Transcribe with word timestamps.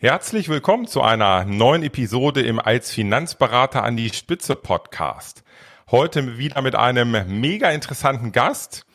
Herzlich 0.00 0.48
willkommen 0.48 0.86
zu 0.86 1.02
einer 1.02 1.44
neuen 1.44 1.82
Episode 1.82 2.40
im 2.40 2.60
Als 2.60 2.92
Finanzberater 2.92 3.82
an 3.82 3.96
die 3.96 4.10
Spitze 4.10 4.54
Podcast. 4.54 5.42
Heute 5.90 6.38
wieder 6.38 6.62
mit 6.62 6.76
einem 6.76 7.16
mega 7.40 7.70
interessanten 7.70 8.30
Gast. 8.30 8.86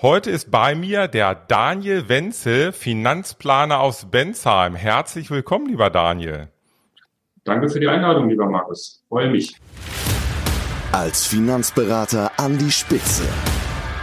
Heute 0.00 0.30
ist 0.30 0.50
bei 0.50 0.74
mir 0.74 1.08
der 1.08 1.34
Daniel 1.34 2.08
Wenzel, 2.08 2.72
Finanzplaner 2.72 3.80
aus 3.80 4.06
Bensheim. 4.10 4.74
Herzlich 4.74 5.30
willkommen, 5.30 5.66
lieber 5.66 5.90
Daniel. 5.90 6.48
Danke 7.44 7.68
für 7.68 7.78
die 7.78 7.88
Einladung, 7.88 8.30
lieber 8.30 8.46
Markus. 8.46 9.04
Freue 9.10 9.28
mich. 9.28 9.54
Als 10.90 11.26
Finanzberater 11.26 12.32
an 12.38 12.56
die 12.56 12.72
Spitze. 12.72 13.28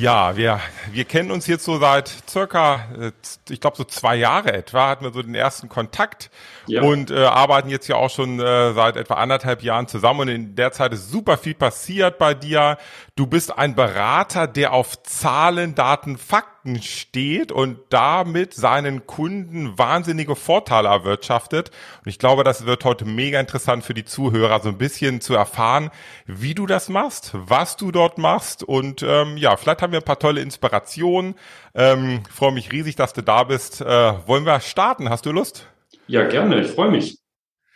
Ja, 0.00 0.34
wir, 0.34 0.60
wir 0.92 1.04
kennen 1.04 1.30
uns 1.30 1.46
jetzt 1.46 1.66
so 1.66 1.78
seit 1.78 2.10
circa, 2.26 2.86
äh, 2.98 3.12
ich 3.50 3.60
glaube 3.60 3.76
so 3.76 3.84
zwei 3.84 4.16
Jahre 4.16 4.50
etwa, 4.54 4.88
hatten 4.88 5.04
wir 5.04 5.12
so 5.12 5.20
den 5.20 5.34
ersten 5.34 5.68
Kontakt 5.68 6.30
ja. 6.70 6.82
und 6.82 7.10
äh, 7.10 7.24
arbeiten 7.24 7.68
jetzt 7.68 7.88
ja 7.88 7.96
auch 7.96 8.10
schon 8.10 8.40
äh, 8.40 8.72
seit 8.72 8.96
etwa 8.96 9.14
anderthalb 9.14 9.62
Jahren 9.62 9.88
zusammen 9.88 10.20
und 10.20 10.28
in 10.28 10.54
der 10.54 10.72
Zeit 10.72 10.92
ist 10.92 11.10
super 11.10 11.36
viel 11.36 11.54
passiert 11.54 12.18
bei 12.18 12.34
dir. 12.34 12.78
Du 13.16 13.26
bist 13.26 13.56
ein 13.56 13.74
Berater, 13.74 14.46
der 14.46 14.72
auf 14.72 15.02
Zahlen, 15.02 15.74
Daten, 15.74 16.16
Fakten 16.16 16.80
steht 16.82 17.52
und 17.52 17.78
damit 17.90 18.54
seinen 18.54 19.06
Kunden 19.06 19.78
wahnsinnige 19.78 20.36
Vorteile 20.36 20.88
erwirtschaftet. 20.88 21.70
Und 22.04 22.08
ich 22.08 22.18
glaube, 22.18 22.44
das 22.44 22.66
wird 22.66 22.84
heute 22.84 23.04
mega 23.04 23.38
interessant 23.38 23.84
für 23.84 23.94
die 23.94 24.04
Zuhörer, 24.04 24.60
so 24.60 24.70
ein 24.70 24.78
bisschen 24.78 25.20
zu 25.20 25.34
erfahren, 25.34 25.90
wie 26.26 26.54
du 26.54 26.66
das 26.66 26.88
machst, 26.88 27.32
was 27.34 27.76
du 27.76 27.92
dort 27.92 28.18
machst. 28.18 28.62
Und 28.62 29.02
ähm, 29.02 29.36
ja, 29.36 29.56
vielleicht 29.56 29.82
haben 29.82 29.92
wir 29.92 30.00
ein 30.00 30.04
paar 30.04 30.18
tolle 30.18 30.40
Inspirationen. 30.40 31.34
Ähm, 31.74 32.22
freue 32.30 32.52
mich 32.52 32.72
riesig, 32.72 32.96
dass 32.96 33.12
du 33.12 33.22
da 33.22 33.44
bist. 33.44 33.80
Äh, 33.80 34.26
wollen 34.26 34.46
wir 34.46 34.60
starten? 34.60 35.10
Hast 35.10 35.26
du 35.26 35.32
Lust? 35.32 35.66
Ja, 36.10 36.26
gerne. 36.26 36.60
Ich 36.60 36.72
freue 36.72 36.90
mich. 36.90 37.18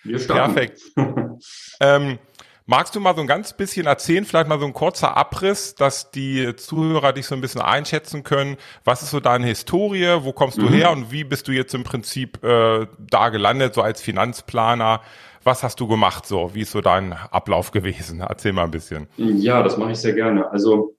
Wir 0.02 0.18
starten. 0.18 0.54
Perfekt. 0.54 0.82
ähm, 1.80 2.18
Magst 2.66 2.96
du 2.96 3.00
mal 3.00 3.14
so 3.14 3.20
ein 3.20 3.26
ganz 3.26 3.52
bisschen 3.52 3.86
erzählen, 3.86 4.24
vielleicht 4.24 4.48
mal 4.48 4.58
so 4.58 4.64
ein 4.64 4.72
kurzer 4.72 5.18
Abriss, 5.18 5.74
dass 5.74 6.10
die 6.10 6.56
Zuhörer 6.56 7.12
dich 7.12 7.26
so 7.26 7.34
ein 7.34 7.42
bisschen 7.42 7.60
einschätzen 7.60 8.22
können? 8.22 8.56
Was 8.84 9.02
ist 9.02 9.10
so 9.10 9.20
deine 9.20 9.46
Historie? 9.46 10.16
Wo 10.22 10.32
kommst 10.32 10.56
du 10.56 10.62
mhm. 10.62 10.72
her 10.72 10.90
und 10.90 11.12
wie 11.12 11.24
bist 11.24 11.46
du 11.46 11.52
jetzt 11.52 11.74
im 11.74 11.84
Prinzip 11.84 12.42
äh, 12.42 12.86
da 12.98 13.28
gelandet, 13.28 13.74
so 13.74 13.82
als 13.82 14.00
Finanzplaner? 14.00 15.02
Was 15.42 15.62
hast 15.62 15.78
du 15.78 15.86
gemacht 15.86 16.24
so? 16.24 16.54
Wie 16.54 16.62
ist 16.62 16.72
so 16.72 16.80
dein 16.80 17.12
Ablauf 17.12 17.70
gewesen? 17.70 18.20
Erzähl 18.26 18.54
mal 18.54 18.64
ein 18.64 18.70
bisschen. 18.70 19.08
Ja, 19.18 19.62
das 19.62 19.76
mache 19.76 19.92
ich 19.92 19.98
sehr 19.98 20.14
gerne. 20.14 20.50
Also 20.50 20.96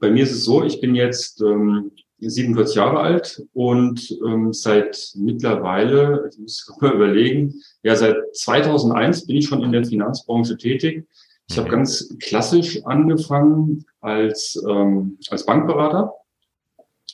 bei 0.00 0.10
mir 0.10 0.22
ist 0.22 0.32
es 0.32 0.44
so, 0.44 0.64
ich 0.64 0.80
bin 0.80 0.94
jetzt 0.94 1.42
ähm, 1.42 1.92
47 2.20 2.76
Jahre 2.76 3.00
alt 3.00 3.42
und 3.52 4.16
ähm, 4.26 4.52
seit 4.52 5.12
mittlerweile, 5.14 6.28
ich 6.32 6.38
muss 6.38 6.68
mal 6.80 6.94
überlegen, 6.94 7.54
ja, 7.82 7.94
seit 7.94 8.16
2001 8.32 9.26
bin 9.26 9.36
ich 9.36 9.46
schon 9.46 9.62
in 9.62 9.72
der 9.72 9.84
Finanzbranche 9.84 10.56
tätig. 10.56 11.06
Ich 11.48 11.56
mhm. 11.56 11.60
habe 11.60 11.70
ganz 11.70 12.16
klassisch 12.20 12.84
angefangen 12.84 13.84
als, 14.00 14.62
ähm, 14.68 15.18
als 15.30 15.46
Bankberater. 15.46 16.12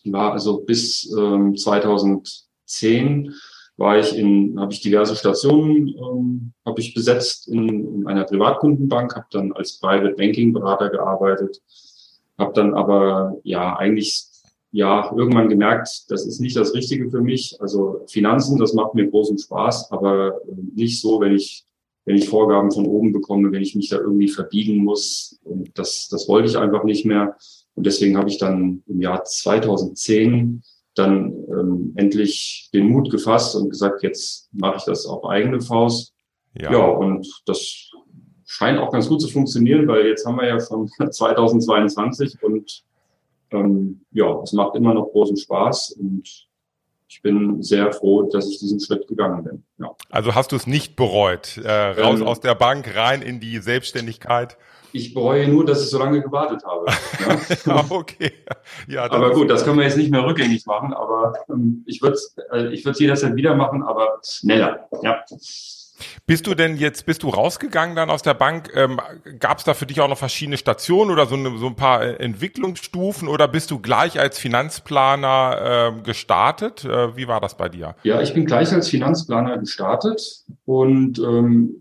War 0.07 0.33
also 0.33 0.61
bis 0.61 1.11
ähm, 1.17 1.57
2010 1.57 3.35
war 3.77 3.99
ich 3.99 4.17
in, 4.17 4.59
habe 4.61 4.73
ich 4.73 4.81
diverse 4.81 5.17
Stationen 5.17 5.89
ähm, 5.89 6.53
habe 6.65 6.81
ich 6.81 6.95
besetzt 6.95 7.49
in, 7.49 7.69
in 7.69 8.07
einer 8.07 8.25
Privatkundenbank, 8.25 9.17
habe 9.17 9.27
dann 9.31 9.53
als 9.53 9.79
Private 9.81 10.15
Banking 10.15 10.53
Berater 10.53 10.91
gearbeitet, 10.91 11.61
habe 12.39 12.53
dann 12.55 12.75
aber 12.75 13.37
ja 13.43 13.77
eigentlich 13.77 14.29
ja 14.75 15.15
irgendwann 15.17 15.49
gemerkt, 15.49 16.11
das 16.11 16.27
ist 16.27 16.41
nicht 16.41 16.57
das 16.57 16.75
Richtige 16.75 17.09
für 17.09 17.21
mich. 17.21 17.57
Also 17.61 18.05
Finanzen, 18.09 18.59
das 18.59 18.75
macht 18.75 18.95
mir 18.95 19.09
großen 19.09 19.39
Spaß, 19.39 19.93
aber 19.93 20.41
äh, 20.49 20.55
nicht 20.75 21.01
so, 21.01 21.21
wenn 21.21 21.35
ich 21.35 21.65
wenn 22.07 22.17
ich 22.17 22.29
Vorgaben 22.29 22.71
von 22.71 22.85
oben 22.85 23.13
bekomme, 23.13 23.51
wenn 23.51 23.63
ich 23.63 23.75
mich 23.75 23.89
da 23.89 23.97
irgendwie 23.97 24.29
verbiegen 24.29 24.85
muss. 24.85 25.41
Und 25.43 25.71
das, 25.79 26.09
das 26.11 26.29
wollte 26.29 26.51
ich 26.51 26.59
einfach 26.59 26.85
nicht 26.85 27.07
mehr. 27.07 27.37
Und 27.77 27.87
deswegen 27.87 28.19
habe 28.19 28.29
ich 28.29 28.37
dann 28.37 28.83
im 28.87 29.01
Jahr 29.01 29.25
2010 29.25 30.63
dann 30.95 31.33
ähm, 31.49 31.95
endlich 31.97 32.69
den 32.75 32.89
Mut 32.89 33.11
gefasst 33.11 33.57
und 33.57 33.71
gesagt, 33.71 34.03
jetzt 34.03 34.51
mache 34.53 34.77
ich 34.77 34.85
das 34.85 35.07
auf 35.07 35.25
eigene 35.25 35.63
Faust. 35.63 36.13
Ja. 36.61 36.73
ja, 36.73 36.85
und 36.85 37.27
das 37.47 37.91
scheint 38.45 38.79
auch 38.79 38.93
ganz 38.93 39.09
gut 39.09 39.23
zu 39.23 39.29
funktionieren, 39.29 39.89
weil 39.89 40.07
jetzt 40.07 40.27
haben 40.27 40.37
wir 40.37 40.47
ja 40.47 40.61
schon 40.61 40.89
2022 41.11 42.43
und 42.43 42.85
ähm, 43.55 44.05
ja, 44.11 44.41
es 44.43 44.53
macht 44.53 44.75
immer 44.77 44.95
noch 44.95 45.11
großen 45.13 45.37
Spaß 45.37 45.93
und 45.93 46.49
ich 47.09 47.23
bin 47.23 47.63
sehr 47.63 47.93
froh, 47.93 48.23
dass 48.25 48.49
ich 48.49 48.59
diesen 48.59 48.81
Schritt 48.81 49.07
gegangen 49.07 49.45
bin. 49.45 49.63
Ja. 49.79 49.95
Also 50.11 50.35
hast 50.35 50.53
du 50.53 50.57
es 50.57 50.67
nicht 50.67 50.97
bereut, 50.97 51.59
äh, 51.59 51.71
raus 51.71 52.21
ähm, 52.21 52.27
aus 52.27 52.41
der 52.41 52.55
Bank 52.55 52.95
rein 52.97 53.23
in 53.23 53.39
die 53.39 53.59
Selbstständigkeit? 53.59 54.57
Ich 54.93 55.13
bereue 55.13 55.49
nur, 55.49 55.65
dass 55.65 55.83
ich 55.83 55.91
so 55.91 55.99
lange 55.99 56.23
gewartet 56.23 56.63
habe. 56.65 56.87
Ja. 57.67 57.85
okay. 57.91 58.33
Ja, 58.89 59.11
aber 59.11 59.33
gut, 59.33 59.51
das 59.51 59.65
können 59.65 59.79
wir 59.79 59.85
jetzt 59.85 59.97
nicht 59.97 60.11
mehr 60.11 60.25
rückgängig 60.25 60.67
machen, 60.67 60.93
aber 60.93 61.35
ähm, 61.49 61.85
ich 61.87 62.01
würde 62.01 62.15
es 62.15 62.37
äh, 62.53 62.73
ich 62.73 62.85
würde 62.85 62.99
jederzeit 62.99 63.35
wieder 63.37 63.55
machen, 63.55 63.83
aber 63.83 64.21
schneller. 64.25 64.89
Ja. 65.03 65.25
Bist 66.27 66.47
du 66.47 66.55
denn 66.55 66.77
jetzt, 66.77 67.07
bist 67.07 67.23
du 67.23 67.29
rausgegangen 67.29 67.97
dann 67.97 68.11
aus 68.11 68.23
der 68.23 68.35
Bank? 68.35 68.71
Ähm, 68.75 69.01
Gab 69.39 69.59
es 69.59 69.65
da 69.65 69.75
für 69.75 69.87
dich 69.87 70.01
auch 70.01 70.09
noch 70.09 70.19
verschiedene 70.19 70.57
Stationen 70.57 71.11
oder 71.11 71.27
so, 71.27 71.37
eine, 71.37 71.59
so 71.59 71.67
ein 71.67 71.77
paar 71.77 72.03
äh, 72.03 72.15
Entwicklungsstufen 72.15 73.29
oder 73.29 73.49
bist 73.49 73.71
du 73.71 73.79
gleich 73.79 74.19
als 74.19 74.39
Finanzplaner 74.39 75.93
äh, 75.99 76.03
gestartet? 76.03 76.85
Äh, 76.85 77.17
wie 77.17 77.29
war 77.29 77.41
das 77.41 77.57
bei 77.57 77.69
dir? 77.69 77.95
Ja, 78.03 78.21
ich 78.21 78.35
bin 78.35 78.47
gleich 78.47 78.73
als 78.73 78.89
Finanzplaner 78.89 79.59
gestartet 79.59 80.45
und 80.65 81.19
ähm, 81.19 81.75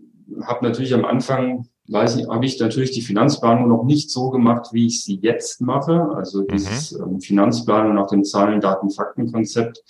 habe 0.46 0.64
natürlich 0.64 0.94
am 0.94 1.04
Anfang 1.04 1.68
weiß 1.88 2.16
ich, 2.16 2.28
habe 2.28 2.46
ich 2.46 2.58
natürlich 2.58 2.92
die 2.92 3.02
Finanzplanung 3.02 3.68
noch 3.68 3.84
nicht 3.84 4.10
so 4.10 4.30
gemacht, 4.30 4.68
wie 4.72 4.86
ich 4.86 5.04
sie 5.04 5.18
jetzt 5.20 5.60
mache. 5.60 6.08
Also 6.14 6.42
mhm. 6.42 6.48
dieses 6.48 6.92
mhm. 6.92 7.04
ähm, 7.04 7.20
Finanzplanung 7.20 7.94
nach 7.94 8.08
dem 8.08 8.24
Zahlen, 8.24 8.60
Daten, 8.60 8.90
Fakten-Konzept 8.90 9.82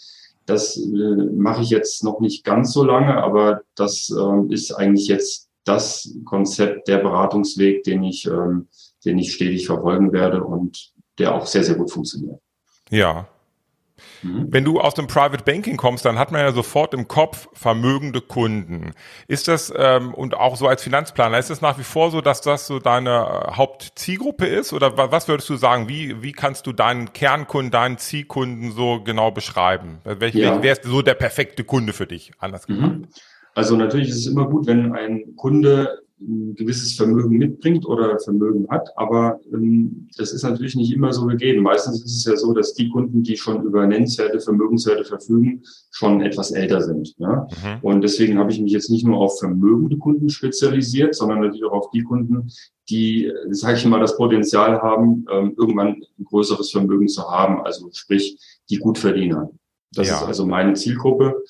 das 0.47 0.77
äh, 0.77 1.17
mache 1.37 1.63
ich 1.63 1.71
jetzt 1.71 2.05
noch 2.05 2.21
nicht 2.21 2.45
ganz 2.45 2.73
so 2.73 2.85
lange, 2.85 3.23
aber 3.23 3.63
das 3.75 4.11
äh, 4.11 4.53
ist 4.53 4.73
eigentlich 4.73 5.09
jetzt 5.09 5.49
das 5.65 6.15
Konzept, 6.25 6.89
der 6.89 6.99
Beratungsweg, 6.99 7.83
den 7.85 8.03
ich, 8.03 8.27
ähm, 8.27 8.69
den 9.05 9.19
ich 9.19 9.33
stetig 9.35 9.67
verfolgen 9.67 10.13
werde 10.13 10.45
und 10.45 10.93
der 11.19 11.35
auch 11.35 11.47
sehr, 11.47 11.65
sehr 11.65 11.77
gut 11.77 11.91
funktioniert. 11.91 12.41
Ja, 12.91 13.27
Mhm. 14.23 14.47
Wenn 14.51 14.65
du 14.65 14.81
aus 14.81 14.95
dem 14.95 15.07
Private 15.07 15.45
Banking 15.45 15.77
kommst, 15.77 16.05
dann 16.05 16.19
hat 16.19 16.33
man 16.33 16.41
ja 16.41 16.53
sofort 16.53 16.95
im 16.95 17.09
Kopf 17.09 17.49
vermögende 17.53 18.21
Kunden. 18.21 18.93
Ist 19.29 19.49
das, 19.49 19.73
ähm, 19.77 20.15
und 20.15 20.35
auch 20.35 20.57
so 20.57 20.67
als 20.67 20.83
Finanzplaner, 20.83 21.39
ist 21.39 21.51
es 21.51 21.61
nach 21.61 21.79
wie 21.79 21.85
vor 21.85 22.11
so, 22.11 22.21
dass 22.21 22.41
das 22.41 22.67
so 22.67 22.79
deine 22.79 23.11
äh, 23.11 23.53
Hauptzielgruppe 23.53 24.47
ist? 24.47 24.73
Oder 24.73 24.97
was 24.97 25.29
würdest 25.29 25.49
du 25.49 25.57
sagen? 25.57 25.89
Wie, 25.89 26.23
wie 26.23 26.33
kannst 26.33 26.67
du 26.67 26.73
deinen 26.73 27.13
Kernkunden, 27.13 27.71
deinen 27.71 27.99
Zielkunden 27.99 28.73
so 28.73 29.03
genau 29.03 29.31
beschreiben? 29.31 29.99
Welch, 30.05 30.35
ja. 30.35 30.63
Wer 30.63 30.73
ist 30.73 30.85
so 30.85 31.03
der 31.03 31.15
perfekte 31.15 31.65
Kunde 31.65 31.93
für 31.93 32.07
dich? 32.07 32.33
Anders 32.39 32.69
mhm. 32.69 32.75
gesagt. 32.75 32.97
Mhm. 32.97 33.09
Also 33.55 33.77
natürlich 33.77 34.09
ist 34.09 34.17
es 34.17 34.27
immer 34.27 34.49
gut, 34.49 34.67
wenn 34.67 34.93
ein 34.95 35.37
Kunde 35.37 36.04
ein 36.21 36.55
gewisses 36.55 36.95
Vermögen 36.95 37.37
mitbringt 37.37 37.87
oder 37.87 38.19
Vermögen 38.19 38.67
hat. 38.71 38.89
Aber 38.97 39.41
ähm, 39.53 40.09
das 40.17 40.33
ist 40.33 40.43
natürlich 40.43 40.77
nicht 40.77 40.93
immer 40.93 41.13
so 41.13 41.27
gegeben. 41.27 41.63
Meistens 41.63 42.05
ist 42.05 42.17
es 42.17 42.25
ja 42.25 42.37
so, 42.37 42.53
dass 42.53 42.75
die 42.75 42.89
Kunden, 42.89 43.23
die 43.23 43.37
schon 43.37 43.63
über 43.65 43.87
nennenswerte 43.87 44.41
Vermögenswerte 44.41 45.05
verfügen, 45.05 45.63
schon 45.91 46.21
etwas 46.23 46.53
älter 46.53 46.81
sind. 46.83 47.15
Ja? 47.19 47.47
Mhm. 47.51 47.79
Und 47.83 48.01
deswegen 48.03 48.39
habe 48.39 48.53
ich 48.53 48.61
mich 48.61 48.73
jetzt 48.73 48.91
nicht 48.91 49.07
nur 49.07 49.19
auf 49.19 49.39
vermögende 49.39 49.97
Kunden 49.99 50.29
spezialisiert, 50.29 51.15
sondern 51.15 51.41
natürlich 51.41 51.65
auch 51.65 51.73
auf 51.73 51.91
die 51.91 52.03
Kunden, 52.03 52.51
die, 52.89 53.33
sage 53.51 53.77
ich 53.77 53.85
mal, 53.87 54.01
das 54.01 54.17
Potenzial 54.17 54.81
haben, 54.81 55.27
ähm, 55.31 55.55
irgendwann 55.57 56.03
ein 56.19 56.25
größeres 56.25 56.71
Vermögen 56.71 57.09
zu 57.09 57.23
haben. 57.23 57.63
Also 57.63 57.89
sprich, 57.93 58.39
die 58.71 58.79
Gutverdiener. 58.79 59.51
Das 59.93 60.09
ja. 60.09 60.17
ist 60.17 60.25
also 60.25 60.47
meine 60.47 60.75
Zielgruppe. 60.75 61.43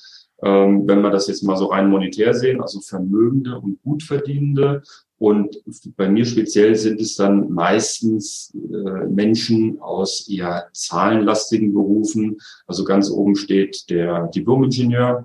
Ähm, 0.45 0.87
wenn 0.87 1.01
wir 1.01 1.11
das 1.11 1.27
jetzt 1.27 1.43
mal 1.43 1.57
so 1.57 1.67
rein 1.67 1.89
monetär 1.89 2.35
sehen, 2.35 2.61
also 2.61 2.81
Vermögende 2.81 3.59
und 3.59 3.83
Gutverdienende. 3.83 4.83
Und 5.17 5.59
bei 5.97 6.09
mir 6.09 6.27
speziell 6.27 6.77
sind 6.77 7.01
es 7.01 7.17
dann 7.17 7.51
meistens 7.51 8.55
äh, 8.55 9.07
Menschen 9.07 9.81
aus 9.81 10.29
eher 10.29 10.69
zahlenlastigen 10.73 11.73
Berufen. 11.73 12.37
Also 12.67 12.85
ganz 12.85 13.11
oben 13.11 13.37
steht 13.37 13.89
der 13.89 14.27
Diplomingenieur 14.29 15.25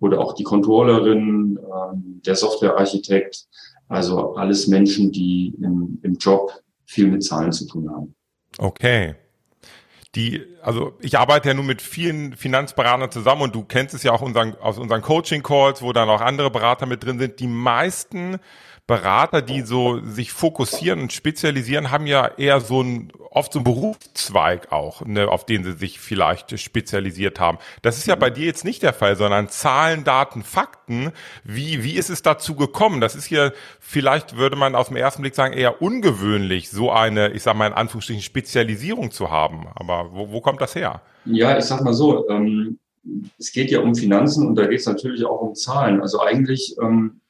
oder 0.00 0.20
auch 0.20 0.34
die 0.34 0.42
Controllerin, 0.42 1.58
äh, 1.58 1.96
der 2.26 2.34
Softwarearchitekt. 2.34 3.46
Also 3.88 4.34
alles 4.34 4.66
Menschen, 4.66 5.12
die 5.12 5.54
im, 5.62 6.00
im 6.02 6.14
Job 6.16 6.50
viel 6.86 7.06
mit 7.06 7.22
Zahlen 7.22 7.52
zu 7.52 7.68
tun 7.68 7.88
haben. 7.88 8.14
Okay 8.58 9.14
die, 10.16 10.46
also 10.62 10.94
ich 11.00 11.18
arbeite 11.18 11.48
ja 11.48 11.54
nun 11.54 11.66
mit 11.66 11.82
vielen 11.82 12.34
Finanzberatern 12.36 13.10
zusammen 13.10 13.42
und 13.42 13.54
du 13.54 13.64
kennst 13.64 13.94
es 13.94 14.02
ja 14.02 14.12
auch 14.12 14.22
unseren, 14.22 14.56
aus 14.56 14.78
unseren 14.78 15.02
Coaching-Calls, 15.02 15.82
wo 15.82 15.92
dann 15.92 16.08
auch 16.08 16.22
andere 16.22 16.50
Berater 16.50 16.86
mit 16.86 17.04
drin 17.04 17.18
sind. 17.18 17.38
Die 17.38 17.46
meisten 17.46 18.38
Berater, 18.86 19.42
die 19.42 19.62
so 19.62 20.00
sich 20.04 20.30
fokussieren 20.30 21.00
und 21.00 21.12
spezialisieren, 21.12 21.90
haben 21.90 22.06
ja 22.06 22.28
eher 22.36 22.60
so 22.60 22.82
ein 22.82 23.12
oft 23.30 23.52
so 23.52 23.58
ein 23.60 23.64
Berufszweig 23.64 24.70
auch, 24.70 25.04
ne, 25.04 25.28
auf 25.28 25.44
den 25.44 25.64
sie 25.64 25.72
sich 25.72 25.98
vielleicht 25.98 26.58
spezialisiert 26.58 27.40
haben. 27.40 27.58
Das 27.82 27.98
ist 27.98 28.06
ja 28.06 28.14
bei 28.14 28.30
dir 28.30 28.46
jetzt 28.46 28.64
nicht 28.64 28.82
der 28.82 28.92
Fall, 28.92 29.16
sondern 29.16 29.48
Zahlen, 29.48 30.04
Daten, 30.04 30.42
Fakten. 30.42 31.10
Wie 31.42 31.82
wie 31.82 31.94
ist 31.94 32.10
es 32.10 32.22
dazu 32.22 32.54
gekommen? 32.54 33.00
Das 33.00 33.16
ist 33.16 33.24
hier 33.24 33.52
vielleicht 33.80 34.36
würde 34.36 34.56
man 34.56 34.74
auf 34.76 34.88
den 34.88 34.96
ersten 34.96 35.22
Blick 35.22 35.34
sagen 35.34 35.52
eher 35.52 35.82
ungewöhnlich, 35.82 36.70
so 36.70 36.92
eine, 36.92 37.32
ich 37.32 37.42
sag 37.42 37.56
mal 37.56 37.66
in 37.66 37.72
Anführungsstrichen 37.72 38.22
Spezialisierung 38.22 39.10
zu 39.10 39.30
haben. 39.30 39.66
Aber 39.74 40.12
wo, 40.12 40.30
wo 40.30 40.40
kommt 40.40 40.60
das 40.60 40.76
her? 40.76 41.02
Ja, 41.24 41.58
ich 41.58 41.64
sag 41.64 41.82
mal 41.82 41.94
so. 41.94 42.28
Ähm 42.28 42.78
es 43.38 43.52
geht 43.52 43.70
ja 43.70 43.80
um 43.80 43.94
Finanzen 43.94 44.46
und 44.46 44.56
da 44.56 44.66
geht 44.66 44.80
es 44.80 44.86
natürlich 44.86 45.24
auch 45.24 45.40
um 45.40 45.54
Zahlen. 45.54 46.00
Also 46.00 46.20
eigentlich 46.20 46.76
ähm, 46.82 47.20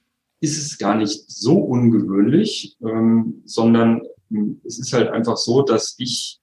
ist 0.40 0.58
es 0.58 0.78
gar 0.78 0.96
nicht 0.96 1.30
so 1.30 1.58
ungewöhnlich, 1.58 2.76
ähm, 2.82 3.42
sondern 3.44 4.02
hm, 4.30 4.60
es 4.64 4.78
ist 4.78 4.92
halt 4.92 5.08
einfach 5.08 5.36
so, 5.36 5.62
dass 5.62 5.94
ich, 5.98 6.40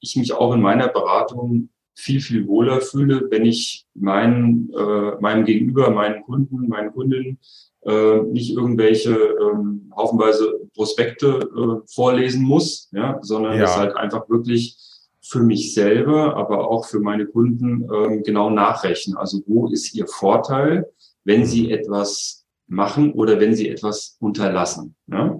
ich 0.00 0.16
mich 0.16 0.32
auch 0.32 0.52
in 0.54 0.60
meiner 0.60 0.88
Beratung 0.88 1.70
viel, 1.94 2.20
viel 2.20 2.46
wohler 2.46 2.80
fühle, 2.80 3.28
wenn 3.30 3.44
ich 3.44 3.86
meinen, 3.94 4.70
äh, 4.72 5.20
meinem 5.20 5.44
Gegenüber, 5.44 5.90
meinen 5.90 6.22
Kunden, 6.22 6.68
meinen 6.68 6.92
Kundinnen 6.92 7.38
äh, 7.82 8.22
nicht 8.22 8.52
irgendwelche 8.52 9.14
ähm, 9.14 9.92
haufenweise 9.94 10.68
Prospekte 10.74 11.40
äh, 11.40 11.86
vorlesen 11.92 12.44
muss, 12.44 12.88
ja, 12.92 13.18
sondern 13.22 13.56
ja. 13.58 13.64
es 13.64 13.76
halt 13.76 13.96
einfach 13.96 14.28
wirklich 14.28 14.78
für 15.20 15.40
mich 15.40 15.74
selber, 15.74 16.36
aber 16.36 16.68
auch 16.68 16.86
für 16.86 17.00
meine 17.00 17.26
Kunden 17.26 17.88
ähm, 17.92 18.22
genau 18.22 18.50
nachrechnen. 18.50 19.16
Also 19.16 19.42
wo 19.46 19.68
ist 19.68 19.94
ihr 19.94 20.06
Vorteil, 20.06 20.90
wenn 21.24 21.46
sie 21.46 21.70
etwas 21.70 22.41
machen 22.66 23.12
oder 23.12 23.40
wenn 23.40 23.54
sie 23.54 23.68
etwas 23.68 24.16
unterlassen. 24.20 24.94
Ja? 25.06 25.38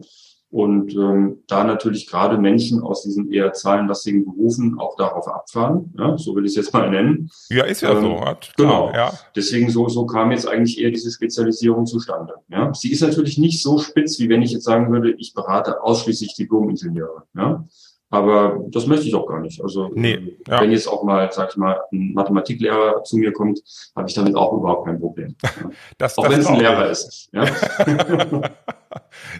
Und 0.52 0.94
ähm, 0.94 1.38
da 1.46 1.64
natürlich 1.64 2.06
gerade 2.06 2.36
Menschen 2.36 2.82
aus 2.82 3.04
diesen 3.04 3.32
eher 3.32 3.54
zahlenlastigen 3.54 4.26
Berufen 4.26 4.78
auch 4.78 4.96
darauf 4.96 5.26
abfahren, 5.26 5.94
ja, 5.96 6.18
so 6.18 6.36
will 6.36 6.44
ich 6.44 6.50
es 6.50 6.56
jetzt 6.56 6.74
mal 6.74 6.90
nennen. 6.90 7.30
Ja, 7.48 7.64
ist 7.64 7.80
ja 7.80 7.92
ähm, 7.92 8.02
so. 8.02 8.20
Hat, 8.20 8.52
genau. 8.58 8.92
ja. 8.92 9.14
Deswegen 9.34 9.70
so, 9.70 9.88
so 9.88 10.04
kam 10.04 10.30
jetzt 10.30 10.46
eigentlich 10.46 10.78
eher 10.78 10.90
diese 10.90 11.10
Spezialisierung 11.10 11.86
zustande. 11.86 12.34
Ja. 12.50 12.70
Sie 12.74 12.92
ist 12.92 13.00
natürlich 13.00 13.38
nicht 13.38 13.62
so 13.62 13.78
spitz, 13.78 14.18
wie 14.18 14.28
wenn 14.28 14.42
ich 14.42 14.52
jetzt 14.52 14.64
sagen 14.64 14.92
würde, 14.92 15.12
ich 15.12 15.32
berate 15.32 15.82
ausschließlich 15.82 16.34
Diplomingenieure. 16.34 17.22
Ja. 17.34 17.64
Aber 18.12 18.60
das 18.68 18.86
möchte 18.86 19.06
ich 19.06 19.14
auch 19.14 19.26
gar 19.26 19.40
nicht. 19.40 19.62
Also 19.62 19.90
nee, 19.94 20.36
ja. 20.46 20.60
wenn 20.60 20.70
jetzt 20.70 20.86
auch 20.86 21.02
mal, 21.02 21.32
sag 21.32 21.48
ich 21.48 21.56
mal, 21.56 21.80
ein 21.90 22.12
Mathematiklehrer 22.12 23.02
zu 23.04 23.16
mir 23.16 23.32
kommt, 23.32 23.60
habe 23.96 24.06
ich 24.06 24.14
damit 24.14 24.36
auch 24.36 24.52
überhaupt 24.52 24.84
kein 24.84 25.00
Problem. 25.00 25.34
das, 25.98 26.18
auch 26.18 26.28
wenn 26.28 26.40
es 26.40 26.46
ein 26.46 26.58
Lehrer 26.58 26.90
ist. 26.90 27.30
Ja? 27.32 27.46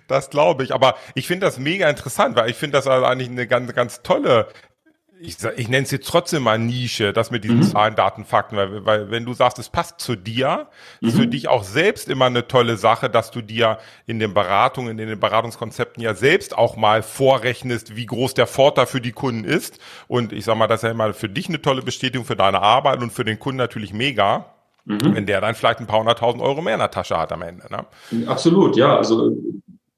das 0.09 0.31
glaube 0.31 0.65
ich. 0.65 0.73
Aber 0.73 0.95
ich 1.15 1.27
finde 1.27 1.45
das 1.45 1.59
mega 1.59 1.87
interessant, 1.91 2.35
weil 2.35 2.49
ich 2.49 2.57
finde 2.57 2.79
das 2.79 2.87
also 2.87 3.05
eigentlich 3.05 3.29
eine 3.29 3.47
ganz, 3.47 3.75
ganz 3.75 4.01
tolle 4.03 4.47
ich, 5.25 5.37
ich 5.57 5.69
nenne 5.69 5.85
es 5.85 5.91
jetzt 5.91 6.09
trotzdem 6.09 6.43
mal 6.43 6.59
Nische, 6.59 7.13
das 7.13 7.31
mit 7.31 7.45
diesen 7.45 7.59
mhm. 7.59 7.63
Zahlen, 7.63 7.95
Daten, 7.95 8.25
Fakten, 8.25 8.57
weil, 8.57 8.85
weil 8.85 9.11
wenn 9.11 9.25
du 9.25 9.35
sagst, 9.35 9.59
es 9.59 9.69
passt 9.69 10.01
zu 10.01 10.17
dir, 10.17 10.67
mhm. 11.01 11.09
ist 11.09 11.17
für 11.17 11.27
dich 11.27 11.49
auch 11.49 11.63
selbst 11.63 12.09
immer 12.09 12.27
eine 12.27 12.49
tolle 12.49 12.77
Sache, 12.77 13.09
dass 13.09 13.31
du 13.31 13.41
dir 13.41 13.79
in 14.07 14.19
den 14.19 14.35
Beratungen, 14.35 14.99
in 14.99 15.09
den 15.09 15.21
Beratungskonzepten 15.21 16.03
ja 16.03 16.15
selbst 16.15 16.59
auch 16.59 16.77
mal 16.77 17.03
vorrechnest, 17.03 17.95
wie 17.95 18.07
groß 18.07 18.35
der 18.35 18.47
Vorteil 18.47 18.87
für 18.87 19.01
die 19.01 19.13
Kunden 19.13 19.45
ist. 19.45 19.79
Und 20.09 20.33
ich 20.33 20.45
sag 20.45 20.57
mal, 20.57 20.67
das 20.67 20.81
ist 20.81 20.85
ja 20.85 20.91
immer 20.91 21.15
für 21.15 21.29
dich 21.29 21.49
eine 21.49 21.63
tolle 21.63 21.83
Bestätigung 21.83 22.27
für 22.27 22.37
deine 22.37 22.61
Arbeit 22.61 23.01
und 23.01 23.13
für 23.13 23.25
den 23.25 23.39
Kunden 23.39 23.59
natürlich 23.59 23.93
mega. 23.93 24.47
Mhm. 24.85 25.15
Wenn 25.15 25.27
der 25.27 25.41
dann 25.41 25.55
vielleicht 25.55 25.79
ein 25.79 25.87
paar 25.87 26.01
hunderttausend 26.01 26.43
Euro 26.43 26.61
mehr 26.61 26.75
in 26.75 26.81
der 26.81 26.91
Tasche 26.91 27.17
hat 27.17 27.31
am 27.31 27.43
Ende. 27.43 27.65
Ne? 27.71 28.27
Absolut, 28.27 28.77
ja. 28.77 28.97
Also 28.97 29.37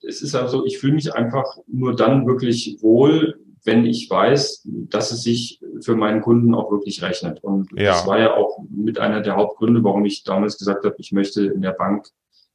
es 0.06 0.20
ist 0.20 0.34
also, 0.34 0.66
ich 0.66 0.78
fühle 0.78 0.92
mich 0.92 1.14
einfach 1.14 1.56
nur 1.66 1.96
dann 1.96 2.26
wirklich 2.26 2.76
wohl, 2.82 3.38
wenn 3.64 3.86
ich 3.86 4.08
weiß, 4.08 4.62
dass 4.64 5.10
es 5.10 5.22
sich 5.22 5.60
für 5.80 5.96
meinen 5.96 6.20
Kunden 6.20 6.54
auch 6.54 6.70
wirklich 6.70 7.02
rechnet. 7.02 7.42
Und 7.42 7.70
ja. 7.72 7.92
das 7.92 8.06
war 8.06 8.18
ja 8.18 8.34
auch 8.34 8.58
mit 8.70 8.98
einer 8.98 9.20
der 9.20 9.36
Hauptgründe, 9.36 9.82
warum 9.82 10.04
ich 10.04 10.22
damals 10.22 10.58
gesagt 10.58 10.84
habe, 10.84 10.94
ich 10.98 11.12
möchte 11.12 11.46
in 11.46 11.62
der 11.62 11.72
Bank, 11.72 12.08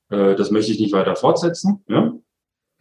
äh, 0.10 0.36
das 0.36 0.52
möchte 0.52 0.72
ich 0.72 0.80
nicht 0.80 0.94
weiter 0.94 1.16
fortsetzen. 1.16 1.84
Ja? 1.88 2.14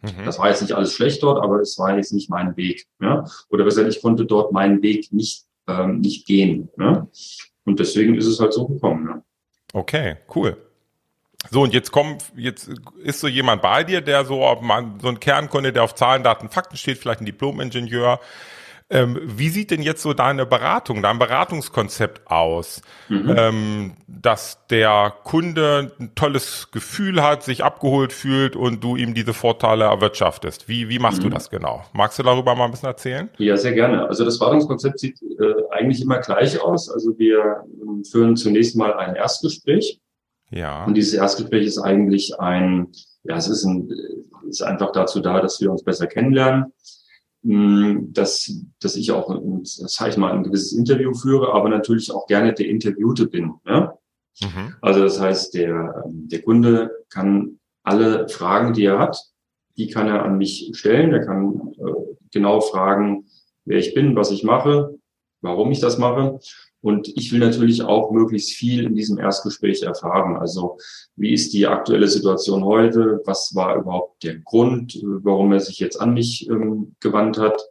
Mhm. 0.01 0.25
Das 0.25 0.37
war 0.39 0.49
jetzt 0.49 0.61
nicht 0.61 0.73
alles 0.73 0.93
schlecht 0.93 1.23
dort, 1.23 1.43
aber 1.43 1.59
es 1.59 1.77
war 1.79 1.95
jetzt 1.97 2.13
nicht 2.13 2.29
mein 2.29 2.55
Weg. 2.55 2.85
Ja? 3.01 3.25
Oder 3.49 3.63
besser, 3.63 3.87
ich 3.87 4.01
konnte 4.01 4.25
dort 4.25 4.51
meinen 4.51 4.81
Weg 4.81 5.11
nicht, 5.11 5.45
ähm, 5.67 5.99
nicht 5.99 6.27
gehen. 6.27 6.69
Ja? 6.77 7.07
Und 7.65 7.79
deswegen 7.79 8.15
ist 8.15 8.27
es 8.27 8.39
halt 8.39 8.53
so 8.53 8.67
gekommen. 8.67 9.07
Ja? 9.07 9.23
Okay, 9.73 10.17
cool. 10.35 10.55
So, 11.51 11.61
und 11.61 11.73
jetzt 11.73 11.91
kommt, 11.91 12.23
jetzt 12.35 12.69
ist 13.01 13.21
so 13.21 13.27
jemand 13.27 13.61
bei 13.61 13.83
dir, 13.83 14.01
der 14.01 14.25
so, 14.25 14.43
so 15.01 15.07
ein 15.07 15.19
Kernkunde, 15.19 15.71
der 15.71 15.83
auf 15.83 15.95
Zahlen, 15.95 16.21
Daten, 16.21 16.49
Fakten 16.49 16.77
steht, 16.77 16.97
vielleicht 16.97 17.21
ein 17.21 17.25
Diplom-Ingenieur. 17.25 18.19
Ähm, 18.91 19.19
wie 19.23 19.49
sieht 19.49 19.69
denn 19.69 19.83
jetzt 19.83 20.01
so 20.01 20.13
deine 20.13 20.47
Beratung, 20.47 21.03
dein 21.03 21.19
Beratungskonzept 21.19 22.29
aus, 22.29 22.81
mhm. 23.07 23.35
ähm, 23.37 23.93
dass 24.07 24.65
der 24.67 25.13
Kunde 25.23 25.91
ein 25.99 26.15
tolles 26.15 26.69
Gefühl 26.71 27.21
hat, 27.21 27.43
sich 27.43 27.63
abgeholt 27.63 28.11
fühlt 28.11 28.55
und 28.55 28.83
du 28.83 28.95
ihm 28.95 29.13
diese 29.13 29.35
Vorteile 29.35 29.85
erwirtschaftest? 29.85 30.67
Wie, 30.67 30.89
wie 30.89 30.97
machst 30.97 31.19
mhm. 31.19 31.25
du 31.25 31.29
das 31.29 31.51
genau? 31.51 31.85
Magst 31.93 32.17
du 32.17 32.23
darüber 32.23 32.55
mal 32.55 32.65
ein 32.65 32.71
bisschen 32.71 32.89
erzählen? 32.89 33.29
Ja, 33.37 33.57
sehr 33.57 33.73
gerne. 33.73 34.07
Also 34.07 34.25
das 34.25 34.39
Beratungskonzept 34.39 34.99
sieht 34.99 35.21
äh, 35.21 35.53
eigentlich 35.69 36.01
immer 36.01 36.17
gleich 36.17 36.59
aus. 36.59 36.89
Also 36.89 37.17
wir 37.19 37.39
äh, 37.39 38.09
führen 38.09 38.35
zunächst 38.37 38.75
mal 38.75 38.93
ein 38.95 39.15
Erstgespräch 39.15 39.99
ja. 40.51 40.85
Und 40.85 40.95
dieses 40.95 41.13
Erstgespräch 41.13 41.65
ist 41.65 41.77
eigentlich 41.77 42.39
ein, 42.39 42.87
ja, 43.23 43.37
es 43.37 43.47
ist, 43.47 43.63
ein, 43.65 43.89
ist 44.47 44.61
einfach 44.61 44.91
dazu 44.91 45.19
da, 45.19 45.41
dass 45.41 45.59
wir 45.61 45.71
uns 45.71 45.83
besser 45.83 46.07
kennenlernen, 46.07 46.73
hm, 47.43 48.11
dass, 48.13 48.51
dass 48.79 48.95
ich 48.95 49.11
auch, 49.11 49.33
das 49.61 49.93
sage 49.93 50.11
ich 50.11 50.17
mal, 50.17 50.31
ein 50.31 50.43
gewisses 50.43 50.73
Interview 50.73 51.13
führe, 51.13 51.53
aber 51.53 51.69
natürlich 51.69 52.11
auch 52.11 52.27
gerne 52.27 52.53
der 52.53 52.67
Interviewte 52.67 53.27
bin. 53.27 53.53
Ja? 53.65 53.97
Mhm. 54.41 54.75
Also 54.81 55.01
das 55.01 55.19
heißt, 55.19 55.53
der, 55.53 56.03
der 56.07 56.41
Kunde 56.41 56.91
kann 57.09 57.59
alle 57.83 58.27
Fragen, 58.29 58.73
die 58.73 58.85
er 58.85 58.99
hat, 58.99 59.17
die 59.77 59.89
kann 59.89 60.07
er 60.07 60.23
an 60.23 60.37
mich 60.37 60.71
stellen. 60.73 61.13
Er 61.13 61.25
kann 61.25 61.73
äh, 61.77 62.15
genau 62.31 62.59
fragen, 62.61 63.25
wer 63.65 63.77
ich 63.77 63.93
bin, 63.93 64.15
was 64.15 64.31
ich 64.31 64.43
mache, 64.43 64.97
warum 65.41 65.71
ich 65.71 65.79
das 65.79 65.97
mache. 65.97 66.39
Und 66.81 67.09
ich 67.17 67.31
will 67.31 67.39
natürlich 67.39 67.81
auch 67.83 68.11
möglichst 68.11 68.51
viel 68.51 68.85
in 68.85 68.95
diesem 68.95 69.17
Erstgespräch 69.17 69.83
erfahren. 69.83 70.37
Also 70.37 70.77
wie 71.15 71.33
ist 71.33 71.53
die 71.53 71.67
aktuelle 71.67 72.07
Situation 72.07 72.63
heute? 72.63 73.21
Was 73.25 73.53
war 73.53 73.75
überhaupt 73.75 74.23
der 74.23 74.39
Grund, 74.39 74.97
warum 75.03 75.51
er 75.51 75.59
sich 75.59 75.79
jetzt 75.79 75.99
an 75.99 76.13
mich 76.13 76.49
ähm, 76.49 76.95
gewandt 77.01 77.37
hat? 77.37 77.61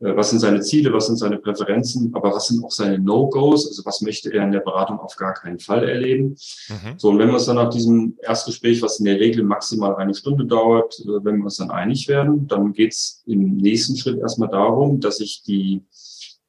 Äh, 0.00 0.16
was 0.16 0.30
sind 0.30 0.40
seine 0.40 0.60
Ziele? 0.60 0.92
Was 0.92 1.06
sind 1.06 1.16
seine 1.16 1.38
Präferenzen? 1.38 2.14
Aber 2.14 2.32
was 2.32 2.48
sind 2.48 2.64
auch 2.64 2.70
seine 2.70 2.98
No-Gos? 2.98 3.66
Also 3.66 3.84
was 3.84 4.00
möchte 4.00 4.32
er 4.32 4.44
in 4.44 4.52
der 4.52 4.60
Beratung 4.60 4.98
auf 5.00 5.16
gar 5.16 5.34
keinen 5.34 5.58
Fall 5.58 5.88
erleben? 5.88 6.36
Mhm. 6.68 6.94
So, 6.96 7.10
und 7.10 7.18
wenn 7.18 7.28
wir 7.28 7.34
uns 7.34 7.46
dann 7.46 7.56
nach 7.56 7.70
diesem 7.70 8.16
Erstgespräch, 8.22 8.82
was 8.82 8.98
in 8.98 9.04
der 9.04 9.20
Regel 9.20 9.44
maximal 9.44 9.96
eine 9.96 10.14
Stunde 10.14 10.46
dauert, 10.46 10.98
äh, 11.00 11.24
wenn 11.24 11.38
wir 11.38 11.44
uns 11.44 11.56
dann 11.56 11.70
einig 11.70 12.08
werden, 12.08 12.46
dann 12.46 12.72
geht's 12.72 13.22
im 13.26 13.56
nächsten 13.56 13.96
Schritt 13.96 14.18
erstmal 14.18 14.48
darum, 14.48 15.00
dass 15.00 15.20
ich 15.20 15.42
die 15.42 15.82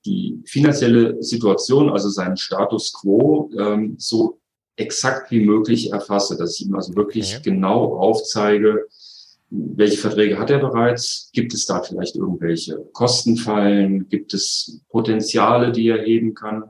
die 0.08 0.42
finanzielle 0.46 1.22
Situation, 1.22 1.90
also 1.90 2.10
seinen 2.10 2.38
Status 2.38 2.94
quo, 2.94 3.52
ähm, 3.58 3.96
so 3.98 4.40
exakt 4.78 5.32
wie 5.32 5.46
möglich 5.46 5.92
erfasse, 5.92 6.38
dass 6.38 6.60
ich 6.60 6.68
ihm 6.68 6.76
also 6.76 6.96
wirklich 6.96 7.36
okay. 7.36 7.52
genau 7.52 7.98
aufzeige, 7.98 8.88
welche 9.50 9.98
Verträge 9.98 10.38
hat 10.40 10.50
er 10.50 10.60
bereits? 10.60 11.30
Gibt 11.34 11.54
es 11.54 11.66
da 11.66 11.82
vielleicht 11.82 12.16
irgendwelche 12.16 12.78
Kostenfallen? 12.92 14.10
Gibt 14.10 14.34
es 14.34 14.82
Potenziale, 14.90 15.72
die 15.72 15.88
er 15.88 16.04
heben 16.04 16.34
kann? 16.34 16.66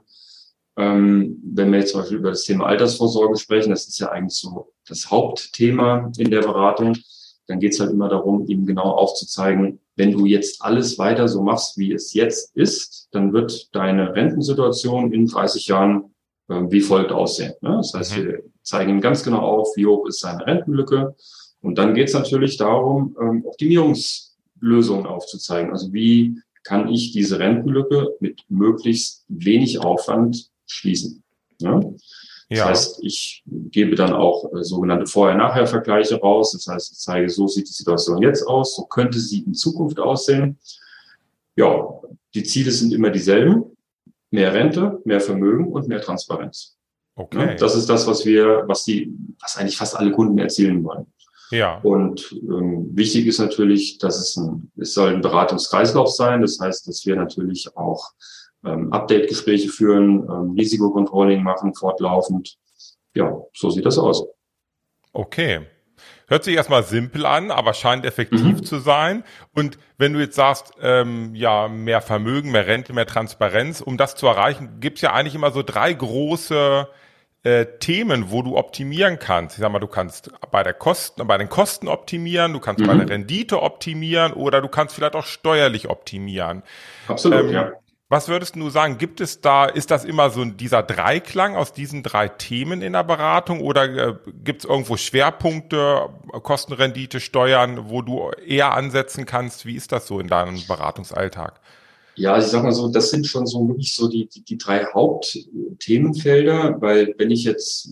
Ähm, 0.78 1.42
wenn 1.44 1.72
wir 1.72 1.80
jetzt 1.80 1.92
zum 1.92 2.02
Beispiel 2.02 2.20
über 2.20 2.30
das 2.30 2.44
Thema 2.44 2.68
Altersvorsorge 2.68 3.36
sprechen, 3.38 3.72
das 3.72 3.88
ist 3.88 4.00
ja 4.00 4.10
eigentlich 4.10 4.40
so 4.40 4.74
das 4.88 5.10
Hauptthema 5.10 6.12
in 6.18 6.30
der 6.30 6.42
Beratung, 6.42 6.96
dann 7.48 7.60
geht 7.60 7.74
es 7.74 7.80
halt 7.80 7.92
immer 7.92 8.10
darum, 8.10 8.46
ihm 8.46 8.66
genau 8.66 8.92
aufzuzeigen, 8.92 9.80
wenn 9.98 10.12
du 10.12 10.26
jetzt 10.26 10.62
alles 10.62 10.98
weiter 10.98 11.28
so 11.28 11.42
machst, 11.42 11.78
wie 11.78 11.92
es 11.92 12.14
jetzt 12.14 12.56
ist, 12.56 13.10
dann 13.12 13.34
wird 13.34 13.76
deine 13.76 14.16
Rentensituation 14.16 15.12
in 15.12 15.26
30 15.26 15.68
Jahren 15.68 16.16
äh, 16.50 16.62
wie 16.70 16.82
folgt 16.82 17.12
aussehen. 17.12 17.54
Ne? 17.62 17.76
Das 17.78 17.94
heißt, 17.94 18.18
mhm. 18.18 18.26
wir 18.26 18.44
zeigen 18.64 18.92
ihm 18.92 19.02
ganz 19.02 19.24
genau 19.24 19.40
auf, 19.40 19.76
wie 19.76 19.86
hoch 19.86 20.08
ist 20.08 20.20
seine 20.20 20.46
Rentenlücke. 20.46 21.16
Und 21.62 21.78
dann 21.78 21.94
geht 21.94 22.08
es 22.08 22.14
natürlich 22.14 22.58
darum, 22.58 23.16
ähm, 23.20 23.44
Optimierungslösungen 23.46 25.06
aufzuzeigen. 25.06 25.72
Also 25.72 25.92
wie 25.92 26.40
kann 26.64 26.90
ich 26.90 27.12
diese 27.12 27.40
Rentenlücke 27.40 28.10
mit 28.20 28.44
möglichst 28.50 29.24
wenig 29.30 29.80
Aufwand 29.80 30.50
schließen. 30.66 31.24
Ja? 31.60 31.82
Das 32.50 32.60
ja. 32.60 32.66
heißt, 32.66 33.04
ich 33.04 33.44
gebe 33.46 33.96
dann 33.96 34.14
auch 34.14 34.54
äh, 34.54 34.64
sogenannte 34.64 35.06
Vorher-Nachher-Vergleiche 35.06 36.16
raus. 36.16 36.54
Das 36.54 36.68
heißt, 36.68 36.92
ich 36.94 36.98
zeige, 37.00 37.30
so 37.30 37.48
sieht 37.48 37.68
die 37.68 37.74
Situation 37.74 38.22
jetzt 38.22 38.48
aus, 38.48 38.76
so 38.76 38.86
könnte 38.86 39.20
sie 39.20 39.40
in 39.40 39.54
Zukunft 39.54 40.00
aussehen. 40.00 40.58
Ja, 41.56 41.90
die 42.34 42.44
Ziele 42.44 42.72
sind 42.72 42.94
immer 42.94 43.10
dieselben. 43.10 43.76
Mehr 44.30 44.54
Rente, 44.54 45.00
mehr 45.06 45.20
Vermögen 45.20 45.68
und 45.72 45.88
mehr 45.88 46.02
Transparenz. 46.02 46.78
Okay. 47.16 47.48
Ja, 47.48 47.54
das 47.56 47.76
ist 47.76 47.90
das, 47.90 48.06
was 48.08 48.26
wir, 48.26 48.64
was 48.68 48.84
die, 48.84 49.14
was 49.42 49.58
eigentlich 49.58 49.78
fast 49.78 49.98
alle 49.98 50.12
Kunden 50.12 50.38
erzielen 50.38 50.84
wollen. 50.84 51.08
Ja. 51.50 51.80
Und 51.80 52.32
ähm, 52.44 52.90
wichtig 52.94 53.26
ist 53.26 53.40
natürlich, 53.40 53.98
dass 53.98 54.20
es 54.20 54.38
ein, 54.38 54.72
es 54.78 54.94
soll 54.94 55.16
ein 55.16 55.22
Beratungskreislauf 55.22 56.10
sein. 56.10 56.42
Das 56.42 56.60
heißt, 56.60 56.88
dass 56.88 57.06
wir 57.06 57.16
natürlich 57.16 57.76
auch 57.76 58.12
ähm, 58.66 58.92
Update-Gespräche 58.92 59.70
führen, 59.70 60.28
ähm, 60.30 60.56
Risikocontrolling 60.58 61.44
machen, 61.44 61.74
fortlaufend. 61.74 62.58
Ja, 63.14 63.36
so 63.54 63.70
sieht 63.70 63.86
das 63.86 63.98
aus. 63.98 64.26
Okay. 65.14 65.62
Hört 66.28 66.44
sich 66.44 66.56
erstmal 66.56 66.84
simpel 66.84 67.26
an, 67.26 67.52
aber 67.52 67.74
scheint 67.74 68.06
effektiv 68.06 68.58
mhm. 68.58 68.64
zu 68.64 68.80
sein. 68.80 69.24
Und 69.54 69.80
wenn 69.98 70.14
du 70.14 70.20
jetzt 70.20 70.36
sagst, 70.36 70.74
ähm, 70.82 71.34
ja, 71.34 71.70
mehr 71.70 72.02
Vermögen, 72.02 72.52
mehr 72.52 72.68
Rente, 72.68 72.92
mehr 72.92 73.08
Transparenz, 73.08 73.80
um 73.80 73.98
das 73.98 74.16
zu 74.16 74.28
erreichen, 74.28 74.80
gibt's 74.82 75.02
ja 75.02 75.14
eigentlich 75.14 75.36
immer 75.36 75.52
so 75.52 75.64
drei 75.64 75.94
große 75.94 76.88
äh, 77.44 77.66
Themen, 77.80 78.30
wo 78.30 78.42
du 78.42 78.58
optimieren 78.58 79.20
kannst. 79.20 79.56
Ich 79.56 79.62
sag 79.62 79.72
mal, 79.72 79.80
du 79.80 79.88
kannst 79.88 80.32
bei 80.52 80.64
der 80.64 80.74
Kosten, 80.74 81.26
bei 81.26 81.38
den 81.38 81.48
Kosten 81.48 81.88
optimieren, 81.88 82.52
du 82.52 82.60
kannst 82.60 82.82
mhm. 82.82 82.88
bei 82.88 82.96
der 82.96 83.10
Rendite 83.10 83.62
optimieren 83.62 84.34
oder 84.34 84.60
du 84.62 84.68
kannst 84.68 84.96
vielleicht 84.96 85.16
auch 85.16 85.26
steuerlich 85.26 85.90
optimieren. 85.90 86.62
Absolut, 87.08 87.46
ähm, 87.46 87.50
ja. 87.52 87.72
Was 88.10 88.30
würdest 88.30 88.56
du 88.56 88.70
sagen? 88.70 88.98
Gibt 88.98 89.20
es 89.20 89.42
da, 89.42 89.66
ist 89.66 89.92
das 89.92 90.06
immer 90.06 90.30
so 90.30 90.46
dieser 90.46 90.82
Dreiklang 90.82 91.58
aus 91.58 91.74
diesen 91.74 92.04
drei 92.04 92.30
Themen 92.30 92.82
in 92.82 92.94
der 92.94 93.04
Beratung 93.04 93.60
oder 93.60 93.84
äh, 93.84 94.16
gibt 94.46 94.64
es 94.64 94.70
irgendwo 94.70 94.96
Schwerpunkte, 94.96 96.08
Kostenrendite, 96.42 97.20
Steuern, 97.20 97.90
wo 97.90 98.02
du 98.02 98.32
eher 98.46 98.72
ansetzen 98.72 99.26
kannst? 99.26 99.66
Wie 99.66 99.76
ist 99.76 99.92
das 99.92 100.08
so 100.08 100.22
in 100.22 100.28
deinem 100.28 100.66
Beratungsalltag? 100.68 101.60
Ja, 102.16 102.38
ich 102.38 102.46
sag 102.46 102.64
mal 102.64 102.72
so, 102.72 102.88
das 102.88 103.12
sind 103.12 103.28
schon 103.28 103.46
so 103.46 103.68
wirklich 103.68 103.94
so 103.94 104.08
die, 104.08 104.26
die, 104.28 104.42
die 104.42 104.58
drei 104.58 104.86
Hauptthemenfelder, 104.86 106.78
weil 106.80 107.14
wenn 107.18 107.30
ich 107.30 107.44
jetzt, 107.44 107.90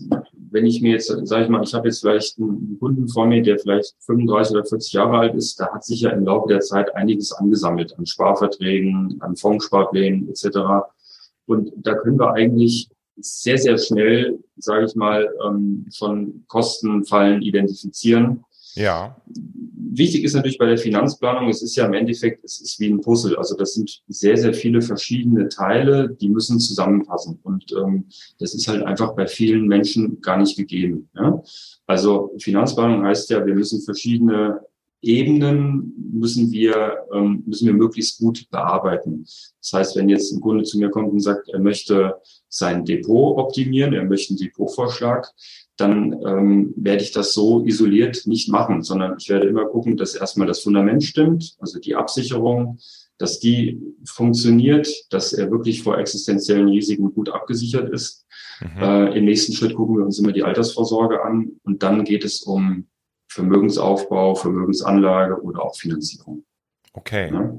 wenn 0.56 0.64
ich 0.64 0.80
mir 0.80 0.92
jetzt, 0.92 1.08
sage 1.08 1.44
ich 1.44 1.50
mal, 1.50 1.62
ich 1.62 1.74
habe 1.74 1.86
jetzt 1.86 2.00
vielleicht 2.00 2.38
einen 2.38 2.78
Kunden 2.80 3.08
vor 3.08 3.26
mir, 3.26 3.42
der 3.42 3.58
vielleicht 3.58 3.94
35 4.06 4.56
oder 4.56 4.64
40 4.64 4.92
Jahre 4.94 5.18
alt 5.18 5.34
ist, 5.34 5.60
da 5.60 5.70
hat 5.70 5.84
sich 5.84 6.00
ja 6.00 6.10
im 6.10 6.24
Laufe 6.24 6.48
der 6.48 6.60
Zeit 6.60 6.96
einiges 6.96 7.30
angesammelt 7.32 7.94
an 7.98 8.06
Sparverträgen, 8.06 9.18
an 9.20 9.36
Fondssparplänen 9.36 10.30
etc. 10.30 10.86
Und 11.44 11.72
da 11.76 11.94
können 11.94 12.18
wir 12.18 12.32
eigentlich 12.32 12.88
sehr, 13.18 13.58
sehr 13.58 13.76
schnell, 13.76 14.38
sage 14.56 14.86
ich 14.86 14.94
mal, 14.94 15.28
ähm, 15.46 15.86
von 15.94 16.44
Kostenfallen 16.48 17.42
identifizieren 17.42 18.46
ja. 18.76 19.16
Wichtig 19.96 20.24
ist 20.24 20.34
natürlich 20.34 20.58
bei 20.58 20.66
der 20.66 20.78
Finanzplanung, 20.78 21.48
es 21.48 21.62
ist 21.62 21.74
ja 21.76 21.86
im 21.86 21.94
Endeffekt, 21.94 22.44
es 22.44 22.60
ist 22.60 22.78
wie 22.80 22.88
ein 22.88 23.00
Puzzle. 23.00 23.36
Also 23.36 23.56
das 23.56 23.74
sind 23.74 24.02
sehr, 24.08 24.36
sehr 24.36 24.52
viele 24.52 24.82
verschiedene 24.82 25.48
Teile, 25.48 26.14
die 26.20 26.28
müssen 26.28 26.60
zusammenpassen. 26.60 27.38
Und 27.42 27.72
ähm, 27.72 28.04
das 28.38 28.54
ist 28.54 28.68
halt 28.68 28.82
einfach 28.82 29.14
bei 29.14 29.26
vielen 29.26 29.66
Menschen 29.66 30.20
gar 30.20 30.38
nicht 30.38 30.56
gegeben. 30.56 31.08
Ja? 31.14 31.42
Also 31.86 32.34
Finanzplanung 32.38 33.04
heißt 33.04 33.30
ja, 33.30 33.44
wir 33.46 33.54
müssen 33.54 33.80
verschiedene 33.80 34.60
Ebenen 35.06 35.92
müssen 36.12 36.50
wir, 36.50 37.06
ähm, 37.12 37.42
müssen 37.46 37.66
wir 37.66 37.74
möglichst 37.74 38.18
gut 38.18 38.48
bearbeiten. 38.50 39.24
Das 39.60 39.72
heißt, 39.72 39.96
wenn 39.96 40.08
jetzt 40.08 40.32
ein 40.32 40.40
Kunde 40.40 40.64
zu 40.64 40.78
mir 40.78 40.90
kommt 40.90 41.12
und 41.12 41.20
sagt, 41.20 41.48
er 41.48 41.60
möchte 41.60 42.16
sein 42.48 42.84
Depot 42.84 43.38
optimieren, 43.38 43.92
er 43.92 44.04
möchte 44.04 44.32
einen 44.32 44.38
Depotvorschlag, 44.38 45.32
dann 45.76 46.12
ähm, 46.26 46.74
werde 46.76 47.02
ich 47.02 47.12
das 47.12 47.34
so 47.34 47.64
isoliert 47.64 48.26
nicht 48.26 48.48
machen, 48.48 48.82
sondern 48.82 49.16
ich 49.18 49.28
werde 49.28 49.46
immer 49.46 49.66
gucken, 49.66 49.96
dass 49.96 50.14
erstmal 50.14 50.46
das 50.46 50.60
Fundament 50.60 51.04
stimmt, 51.04 51.54
also 51.58 51.78
die 51.78 51.94
Absicherung, 51.94 52.78
dass 53.18 53.38
die 53.38 53.80
funktioniert, 54.04 54.88
dass 55.10 55.32
er 55.32 55.50
wirklich 55.50 55.82
vor 55.82 55.98
existenziellen 55.98 56.68
Risiken 56.68 57.14
gut 57.14 57.30
abgesichert 57.30 57.90
ist. 57.90 58.26
Mhm. 58.60 58.82
Äh, 58.82 59.18
Im 59.18 59.24
nächsten 59.24 59.52
Schritt 59.52 59.74
gucken 59.74 59.96
wir 59.96 60.04
uns 60.04 60.18
immer 60.18 60.32
die 60.32 60.42
Altersvorsorge 60.42 61.22
an 61.22 61.52
und 61.62 61.82
dann 61.82 62.04
geht 62.04 62.24
es 62.24 62.42
um 62.42 62.86
Vermögensaufbau, 63.36 64.34
Vermögensanlage 64.34 65.40
oder 65.42 65.62
auch 65.62 65.76
Finanzierung. 65.76 66.44
Okay. 66.94 67.30
Ja? 67.30 67.52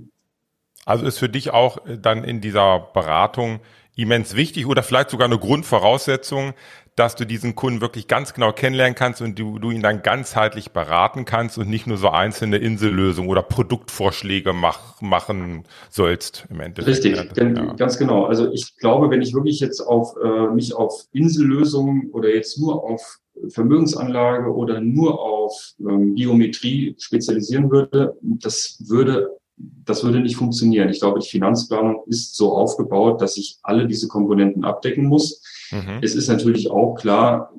Also 0.86 1.05
ist 1.05 1.19
für 1.19 1.29
dich 1.29 1.51
auch 1.51 1.86
äh, 1.86 1.98
dann 1.98 2.24
in 2.24 2.41
dieser 2.41 2.79
Beratung 2.93 3.60
immens 3.96 4.36
wichtig 4.36 4.67
oder 4.67 4.84
vielleicht 4.84 5.10
sogar 5.10 5.25
eine 5.25 5.38
Grundvoraussetzung, 5.38 6.53
dass 6.96 7.15
du 7.15 7.25
diesen 7.25 7.53
Kunden 7.53 7.79
wirklich 7.79 8.07
ganz 8.07 8.34
genau 8.34 8.51
kennenlernen 8.51 8.96
kannst 8.96 9.22
und 9.22 9.38
du, 9.38 9.60
du 9.60 9.69
ihn 9.69 9.84
dann 9.84 10.01
ganzheitlich 10.01 10.72
beraten 10.72 11.25
kannst 11.25 11.60
und 11.60 11.69
nicht 11.69 11.86
nur 11.86 11.98
so 11.98 12.10
einzelne 12.10 12.57
Insellösungen 12.57 13.29
oder 13.29 13.43
Produktvorschläge 13.43 14.53
mach, 14.53 15.00
machen 15.00 15.63
sollst 15.91 16.48
im 16.50 16.60
Endeffekt. 16.60 17.05
Richtig, 17.05 17.38
ja. 17.38 17.74
ganz 17.75 18.00
genau. 18.00 18.25
Also 18.25 18.51
ich 18.51 18.77
glaube, 18.77 19.12
wenn 19.12 19.22
ich 19.22 19.34
wirklich 19.36 19.60
jetzt 19.60 19.79
auf 19.81 20.15
äh, 20.24 20.48
mich 20.48 20.74
auf 20.74 21.05
Insellösungen 21.12 22.10
oder 22.12 22.29
jetzt 22.29 22.60
nur 22.60 22.84
auf 22.84 23.19
Vermögensanlage 23.50 24.51
oder 24.51 24.81
nur 24.81 25.19
auf 25.19 25.37
ähm, 25.79 26.15
Biometrie 26.15 26.95
spezialisieren 26.97 27.71
würde, 27.71 28.17
das 28.21 28.83
würde 28.87 29.37
das 29.57 30.03
würde 30.03 30.19
nicht 30.19 30.35
funktionieren. 30.35 30.89
Ich 30.89 30.99
glaube, 30.99 31.19
die 31.19 31.27
Finanzplanung 31.27 32.03
ist 32.05 32.35
so 32.35 32.55
aufgebaut, 32.55 33.21
dass 33.21 33.37
ich 33.37 33.57
alle 33.63 33.87
diese 33.87 34.07
Komponenten 34.07 34.63
abdecken 34.63 35.05
muss. 35.05 35.41
Mhm. 35.71 35.99
Es 36.01 36.15
ist 36.15 36.27
natürlich 36.27 36.69
auch 36.69 36.93
klar, 36.95 37.51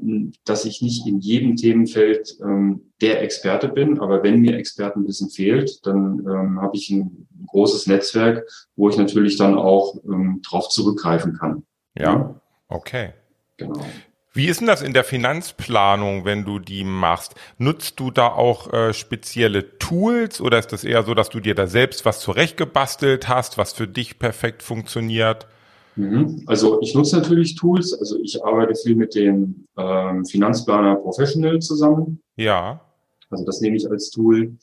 dass 0.44 0.64
ich 0.64 0.80
nicht 0.80 1.06
in 1.06 1.18
jedem 1.18 1.56
Themenfeld 1.56 2.38
ähm, 2.40 2.92
der 3.00 3.22
Experte 3.22 3.68
bin, 3.68 3.98
aber 3.98 4.22
wenn 4.22 4.40
mir 4.40 4.56
Expertenwissen 4.56 5.30
fehlt, 5.30 5.84
dann 5.86 6.20
ähm, 6.20 6.60
habe 6.60 6.76
ich 6.76 6.88
ein 6.90 7.26
großes 7.48 7.86
Netzwerk, 7.86 8.48
wo 8.76 8.88
ich 8.88 8.96
natürlich 8.96 9.36
dann 9.36 9.56
auch 9.56 9.96
ähm, 10.04 10.40
drauf 10.48 10.68
zurückgreifen 10.68 11.36
kann. 11.36 11.64
Ja. 11.96 12.40
okay. 12.68 13.10
Genau. 13.56 13.84
Wie 14.32 14.46
ist 14.46 14.60
denn 14.60 14.66
das 14.66 14.82
in 14.82 14.92
der 14.92 15.04
Finanzplanung, 15.04 16.24
wenn 16.24 16.44
du 16.44 16.58
die 16.58 16.84
machst? 16.84 17.34
Nutzt 17.56 17.98
du 17.98 18.10
da 18.10 18.28
auch 18.28 18.72
äh, 18.72 18.92
spezielle 18.92 19.78
Tools 19.78 20.40
oder 20.40 20.58
ist 20.58 20.72
das 20.72 20.84
eher 20.84 21.02
so, 21.02 21.14
dass 21.14 21.30
du 21.30 21.40
dir 21.40 21.54
da 21.54 21.66
selbst 21.66 22.04
was 22.04 22.20
zurechtgebastelt 22.20 23.28
hast, 23.28 23.58
was 23.58 23.72
für 23.72 23.88
dich 23.88 24.18
perfekt 24.18 24.62
funktioniert? 24.62 25.46
Mhm. 25.96 26.42
Also 26.46 26.80
ich 26.82 26.94
nutze 26.94 27.16
natürlich 27.16 27.56
Tools. 27.56 27.92
Also 27.92 28.18
ich 28.22 28.44
arbeite 28.44 28.74
viel 28.74 28.94
mit 28.94 29.14
dem 29.14 29.66
ähm, 29.76 30.24
Finanzplaner 30.24 30.96
Professional 30.96 31.58
zusammen. 31.60 32.20
Ja. 32.36 32.80
Also 33.30 33.44
das 33.44 33.60
nehme 33.60 33.76
ich 33.76 33.90
als 33.90 34.10
Tool. 34.10 34.56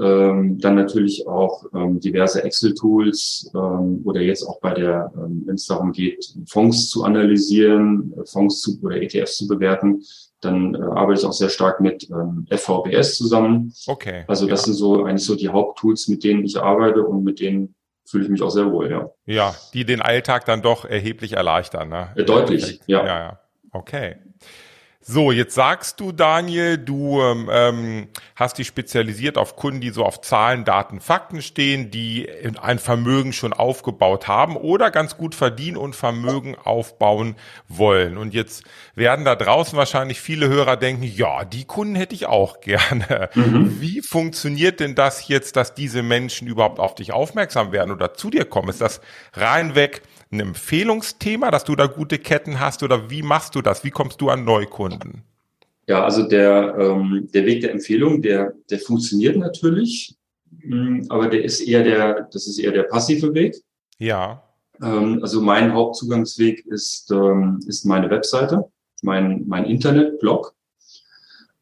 Ähm, 0.00 0.58
dann 0.58 0.76
natürlich 0.76 1.26
auch 1.26 1.64
ähm, 1.74 1.98
diverse 1.98 2.44
Excel-Tools 2.44 3.50
ähm, 3.52 4.02
oder 4.04 4.20
jetzt 4.20 4.44
auch 4.44 4.60
bei 4.60 4.72
der, 4.72 5.10
ähm, 5.16 5.42
wenn 5.44 5.56
es 5.56 5.66
darum 5.66 5.90
geht, 5.90 6.34
Fonds 6.46 6.88
zu 6.88 7.02
analysieren, 7.02 8.14
äh, 8.16 8.24
Fonds 8.24 8.60
zu, 8.60 8.78
oder 8.82 9.02
ETFs 9.02 9.38
zu 9.38 9.48
bewerten, 9.48 10.02
dann 10.40 10.74
äh, 10.76 10.78
arbeite 10.78 11.20
ich 11.20 11.26
auch 11.26 11.32
sehr 11.32 11.48
stark 11.48 11.80
mit 11.80 12.08
ähm, 12.10 12.46
FVBS 12.48 13.16
zusammen. 13.16 13.72
Okay. 13.88 14.24
Also 14.28 14.46
das 14.46 14.60
ja. 14.60 14.66
sind 14.66 14.74
so 14.74 15.04
eigentlich 15.04 15.24
so 15.24 15.34
die 15.34 15.48
Haupttools, 15.48 16.06
mit 16.06 16.22
denen 16.22 16.44
ich 16.44 16.60
arbeite 16.60 17.02
und 17.02 17.24
mit 17.24 17.40
denen 17.40 17.74
fühle 18.06 18.24
ich 18.24 18.30
mich 18.30 18.40
auch 18.40 18.50
sehr 18.50 18.70
wohl, 18.70 18.90
ja. 18.90 19.10
Ja, 19.26 19.54
die 19.74 19.84
den 19.84 20.00
Alltag 20.00 20.44
dann 20.46 20.62
doch 20.62 20.84
erheblich 20.84 21.32
erleichtern, 21.32 21.88
ne? 21.88 22.10
Ja, 22.16 22.22
deutlich, 22.22 22.80
ja. 22.86 23.04
Ja, 23.04 23.18
ja. 23.18 23.40
Okay. 23.72 24.16
So, 25.10 25.32
jetzt 25.32 25.54
sagst 25.54 26.00
du, 26.00 26.12
Daniel, 26.12 26.76
du 26.76 27.22
ähm, 27.22 28.08
hast 28.36 28.58
dich 28.58 28.66
spezialisiert 28.66 29.38
auf 29.38 29.56
Kunden, 29.56 29.80
die 29.80 29.88
so 29.88 30.04
auf 30.04 30.20
Zahlen, 30.20 30.66
Daten, 30.66 31.00
Fakten 31.00 31.40
stehen, 31.40 31.90
die 31.90 32.28
ein 32.60 32.78
Vermögen 32.78 33.32
schon 33.32 33.54
aufgebaut 33.54 34.28
haben 34.28 34.54
oder 34.54 34.90
ganz 34.90 35.16
gut 35.16 35.34
verdienen 35.34 35.78
und 35.78 35.96
Vermögen 35.96 36.56
aufbauen 36.56 37.36
wollen. 37.68 38.18
Und 38.18 38.34
jetzt 38.34 38.64
werden 38.94 39.24
da 39.24 39.34
draußen 39.34 39.78
wahrscheinlich 39.78 40.20
viele 40.20 40.50
Hörer 40.50 40.76
denken, 40.76 41.04
ja, 41.04 41.46
die 41.46 41.64
Kunden 41.64 41.94
hätte 41.94 42.14
ich 42.14 42.26
auch 42.26 42.60
gerne. 42.60 43.30
Mhm. 43.34 43.80
Wie 43.80 44.02
funktioniert 44.02 44.78
denn 44.78 44.94
das 44.94 45.26
jetzt, 45.26 45.56
dass 45.56 45.72
diese 45.72 46.02
Menschen 46.02 46.46
überhaupt 46.48 46.80
auf 46.80 46.94
dich 46.94 47.14
aufmerksam 47.14 47.72
werden 47.72 47.92
oder 47.92 48.12
zu 48.12 48.28
dir 48.28 48.44
kommen? 48.44 48.68
Ist 48.68 48.82
das 48.82 49.00
reinweg 49.32 50.02
ein 50.30 50.40
Empfehlungsthema, 50.40 51.50
dass 51.50 51.64
du 51.64 51.74
da 51.74 51.86
gute 51.86 52.18
Ketten 52.18 52.60
hast 52.60 52.82
oder 52.82 53.10
wie 53.10 53.22
machst 53.22 53.54
du 53.54 53.62
das? 53.62 53.84
Wie 53.84 53.90
kommst 53.90 54.20
du 54.20 54.28
an 54.28 54.44
Neukunden? 54.44 55.22
Ja, 55.86 56.04
also 56.04 56.28
der, 56.28 56.76
ähm, 56.78 57.28
der 57.32 57.46
Weg 57.46 57.62
der 57.62 57.72
Empfehlung, 57.72 58.20
der, 58.20 58.52
der 58.70 58.78
funktioniert 58.78 59.36
natürlich, 59.36 60.14
mh, 60.50 60.86
hm, 60.86 61.06
aber 61.08 61.28
der 61.28 61.44
ist 61.44 61.60
eher 61.60 61.82
der, 61.82 62.28
das 62.30 62.46
ist 62.46 62.58
eher 62.58 62.72
der 62.72 62.82
passive 62.82 63.32
Weg. 63.32 63.56
Ja. 63.98 64.42
Ähm, 64.82 65.20
also 65.22 65.40
mein 65.40 65.72
Hauptzugangsweg 65.72 66.66
ist, 66.66 67.10
ähm, 67.10 67.60
ist 67.66 67.86
meine 67.86 68.10
Webseite, 68.10 68.64
mein, 69.02 69.44
mein 69.46 69.64
Internetblog. 69.64 70.54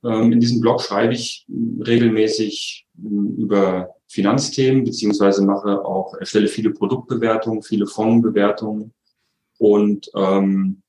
Ähm, 0.04 0.32
in 0.32 0.40
diesem 0.40 0.60
Blog 0.60 0.82
schreibe 0.82 1.14
ich 1.14 1.46
regelmäßig 1.86 2.86
ähm, 2.98 3.36
über 3.38 3.95
Finanzthemen, 4.08 4.84
beziehungsweise 4.84 5.44
mache 5.44 5.84
auch, 5.84 6.14
erstelle 6.14 6.48
viele 6.48 6.70
Produktbewertungen, 6.70 7.62
viele 7.62 7.86
Fondsbewertungen. 7.86 8.92
Und 9.58 10.10
ähm, 10.14 10.82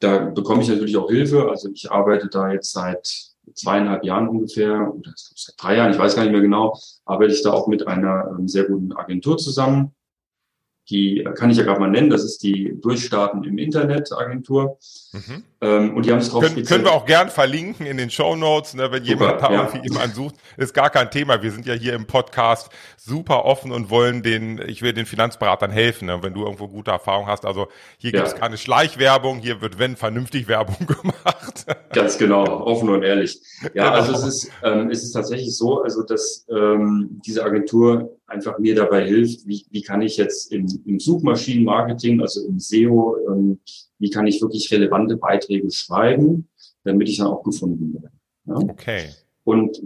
da 0.00 0.30
bekomme 0.30 0.62
ich 0.62 0.68
natürlich 0.68 0.96
auch 0.96 1.10
Hilfe. 1.10 1.48
Also 1.48 1.70
ich 1.72 1.90
arbeite 1.90 2.28
da 2.28 2.52
jetzt 2.52 2.72
seit 2.72 3.34
zweieinhalb 3.54 4.04
Jahren 4.04 4.28
ungefähr, 4.28 4.92
oder 4.94 5.12
seit 5.14 5.54
drei 5.58 5.76
Jahren, 5.76 5.92
ich 5.92 5.98
weiß 5.98 6.14
gar 6.14 6.22
nicht 6.22 6.32
mehr 6.32 6.40
genau, 6.40 6.78
arbeite 7.04 7.32
ich 7.32 7.42
da 7.42 7.52
auch 7.52 7.66
mit 7.66 7.86
einer 7.86 8.36
ähm, 8.38 8.48
sehr 8.48 8.64
guten 8.64 8.92
Agentur 8.92 9.38
zusammen, 9.38 9.94
die 10.90 11.26
kann 11.34 11.50
ich 11.50 11.58
ja 11.58 11.64
gerade 11.64 11.80
mal 11.80 11.90
nennen, 11.90 12.10
das 12.10 12.24
ist 12.24 12.42
die 12.42 12.74
Durchstarten 12.80 13.44
im 13.44 13.58
Internet 13.58 14.12
Agentur. 14.12 14.78
Mhm. 15.12 15.44
Ähm, 15.60 15.96
und 15.96 16.06
die 16.06 16.12
haben 16.12 16.18
es 16.18 16.30
drauf 16.30 16.44
können, 16.44 16.64
können 16.64 16.84
wir 16.84 16.92
auch 16.92 17.04
gern 17.04 17.30
verlinken 17.30 17.84
in 17.84 17.96
den 17.96 18.10
Show 18.10 18.36
Notes, 18.36 18.74
ne, 18.74 18.92
wenn 18.92 19.04
super, 19.04 19.24
jemand 19.24 19.42
da 19.42 19.50
ja. 19.50 19.64
irgendwie 19.64 19.88
jemanden 19.88 20.14
sucht, 20.14 20.36
ist 20.56 20.72
gar 20.72 20.88
kein 20.88 21.10
Thema. 21.10 21.42
Wir 21.42 21.50
sind 21.50 21.66
ja 21.66 21.74
hier 21.74 21.94
im 21.94 22.06
Podcast 22.06 22.70
super 22.96 23.44
offen 23.44 23.72
und 23.72 23.90
wollen 23.90 24.22
den, 24.22 24.60
ich 24.68 24.82
will 24.82 24.92
den 24.92 25.04
Finanzberatern 25.04 25.72
helfen, 25.72 26.06
ne, 26.06 26.22
wenn 26.22 26.32
du 26.32 26.44
irgendwo 26.44 26.68
gute 26.68 26.92
Erfahrungen 26.92 27.26
hast. 27.26 27.44
Also 27.44 27.66
hier 27.96 28.12
ja. 28.12 28.20
gibt 28.20 28.34
es 28.34 28.40
keine 28.40 28.56
Schleichwerbung, 28.56 29.40
hier 29.40 29.60
wird 29.60 29.80
wenn 29.80 29.96
vernünftig 29.96 30.46
Werbung 30.46 30.76
gemacht. 30.86 31.66
Ganz 31.92 32.18
genau, 32.18 32.44
offen 32.44 32.88
und 32.90 33.02
ehrlich. 33.02 33.40
Ja, 33.74 33.86
genau. 33.86 33.90
also 33.90 34.12
es 34.12 34.22
ist, 34.24 34.50
ähm, 34.62 34.90
es 34.90 35.02
ist 35.02 35.10
tatsächlich 35.10 35.56
so, 35.56 35.82
also 35.82 36.04
dass 36.04 36.46
ähm, 36.50 37.20
diese 37.26 37.42
Agentur 37.44 38.16
einfach 38.28 38.60
mir 38.60 38.76
dabei 38.76 39.04
hilft, 39.04 39.44
wie, 39.48 39.66
wie 39.70 39.82
kann 39.82 40.02
ich 40.02 40.18
jetzt 40.18 40.52
im, 40.52 40.68
im 40.86 41.00
Suchmaschinenmarketing, 41.00 42.20
also 42.20 42.46
im 42.46 42.60
SEO, 42.60 43.16
ähm, 43.28 43.58
wie 43.98 44.10
kann 44.10 44.26
ich 44.26 44.40
wirklich 44.40 44.70
relevante 44.72 45.16
Beiträge 45.16 45.70
schreiben, 45.70 46.48
damit 46.84 47.08
ich 47.08 47.18
dann 47.18 47.28
auch 47.28 47.42
gefunden 47.42 47.94
werde. 47.94 48.10
Ja? 48.46 48.56
Okay. 48.56 49.08
Und 49.44 49.80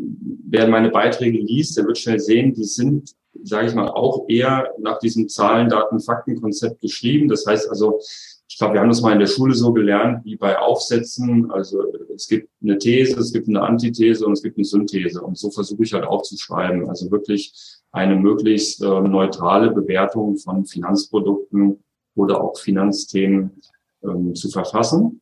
wer 0.48 0.66
meine 0.68 0.90
Beiträge 0.90 1.38
liest, 1.38 1.76
der 1.76 1.86
wird 1.86 1.98
schnell 1.98 2.18
sehen, 2.18 2.52
die 2.52 2.64
sind, 2.64 3.14
sage 3.44 3.68
ich 3.68 3.74
mal, 3.74 3.88
auch 3.88 4.28
eher 4.28 4.72
nach 4.78 4.98
diesem 4.98 5.28
Zahlen, 5.28 5.68
Daten, 5.68 6.00
Fakten-Konzept 6.00 6.80
geschrieben. 6.80 7.28
Das 7.28 7.46
heißt 7.46 7.70
also, 7.70 8.00
ich 8.48 8.58
glaube, 8.58 8.74
wir 8.74 8.80
haben 8.80 8.88
das 8.88 9.00
mal 9.00 9.12
in 9.12 9.20
der 9.20 9.28
Schule 9.28 9.54
so 9.54 9.72
gelernt, 9.72 10.24
wie 10.24 10.36
bei 10.36 10.58
Aufsätzen. 10.58 11.50
Also 11.50 11.84
es 12.14 12.28
gibt 12.28 12.50
eine 12.62 12.76
These, 12.76 13.18
es 13.18 13.32
gibt 13.32 13.48
eine 13.48 13.62
Antithese 13.62 14.26
und 14.26 14.32
es 14.32 14.42
gibt 14.42 14.58
eine 14.58 14.64
Synthese. 14.64 15.22
Und 15.22 15.38
so 15.38 15.50
versuche 15.50 15.84
ich 15.84 15.92
halt 15.94 16.04
auch 16.04 16.22
zu 16.22 16.36
schreiben. 16.36 16.88
Also 16.88 17.10
wirklich 17.10 17.54
eine 17.92 18.16
möglichst 18.16 18.82
äh, 18.82 19.00
neutrale 19.00 19.70
Bewertung 19.70 20.36
von 20.36 20.66
Finanzprodukten 20.66 21.82
oder 22.14 22.42
auch 22.42 22.58
Finanzthemen 22.58 23.62
ähm, 24.04 24.34
zu 24.34 24.50
verfassen 24.50 25.20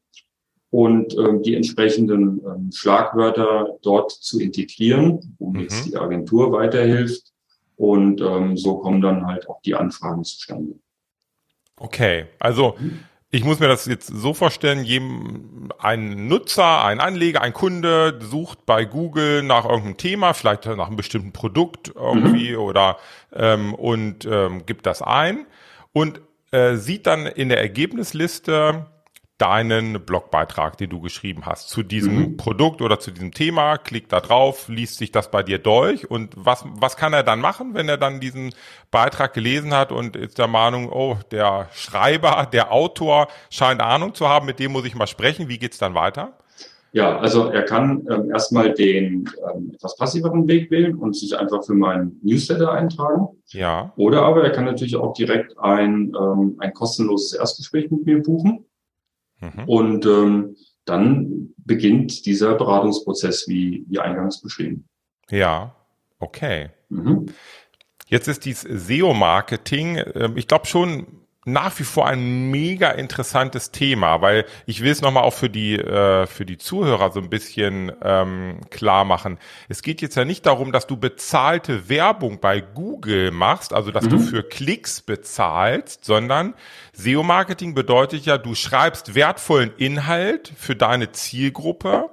und 0.71 1.17
ähm, 1.19 1.43
die 1.43 1.55
entsprechenden 1.55 2.41
ähm, 2.45 2.71
Schlagwörter 2.73 3.79
dort 3.83 4.13
zu 4.13 4.41
integrieren, 4.41 5.37
wo 5.39 5.51
mhm. 5.51 5.61
jetzt 5.61 5.87
die 5.87 5.97
Agentur 5.97 6.53
weiterhilft. 6.53 7.33
Und 7.77 8.21
ähm, 8.21 8.59
so 8.59 8.77
kommen 8.77 9.01
dann 9.01 9.27
halt 9.27 9.49
auch 9.49 9.63
die 9.63 9.75
Anfragen 9.75 10.23
zustande. 10.23 10.75
Okay, 11.77 12.27
also 12.39 12.75
mhm 12.79 13.01
ich 13.33 13.45
muss 13.45 13.61
mir 13.61 13.69
das 13.69 13.87
jetzt 13.87 14.09
so 14.09 14.35
vorstellen, 14.35 14.85
jedem, 14.85 15.69
ein 15.79 16.27
Nutzer, 16.27 16.85
ein 16.85 16.99
Anleger, 16.99 17.43
ein 17.43 17.53
Kunde 17.53 18.19
sucht 18.21 18.67
bei 18.67 18.85
Google 18.85 19.45
nach 19.45 19.65
irgendeinem 19.65 19.97
Thema, 19.97 20.35
vielleicht 20.35 20.67
nach 20.67 20.89
einem 20.89 20.97
bestimmten 20.97 21.33
Produkt 21.33 21.93
irgendwie 21.95 22.53
mhm. 22.53 22.59
oder 22.59 22.97
ähm, 23.33 23.75
und 23.75 24.25
ähm, 24.25 24.67
gibt 24.67 24.85
das 24.87 25.01
ein 25.01 25.47
und 25.93 26.21
äh, 26.51 26.75
sieht 26.77 27.07
dann 27.07 27.27
in 27.27 27.49
der 27.49 27.59
Ergebnisliste 27.59 28.87
deinen 29.41 30.05
Blogbeitrag, 30.05 30.77
den 30.77 30.91
du 30.91 31.01
geschrieben 31.01 31.47
hast, 31.47 31.71
zu 31.71 31.83
diesem 31.83 32.17
mhm. 32.17 32.37
Produkt 32.37 32.83
oder 32.83 33.01
zu 33.01 33.11
diesem 33.11 33.33
Thema, 33.33 33.79
klickt 33.79 34.13
da 34.13 34.21
drauf, 34.21 34.69
liest 34.69 34.99
sich 34.99 35.13
das 35.13 35.31
bei 35.31 35.43
dir 35.43 35.59
durch 35.59 36.11
und 36.11 36.35
was, 36.37 36.65
was 36.67 36.99
kann 36.99 37.15
er 37.15 37.23
dann 37.23 37.41
machen, 37.41 37.73
wenn 37.73 37.89
er 37.89 37.97
dann 37.97 38.21
diesen 38.21 38.55
Beitrag 38.91 39.33
gelesen 39.33 39.73
hat 39.73 39.93
und 39.93 40.15
ist 40.15 40.39
der 40.39 40.47
Meinung, 40.47 40.91
oh, 40.93 41.17
der 41.31 41.71
Schreiber, 41.73 42.49
der 42.53 42.71
Autor 42.71 43.29
scheint 43.49 43.81
Ahnung 43.81 44.15
zu 44.15 44.29
haben, 44.29 44.45
mit 44.45 44.59
dem 44.59 44.73
muss 44.73 44.85
ich 44.85 44.95
mal 44.95 45.07
sprechen, 45.07 45.49
wie 45.49 45.59
geht's 45.59 45.79
dann 45.79 45.95
weiter? 45.95 46.37
Ja, 46.93 47.19
also 47.19 47.49
er 47.49 47.63
kann 47.63 48.07
ähm, 48.11 48.31
erstmal 48.31 48.75
den 48.75 49.29
ähm, 49.55 49.73
etwas 49.75 49.97
passiveren 49.97 50.49
Weg 50.49 50.71
wählen 50.71 50.97
und 50.97 51.17
sich 51.17 51.39
einfach 51.39 51.65
für 51.65 51.75
meinen 51.75 52.19
Newsletter 52.23 52.73
eintragen. 52.73 53.29
Ja. 53.49 53.93
Oder 53.97 54.23
aber 54.23 54.43
er 54.43 54.51
kann 54.51 54.65
natürlich 54.65 54.97
auch 54.97 55.13
direkt 55.15 55.57
ein, 55.59 56.13
ähm, 56.19 56.57
ein 56.59 56.75
kostenloses 56.75 57.33
Erstgespräch 57.35 57.91
mit 57.91 58.07
mir 58.07 58.23
buchen. 58.23 58.65
Mhm. 59.41 59.65
Und 59.67 60.07
ähm, 60.07 60.57
dann 60.85 61.55
beginnt 61.59 62.27
dieser 62.27 62.55
Beratungsprozess, 62.57 63.47
wie, 63.47 63.85
wie 63.89 64.01
eingangs 64.01 64.41
beschrieben. 64.41 64.89
Ja, 65.31 65.77
okay. 66.19 66.71
Mhm. 66.89 67.27
Jetzt 68.07 68.27
ist 68.27 68.45
dieses 68.45 68.63
SEO-Marketing, 68.63 69.97
äh, 69.97 70.31
ich 70.35 70.49
glaube 70.49 70.67
schon 70.67 71.07
nach 71.47 71.79
wie 71.79 71.85
vor 71.85 72.07
ein 72.07 72.51
mega 72.51 72.91
interessantes 72.91 73.71
Thema, 73.71 74.21
weil 74.21 74.45
ich 74.67 74.83
will 74.83 74.91
es 74.91 75.01
nochmal 75.01 75.23
auch 75.23 75.33
für 75.33 75.49
die, 75.49 75.77
äh, 75.77 76.27
für 76.27 76.45
die 76.45 76.59
Zuhörer 76.59 77.13
so 77.13 77.21
ein 77.21 77.31
bisschen 77.31 77.93
ähm, 78.03 78.61
klar 78.69 79.05
machen. 79.05 79.39
Es 79.69 79.83
geht 79.83 80.03
jetzt 80.03 80.17
ja 80.17 80.27
nicht 80.27 80.45
darum, 80.45 80.71
dass 80.71 80.87
du 80.87 80.99
bezahlte 80.99 81.89
Werbung 81.89 82.41
bei 82.41 82.61
Google 82.61 83.31
machst, 83.31 83.73
also 83.73 83.91
dass 83.91 84.05
mhm. 84.05 84.11
du 84.11 84.19
für 84.19 84.43
Klicks 84.43 85.01
bezahlst, 85.01 86.05
sondern 86.05 86.55
SEO-Marketing 86.93 87.75
bedeutet 87.75 88.27
ja, 88.27 88.37
du 88.37 88.55
schreibst 88.55 89.15
wertvollen 89.15 89.73
Inhalt 89.79 90.53
für 90.57 90.77
deine 90.77 91.13
Zielgruppe 91.13 92.11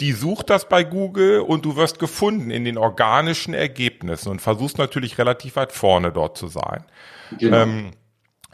die 0.00 0.12
sucht 0.12 0.50
das 0.50 0.68
bei 0.68 0.84
Google 0.84 1.40
und 1.40 1.64
du 1.64 1.74
wirst 1.74 1.98
gefunden 1.98 2.50
in 2.50 2.64
den 2.64 2.78
organischen 2.78 3.54
Ergebnissen 3.54 4.28
und 4.28 4.40
versuchst 4.40 4.78
natürlich 4.78 5.18
relativ 5.18 5.56
weit 5.56 5.72
vorne 5.72 6.12
dort 6.12 6.38
zu 6.38 6.46
sein. 6.46 6.84
Genau. 7.38 7.56
Ähm, 7.56 7.90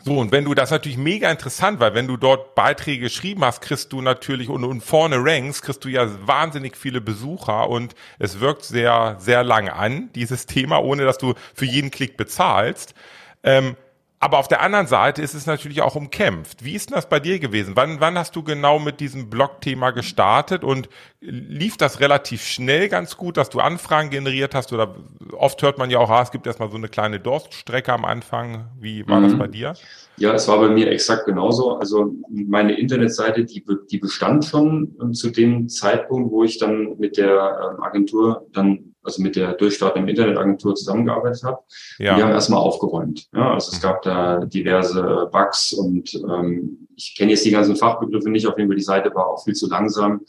so, 0.06 0.20
und 0.20 0.30
wenn 0.30 0.44
du 0.44 0.54
das 0.54 0.70
natürlich 0.70 0.98
mega 0.98 1.28
interessant, 1.32 1.80
weil 1.80 1.92
wenn 1.94 2.06
du 2.06 2.16
dort 2.16 2.54
Beiträge 2.54 3.00
geschrieben 3.00 3.44
hast, 3.44 3.60
kriegst 3.60 3.92
du 3.92 4.00
natürlich 4.02 4.48
und, 4.48 4.62
und 4.62 4.80
vorne 4.80 5.16
ranks, 5.18 5.62
kriegst 5.62 5.84
du 5.84 5.88
ja 5.88 6.08
wahnsinnig 6.24 6.76
viele 6.76 7.00
Besucher 7.00 7.68
und 7.68 7.96
es 8.20 8.38
wirkt 8.38 8.62
sehr, 8.62 9.16
sehr 9.18 9.42
lang 9.42 9.68
an, 9.68 10.10
dieses 10.14 10.46
Thema, 10.46 10.80
ohne 10.80 11.04
dass 11.04 11.18
du 11.18 11.34
für 11.54 11.64
jeden 11.64 11.90
Klick 11.90 12.16
bezahlst. 12.16 12.94
Ähm, 13.42 13.74
aber 14.18 14.38
auf 14.38 14.48
der 14.48 14.62
anderen 14.62 14.86
Seite 14.86 15.20
ist 15.20 15.34
es 15.34 15.46
natürlich 15.46 15.82
auch 15.82 15.94
umkämpft. 15.94 16.64
Wie 16.64 16.74
ist 16.74 16.88
denn 16.88 16.94
das 16.94 17.08
bei 17.08 17.20
dir 17.20 17.38
gewesen? 17.38 17.76
Wann, 17.76 18.00
wann 18.00 18.16
hast 18.16 18.34
du 18.34 18.42
genau 18.42 18.78
mit 18.78 19.00
diesem 19.00 19.28
Blog-Thema 19.28 19.90
gestartet 19.90 20.64
und 20.64 20.88
lief 21.20 21.76
das 21.76 22.00
relativ 22.00 22.42
schnell 22.42 22.88
ganz 22.88 23.18
gut, 23.18 23.36
dass 23.36 23.50
du 23.50 23.60
Anfragen 23.60 24.08
generiert 24.08 24.54
hast? 24.54 24.72
Oder 24.72 24.94
oft 25.32 25.60
hört 25.62 25.76
man 25.76 25.90
ja 25.90 25.98
auch, 25.98 26.08
ah, 26.08 26.22
es 26.22 26.30
gibt 26.30 26.46
erstmal 26.46 26.70
so 26.70 26.78
eine 26.78 26.88
kleine 26.88 27.20
Durststrecke 27.20 27.92
am 27.92 28.06
Anfang. 28.06 28.70
Wie 28.80 29.06
war 29.06 29.20
mhm. 29.20 29.24
das 29.24 29.38
bei 29.38 29.48
dir? 29.48 29.74
Ja, 30.16 30.32
es 30.32 30.48
war 30.48 30.60
bei 30.60 30.68
mir 30.68 30.90
exakt 30.90 31.26
genauso. 31.26 31.76
Also 31.76 32.14
meine 32.30 32.78
Internetseite, 32.78 33.44
die, 33.44 33.62
die 33.90 33.98
bestand 33.98 34.46
schon 34.46 34.96
ähm, 35.00 35.12
zu 35.12 35.30
dem 35.30 35.68
Zeitpunkt, 35.68 36.32
wo 36.32 36.42
ich 36.42 36.58
dann 36.58 36.96
mit 36.98 37.18
der 37.18 37.74
ähm, 37.76 37.82
Agentur 37.82 38.46
dann 38.52 38.94
also 39.06 39.22
mit 39.22 39.36
der 39.36 39.54
durchstartenden 39.54 40.08
Internetagentur 40.08 40.74
zusammengearbeitet 40.74 41.42
habe. 41.44 41.58
Ja. 41.98 42.16
Die 42.16 42.22
haben 42.22 42.32
erstmal 42.32 42.60
aufgeräumt. 42.60 43.28
Ja, 43.34 43.54
also 43.54 43.72
es 43.72 43.80
gab 43.80 44.02
da 44.02 44.44
diverse 44.44 45.28
Bugs 45.32 45.72
und 45.72 46.14
ähm, 46.14 46.88
ich 46.96 47.14
kenne 47.16 47.30
jetzt 47.30 47.44
die 47.44 47.50
ganzen 47.50 47.76
Fachbegriffe 47.76 48.28
nicht, 48.28 48.46
auf 48.46 48.58
jeden 48.58 48.68
Fall 48.68 48.76
die 48.76 48.82
Seite 48.82 49.14
war 49.14 49.28
auch 49.28 49.44
viel 49.44 49.54
zu 49.54 49.68
langsam. 49.68 50.20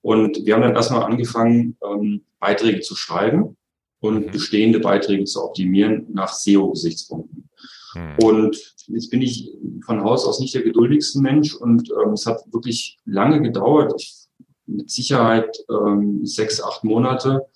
Und 0.00 0.44
wir 0.44 0.54
haben 0.54 0.62
dann 0.62 0.74
erstmal 0.74 1.04
angefangen, 1.04 1.76
ähm, 1.84 2.22
Beiträge 2.40 2.80
zu 2.80 2.94
schreiben 2.96 3.56
und 4.00 4.26
mhm. 4.26 4.30
bestehende 4.30 4.80
Beiträge 4.80 5.24
zu 5.24 5.44
optimieren 5.44 6.06
nach 6.12 6.32
SEO-Gesichtspunkten. 6.32 7.48
Mhm. 7.94 8.16
Und 8.18 8.74
jetzt 8.88 9.10
bin 9.10 9.22
ich 9.22 9.50
von 9.84 10.02
Haus 10.02 10.26
aus 10.26 10.40
nicht 10.40 10.54
der 10.54 10.62
geduldigste 10.62 11.20
Mensch 11.20 11.54
und 11.54 11.90
ähm, 11.90 12.12
es 12.12 12.26
hat 12.26 12.40
wirklich 12.52 12.98
lange 13.04 13.40
gedauert, 13.42 13.94
ich, 13.96 14.22
mit 14.66 14.90
Sicherheit 14.90 15.56
ähm, 15.70 16.24
sechs, 16.24 16.62
acht 16.62 16.84
Monate, 16.84 17.46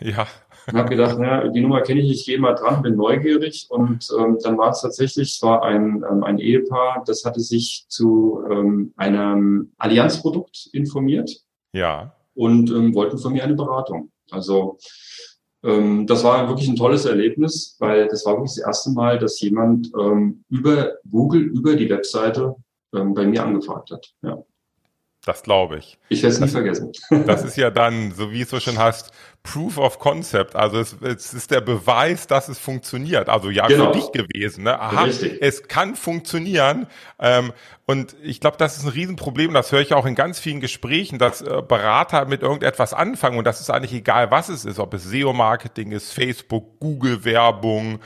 Ja. 0.00 0.26
Und 0.66 0.78
habe 0.78 0.88
gedacht, 0.88 1.18
naja, 1.18 1.48
die 1.48 1.60
Nummer 1.60 1.80
kenne 1.82 2.00
ich, 2.00 2.10
ich 2.10 2.26
gehe 2.26 2.38
mal 2.38 2.54
dran, 2.54 2.82
bin 2.82 2.96
neugierig. 2.96 3.66
Und 3.68 4.08
ähm, 4.18 4.38
dann 4.42 4.58
war 4.58 4.70
es 4.70 4.80
tatsächlich, 4.80 5.34
es 5.34 5.42
war 5.42 5.62
ein, 5.62 6.04
ähm, 6.10 6.24
ein 6.24 6.38
Ehepaar, 6.38 7.04
das 7.06 7.24
hatte 7.24 7.40
sich 7.40 7.86
zu 7.88 8.42
ähm, 8.50 8.92
einem 8.96 9.72
Allianzprodukt 9.78 10.70
informiert. 10.72 11.30
Ja. 11.72 12.14
Und 12.34 12.70
ähm, 12.70 12.94
wollten 12.94 13.18
von 13.18 13.32
mir 13.32 13.44
eine 13.44 13.54
Beratung. 13.54 14.10
Also 14.30 14.78
ähm, 15.62 16.06
das 16.06 16.24
war 16.24 16.48
wirklich 16.48 16.68
ein 16.68 16.76
tolles 16.76 17.04
Erlebnis, 17.04 17.76
weil 17.78 18.08
das 18.08 18.26
war 18.26 18.34
wirklich 18.34 18.56
das 18.56 18.66
erste 18.66 18.90
Mal, 18.90 19.18
dass 19.18 19.40
jemand 19.40 19.90
ähm, 19.98 20.44
über 20.48 20.94
Google, 21.10 21.42
über 21.42 21.76
die 21.76 21.88
Webseite 21.88 22.56
ähm, 22.94 23.14
bei 23.14 23.26
mir 23.26 23.44
angefragt 23.44 23.90
hat. 23.90 24.14
Ja. 24.22 24.42
Das 25.26 25.42
glaube 25.42 25.78
ich. 25.78 25.98
Ich 26.08 26.22
werde 26.22 26.36
es 26.36 26.40
nie 26.40 26.48
vergessen. 26.48 26.92
Das 27.26 27.42
ist 27.42 27.56
ja 27.56 27.70
dann, 27.70 28.12
so 28.12 28.30
wie 28.30 28.42
es 28.42 28.50
so 28.50 28.60
schön 28.60 28.78
heißt, 28.78 29.10
Proof 29.42 29.76
of 29.76 29.98
Concept. 29.98 30.54
Also 30.54 30.78
es, 30.78 30.96
es 31.02 31.34
ist 31.34 31.50
der 31.50 31.60
Beweis, 31.60 32.28
dass 32.28 32.48
es 32.48 32.60
funktioniert. 32.60 33.28
Also 33.28 33.50
ja, 33.50 33.66
genau. 33.66 33.92
für 33.92 33.98
dich 33.98 34.12
gewesen. 34.12 34.62
Ne? 34.62 34.78
Aha, 34.78 35.02
Richtig. 35.02 35.38
es 35.40 35.66
kann 35.66 35.96
funktionieren. 35.96 36.86
Ähm, 37.18 37.52
und 37.86 38.14
ich 38.22 38.38
glaube, 38.38 38.56
das 38.56 38.76
ist 38.76 38.84
ein 38.84 38.90
Riesenproblem. 38.90 39.52
Das 39.52 39.72
höre 39.72 39.80
ich 39.80 39.94
auch 39.94 40.06
in 40.06 40.14
ganz 40.14 40.38
vielen 40.38 40.60
Gesprächen, 40.60 41.18
dass 41.18 41.42
äh, 41.42 41.60
Berater 41.60 42.26
mit 42.26 42.42
irgendetwas 42.42 42.94
anfangen. 42.94 43.36
Und 43.36 43.48
das 43.48 43.60
ist 43.60 43.68
eigentlich 43.68 43.94
egal, 43.94 44.30
was 44.30 44.48
es 44.48 44.64
ist. 44.64 44.78
Ob 44.78 44.94
es 44.94 45.02
SEO-Marketing 45.02 45.90
ist, 45.90 46.12
Facebook, 46.12 46.78
Google-Werbung, 46.78 47.98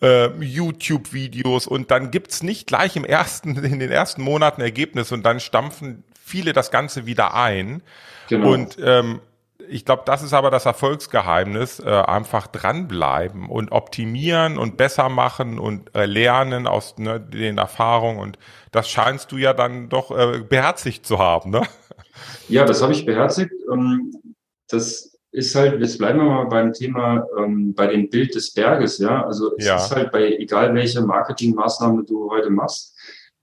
äh, 0.00 0.28
YouTube-Videos 0.40 1.66
und 1.66 1.90
dann 1.90 2.10
gibt's 2.10 2.42
nicht 2.42 2.68
gleich 2.68 2.94
im 2.96 3.04
ersten, 3.04 3.56
in 3.64 3.80
den 3.80 3.90
ersten 3.90 4.22
Monaten 4.22 4.60
Ergebnis 4.60 5.10
und 5.10 5.24
dann 5.24 5.40
stampfen 5.40 6.04
viele 6.28 6.52
das 6.52 6.70
Ganze 6.70 7.06
wieder 7.06 7.34
ein. 7.34 7.82
Genau. 8.28 8.52
Und 8.52 8.76
ähm, 8.80 9.20
ich 9.68 9.84
glaube, 9.84 10.02
das 10.06 10.22
ist 10.22 10.32
aber 10.32 10.50
das 10.50 10.66
Erfolgsgeheimnis, 10.66 11.80
äh, 11.80 11.88
einfach 11.88 12.46
dranbleiben 12.46 13.48
und 13.48 13.72
optimieren 13.72 14.58
und 14.58 14.76
besser 14.76 15.08
machen 15.08 15.58
und 15.58 15.94
äh, 15.94 16.06
lernen 16.06 16.66
aus 16.66 16.96
ne, 16.98 17.20
den 17.20 17.58
Erfahrungen. 17.58 18.18
Und 18.20 18.38
das 18.72 18.88
scheinst 18.88 19.32
du 19.32 19.36
ja 19.36 19.52
dann 19.52 19.88
doch 19.88 20.10
äh, 20.10 20.40
beherzigt 20.40 21.06
zu 21.06 21.18
haben, 21.18 21.50
ne? 21.50 21.62
Ja, 22.48 22.64
das 22.64 22.82
habe 22.82 22.92
ich 22.92 23.06
beherzigt. 23.06 23.52
Ähm, 23.72 24.12
das 24.68 25.18
ist 25.30 25.54
halt, 25.54 25.80
jetzt 25.80 25.98
bleiben 25.98 26.18
wir 26.18 26.24
mal 26.24 26.46
beim 26.46 26.72
Thema, 26.72 27.26
ähm, 27.38 27.74
bei 27.74 27.86
dem 27.86 28.08
Bild 28.10 28.34
des 28.34 28.52
Berges, 28.52 28.98
ja. 28.98 29.24
Also 29.24 29.54
es 29.56 29.66
ja. 29.66 29.76
ist 29.76 29.94
halt 29.94 30.10
bei 30.10 30.32
egal 30.36 30.74
welche 30.74 31.02
Marketingmaßnahme 31.02 32.04
du 32.04 32.30
heute 32.30 32.50
machst, 32.50 32.96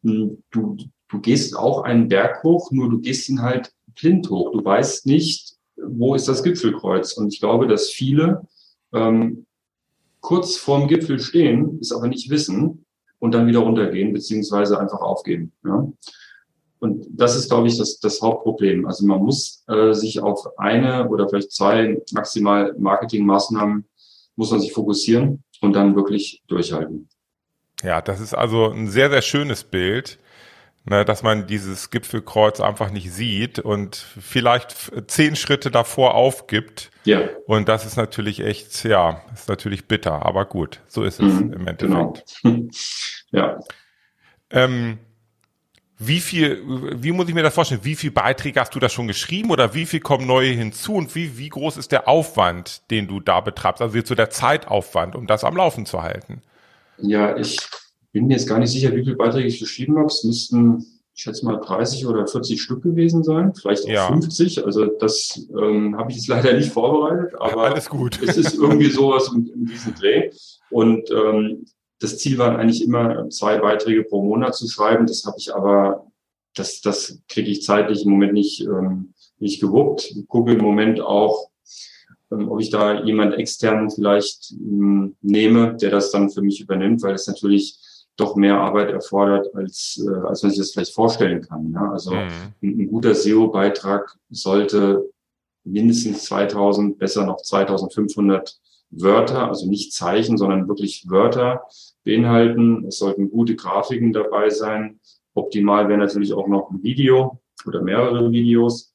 hm, 0.03 0.43
du, 0.51 0.77
du 1.15 1.21
gehst 1.21 1.57
auch 1.57 1.83
einen 1.83 2.09
Berg 2.09 2.43
hoch, 2.43 2.71
nur 2.71 2.89
du 2.89 2.99
gehst 2.99 3.29
ihn 3.29 3.41
halt 3.41 3.71
blind 3.99 4.29
hoch. 4.29 4.51
Du 4.51 4.63
weißt 4.63 5.05
nicht, 5.05 5.55
wo 5.77 6.15
ist 6.15 6.27
das 6.27 6.43
Gipfelkreuz. 6.43 7.13
Und 7.13 7.33
ich 7.33 7.39
glaube, 7.39 7.67
dass 7.67 7.89
viele 7.89 8.47
ähm, 8.93 9.45
kurz 10.19 10.57
vorm 10.57 10.87
Gipfel 10.87 11.19
stehen, 11.19 11.79
es 11.81 11.91
aber 11.91 12.07
nicht 12.07 12.29
wissen 12.29 12.85
und 13.19 13.33
dann 13.33 13.47
wieder 13.47 13.59
runtergehen, 13.59 14.13
beziehungsweise 14.13 14.79
einfach 14.79 14.99
aufgeben. 14.99 15.53
Ja? 15.63 15.87
Und 16.79 17.07
das 17.09 17.35
ist, 17.35 17.49
glaube 17.49 17.67
ich, 17.67 17.77
das, 17.77 17.99
das 17.99 18.21
Hauptproblem. 18.21 18.85
Also 18.85 19.05
man 19.05 19.21
muss 19.21 19.63
äh, 19.67 19.93
sich 19.93 20.21
auf 20.21 20.45
eine 20.57 21.07
oder 21.07 21.29
vielleicht 21.29 21.51
zwei 21.51 22.01
maximal 22.11 22.75
Marketingmaßnahmen 22.77 23.85
muss 24.35 24.51
man 24.51 24.59
sich 24.59 24.73
fokussieren 24.73 25.43
und 25.61 25.73
dann 25.73 25.95
wirklich 25.95 26.43
durchhalten. 26.47 27.07
Ja, 27.81 28.01
das 28.01 28.19
ist 28.19 28.33
also 28.33 28.69
ein 28.69 28.87
sehr, 28.87 29.09
sehr 29.09 29.21
schönes 29.21 29.63
Bild 29.63 30.19
ne, 30.85 31.03
dass 31.03 31.23
man 31.23 31.47
dieses 31.47 31.89
Gipfelkreuz 31.89 32.59
einfach 32.59 32.91
nicht 32.91 33.11
sieht 33.11 33.59
und 33.59 33.95
vielleicht 33.95 34.75
zehn 35.07 35.35
Schritte 35.35 35.71
davor 35.71 36.13
aufgibt. 36.13 36.91
Ja. 37.03 37.21
Und 37.45 37.67
das 37.67 37.85
ist 37.85 37.97
natürlich 37.97 38.39
echt, 38.39 38.83
ja, 38.83 39.21
ist 39.33 39.49
natürlich 39.49 39.87
bitter, 39.87 40.25
aber 40.25 40.45
gut, 40.45 40.81
so 40.87 41.03
ist 41.03 41.19
es 41.19 41.33
mhm, 41.33 41.53
im 41.53 41.67
Endeffekt. 41.67 42.35
Genau. 42.41 42.69
ja. 43.31 43.59
Ähm, 44.51 44.99
wie 45.97 46.19
viel, 46.19 46.61
wie 47.01 47.13
muss 47.13 47.29
ich 47.29 47.33
mir 47.33 47.43
das 47.43 47.53
vorstellen? 47.53 47.81
Wie 47.83 47.95
viel 47.95 48.11
Beiträge 48.11 48.59
hast 48.59 48.75
du 48.75 48.79
da 48.79 48.89
schon 48.89 49.07
geschrieben 49.07 49.49
oder 49.49 49.73
wie 49.73 49.85
viel 49.85 50.01
kommen 50.01 50.27
neue 50.27 50.51
hinzu 50.51 50.95
und 50.95 51.15
wie, 51.15 51.37
wie 51.37 51.47
groß 51.47 51.77
ist 51.77 51.91
der 51.93 52.07
Aufwand, 52.07 52.89
den 52.91 53.07
du 53.07 53.21
da 53.21 53.39
betreibst? 53.39 53.81
Also 53.81 53.97
so 54.03 54.13
der 54.13 54.29
Zeitaufwand, 54.29 55.15
um 55.15 55.25
das 55.25 55.45
am 55.45 55.55
Laufen 55.55 55.85
zu 55.85 56.03
halten? 56.03 56.41
Ja, 56.97 57.37
ich 57.37 57.57
bin 58.15 58.27
mir 58.27 58.35
jetzt 58.35 58.47
gar 58.47 58.59
nicht 58.59 58.71
sicher, 58.71 58.95
wie 58.95 59.03
viele 59.03 59.17
Beiträge 59.17 59.49
ich 59.49 59.59
geschrieben 59.59 59.97
habe. 59.97 60.07
Es 60.07 60.23
müssten, 60.23 60.85
ich 61.13 61.21
schätze 61.21 61.43
mal, 61.45 61.57
30 61.57 62.07
oder 62.07 62.25
40 62.25 62.61
Stück 62.61 62.81
gewesen 62.81 63.25
sein, 63.25 63.53
vielleicht 63.53 63.83
auch 63.83 63.89
ja. 63.89 64.07
50. 64.07 64.63
Also 64.63 64.85
das 64.85 65.45
ähm, 65.51 65.97
habe 65.97 66.11
ich 66.11 66.15
jetzt 66.15 66.29
leider 66.29 66.53
nicht 66.53 66.71
vorbereitet, 66.71 67.35
aber 67.37 67.63
Alles 67.71 67.89
gut. 67.89 68.17
es 68.25 68.37
ist 68.37 68.55
irgendwie 68.55 68.89
sowas 68.89 69.29
in, 69.35 69.47
in 69.47 69.65
diesem 69.65 69.95
Dreh. 69.95 70.31
Und 70.69 71.11
ähm, 71.11 71.65
das 71.99 72.17
Ziel 72.17 72.37
war 72.37 72.57
eigentlich 72.57 72.85
immer, 72.85 73.29
zwei 73.31 73.57
Beiträge 73.57 74.05
pro 74.05 74.23
Monat 74.23 74.55
zu 74.55 74.69
schreiben. 74.69 75.07
Das 75.07 75.25
habe 75.25 75.35
ich 75.37 75.53
aber, 75.53 76.07
das, 76.55 76.79
das 76.79 77.21
kriege 77.27 77.51
ich 77.51 77.63
zeitlich 77.63 78.05
im 78.05 78.11
Moment 78.11 78.31
nicht, 78.31 78.61
ähm, 78.61 79.13
nicht 79.39 79.59
gewuppt. 79.59 80.11
Ich 80.11 80.25
gucke 80.29 80.53
im 80.53 80.61
Moment 80.61 81.01
auch, 81.01 81.49
ähm, 82.31 82.49
ob 82.49 82.61
ich 82.61 82.69
da 82.69 83.03
jemand 83.03 83.33
externen 83.33 83.91
vielleicht 83.91 84.53
ähm, 84.53 85.17
nehme, 85.21 85.75
der 85.75 85.91
das 85.91 86.11
dann 86.11 86.29
für 86.29 86.41
mich 86.41 86.61
übernimmt, 86.61 87.03
weil 87.03 87.13
es 87.13 87.27
natürlich 87.27 87.81
doch 88.17 88.35
mehr 88.35 88.59
Arbeit 88.59 88.91
erfordert, 88.91 89.53
als, 89.55 90.01
äh, 90.05 90.27
als 90.27 90.43
man 90.43 90.51
sich 90.51 90.59
das 90.59 90.71
vielleicht 90.71 90.93
vorstellen 90.93 91.41
kann. 91.41 91.71
Ja? 91.73 91.91
Also 91.91 92.11
mhm. 92.11 92.29
ein, 92.63 92.79
ein, 92.79 92.87
guter 92.87 93.13
SEO-Beitrag 93.13 94.15
sollte 94.29 95.09
mindestens 95.63 96.23
2000, 96.25 96.97
besser 96.97 97.25
noch 97.25 97.41
2500 97.41 98.57
Wörter, 98.91 99.49
also 99.49 99.67
nicht 99.67 99.93
Zeichen, 99.93 100.37
sondern 100.37 100.67
wirklich 100.67 101.09
Wörter 101.09 101.63
beinhalten. 102.03 102.85
Es 102.87 102.99
sollten 102.99 103.31
gute 103.31 103.55
Grafiken 103.55 104.13
dabei 104.13 104.49
sein. 104.49 104.99
Optimal 105.33 105.89
wäre 105.89 105.99
natürlich 105.99 106.33
auch 106.33 106.47
noch 106.47 106.69
ein 106.71 106.83
Video 106.83 107.41
oder 107.65 107.81
mehrere 107.81 108.31
Videos. 108.31 108.93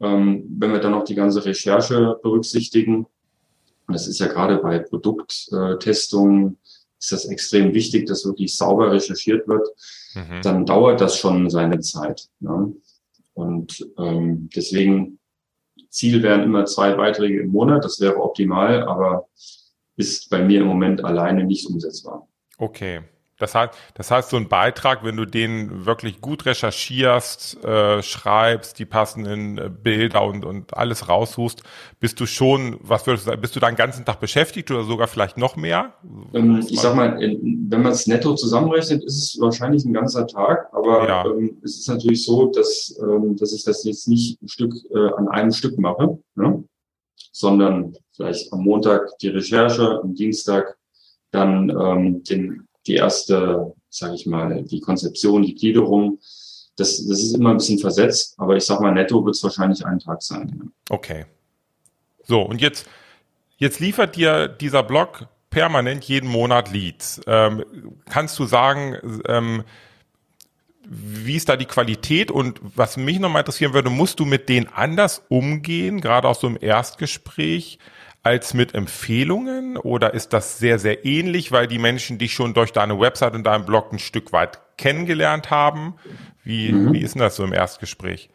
Ähm, 0.00 0.44
wenn 0.58 0.72
wir 0.72 0.78
dann 0.78 0.92
noch 0.92 1.04
die 1.04 1.14
ganze 1.14 1.44
Recherche 1.44 2.18
berücksichtigen, 2.22 3.06
und 3.86 3.94
das 3.94 4.06
ist 4.06 4.20
ja 4.20 4.28
gerade 4.28 4.58
bei 4.58 4.78
Produkttestungen, 4.78 6.58
ist 7.00 7.12
das 7.12 7.24
extrem 7.24 7.74
wichtig, 7.74 8.06
dass 8.06 8.26
wirklich 8.26 8.54
sauber 8.54 8.92
recherchiert 8.92 9.48
wird, 9.48 9.66
mhm. 10.14 10.42
dann 10.42 10.66
dauert 10.66 11.00
das 11.00 11.18
schon 11.18 11.48
seine 11.48 11.80
Zeit. 11.80 12.28
Ne? 12.40 12.74
Und 13.32 13.86
ähm, 13.98 14.50
deswegen 14.54 15.18
Ziel 15.88 16.22
wären 16.22 16.42
immer 16.42 16.66
zwei 16.66 16.92
Beiträge 16.92 17.40
im 17.40 17.48
Monat, 17.48 17.84
das 17.84 18.00
wäre 18.00 18.22
optimal, 18.22 18.82
aber 18.82 19.28
ist 19.96 20.30
bei 20.30 20.42
mir 20.42 20.60
im 20.60 20.66
Moment 20.66 21.04
alleine 21.04 21.44
nicht 21.44 21.66
umsetzbar. 21.66 22.28
Okay. 22.58 23.00
Das 23.40 23.54
heißt, 23.54 23.72
das 23.94 24.10
heißt, 24.10 24.30
so 24.30 24.36
ein 24.36 24.48
Beitrag, 24.48 25.04
wenn 25.04 25.16
du 25.16 25.24
den 25.24 25.86
wirklich 25.86 26.20
gut 26.20 26.46
recherchierst, 26.46 27.64
äh, 27.64 28.02
schreibst, 28.02 28.78
die 28.78 28.84
passenden 28.84 29.58
äh, 29.58 29.70
Bilder 29.70 30.24
und, 30.24 30.44
und 30.44 30.76
alles 30.76 31.08
raussuchst, 31.08 31.62
bist 31.98 32.20
du 32.20 32.26
schon, 32.26 32.76
was 32.80 33.06
würdest 33.06 33.26
du 33.26 33.30
sagen, 33.30 33.40
bist 33.40 33.56
du 33.56 33.60
da 33.60 33.68
den 33.70 33.76
ganzen 33.76 34.04
Tag 34.04 34.20
beschäftigt 34.20 34.70
oder 34.70 34.84
sogar 34.84 35.08
vielleicht 35.08 35.38
noch 35.38 35.56
mehr? 35.56 35.94
Ähm, 36.34 36.64
ich 36.68 36.80
sag 36.80 36.94
mal, 36.94 37.18
wenn 37.18 37.82
man 37.82 37.92
es 37.92 38.06
netto 38.06 38.34
zusammenrechnet, 38.34 39.02
ist 39.04 39.34
es 39.34 39.40
wahrscheinlich 39.40 39.84
ein 39.84 39.92
ganzer 39.92 40.26
Tag, 40.26 40.68
aber 40.72 41.08
ja. 41.08 41.24
ähm, 41.24 41.60
es 41.64 41.78
ist 41.78 41.88
natürlich 41.88 42.24
so, 42.24 42.46
dass, 42.46 42.94
ähm, 43.02 43.36
dass 43.36 43.52
ich 43.52 43.64
das 43.64 43.84
jetzt 43.84 44.06
nicht 44.06 44.40
ein 44.42 44.48
Stück 44.48 44.74
äh, 44.90 45.12
an 45.16 45.28
einem 45.28 45.52
Stück 45.52 45.78
mache, 45.78 46.18
ne? 46.34 46.62
sondern 47.32 47.94
vielleicht 48.14 48.52
am 48.52 48.64
Montag 48.64 49.16
die 49.18 49.28
Recherche, 49.28 50.00
am 50.02 50.14
Dienstag 50.14 50.76
dann 51.30 51.70
ähm, 51.70 52.22
den 52.24 52.66
die 52.86 52.94
erste, 52.94 53.74
sage 53.88 54.14
ich 54.14 54.26
mal, 54.26 54.62
die 54.62 54.80
Konzeption, 54.80 55.42
die 55.42 55.54
Gliederung. 55.54 56.18
Das, 56.76 56.96
das 57.06 57.20
ist 57.20 57.34
immer 57.34 57.50
ein 57.50 57.58
bisschen 57.58 57.78
versetzt, 57.78 58.34
aber 58.38 58.56
ich 58.56 58.64
sag 58.64 58.80
mal, 58.80 58.92
netto 58.92 59.24
wird 59.24 59.36
es 59.36 59.42
wahrscheinlich 59.42 59.84
ein 59.84 59.98
Tag 59.98 60.22
sein. 60.22 60.72
Okay. 60.88 61.26
So, 62.24 62.40
und 62.40 62.60
jetzt, 62.60 62.86
jetzt 63.58 63.80
liefert 63.80 64.16
dir 64.16 64.48
dieser 64.48 64.82
Blog 64.82 65.26
permanent 65.50 66.04
jeden 66.04 66.30
Monat 66.30 66.72
Leads. 66.72 67.20
Ähm, 67.26 67.64
kannst 68.08 68.38
du 68.38 68.46
sagen, 68.46 69.20
ähm, 69.26 69.64
wie 70.88 71.36
ist 71.36 71.48
da 71.48 71.56
die 71.56 71.66
Qualität 71.66 72.30
und 72.30 72.60
was 72.62 72.96
mich 72.96 73.18
nochmal 73.18 73.40
interessieren 73.40 73.74
würde, 73.74 73.90
musst 73.90 74.18
du 74.18 74.24
mit 74.24 74.48
denen 74.48 74.68
anders 74.68 75.22
umgehen, 75.28 76.00
gerade 76.00 76.28
aus 76.28 76.40
so 76.40 76.46
einem 76.46 76.58
Erstgespräch? 76.60 77.78
Als 78.22 78.54
mit 78.54 78.74
Empfehlungen 78.74 79.76
oder 79.76 80.14
ist 80.14 80.32
das 80.32 80.58
sehr, 80.58 80.78
sehr 80.78 81.04
ähnlich, 81.04 81.52
weil 81.52 81.66
die 81.66 81.78
Menschen 81.78 82.18
dich 82.18 82.34
schon 82.34 82.54
durch 82.54 82.72
deine 82.72 83.00
Website 83.00 83.34
und 83.34 83.44
deinen 83.44 83.64
Blog 83.64 83.92
ein 83.92 83.98
Stück 83.98 84.32
weit 84.32 84.60
kennengelernt 84.76 85.50
haben? 85.50 85.94
Wie, 86.44 86.72
mhm. 86.72 86.92
wie 86.92 87.00
ist 87.00 87.14
denn 87.14 87.22
das 87.22 87.36
so 87.36 87.44
im 87.44 87.52
Erstgespräch? 87.52 88.30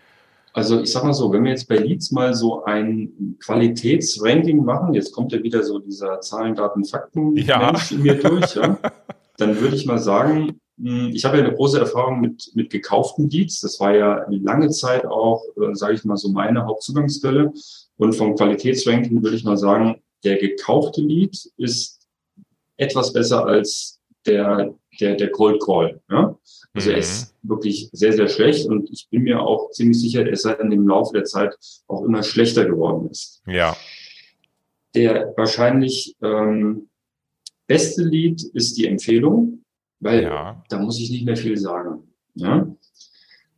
Also 0.54 0.82
ich 0.82 0.92
sag 0.92 1.04
mal 1.04 1.14
so, 1.14 1.34
wenn 1.34 1.44
wir 1.44 1.52
jetzt 1.52 1.68
bei 1.68 1.76
Leads 1.76 2.12
mal 2.12 2.34
so 2.34 2.64
ein 2.64 3.38
Qualitätsranking 3.44 4.64
machen, 4.64 4.94
jetzt 4.94 5.12
kommt 5.12 5.34
ja 5.34 5.44
wieder 5.44 5.64
so 5.64 5.80
dieser 5.80 6.22
Zahlen, 6.22 6.56
Daten, 6.56 6.86
Fakten 6.86 7.36
ja. 7.36 7.60
Mensch 7.60 7.92
in 7.92 8.04
mir 8.04 8.16
durch, 8.16 8.56
ja, 8.56 8.78
dann 9.38 9.60
würde 9.60 9.76
ich 9.76 9.86
mal 9.86 10.00
sagen, 10.00 10.62
ich 10.78 11.24
habe 11.24 11.38
ja 11.38 11.44
eine 11.46 11.56
große 11.56 11.80
Erfahrung 11.80 12.20
mit, 12.20 12.52
mit 12.54 12.70
gekauften 12.70 13.30
Leads. 13.30 13.62
Das 13.62 13.80
war 13.80 13.96
ja 13.96 14.26
eine 14.26 14.38
lange 14.38 14.70
Zeit 14.70 15.06
auch, 15.06 15.44
äh, 15.56 15.74
sage 15.74 15.94
ich 15.94 16.04
mal, 16.04 16.18
so 16.18 16.30
meine 16.30 16.66
Hauptzugangsquelle. 16.66 17.54
Und 17.98 18.14
vom 18.14 18.36
Qualitätsranking 18.36 19.24
würde 19.24 19.38
ich 19.38 19.46
mal 19.46 19.58
sagen, 19.58 20.02
der 20.24 20.38
gekaufte 20.38 21.02
Lead 21.02 21.50
ist 21.58 22.08
etwas 22.78 23.14
besser 23.14 23.46
als 23.46 24.02
der, 24.26 24.76
der, 25.00 25.16
der 25.16 25.32
Cold 25.32 25.62
Call. 25.64 26.02
Ja? 26.10 26.38
Also 26.74 26.90
mhm. 26.90 26.96
er 26.96 27.00
ist 27.00 27.34
wirklich 27.44 27.90
sehr, 27.94 28.12
sehr 28.12 28.28
schlecht 28.28 28.68
und 28.68 28.90
ich 28.92 29.08
bin 29.10 29.24
mir 29.24 29.42
auch 29.42 29.72
ziemlich 29.72 30.00
sicher, 30.00 30.26
dass 30.26 30.44
er 30.44 30.60
in 30.60 30.72
dem 30.72 30.88
Laufe 30.88 31.14
der 31.14 31.24
Zeit 31.24 31.56
auch 31.88 32.04
immer 32.04 32.22
schlechter 32.24 32.66
geworden 32.66 33.10
ist. 33.10 33.42
Ja. 33.48 33.78
Der 34.94 35.34
wahrscheinlich 35.38 36.16
ähm, 36.22 36.90
beste 37.68 38.04
Lead 38.04 38.44
ist 38.54 38.78
die 38.78 38.88
Empfehlung, 38.88 39.65
weil 40.00 40.24
ja. 40.24 40.64
da 40.70 40.80
muss 40.80 41.00
ich 41.00 41.10
nicht 41.10 41.26
mehr 41.26 41.38
viel 41.38 41.58
sagen. 41.58 42.04
Ja? 42.36 42.68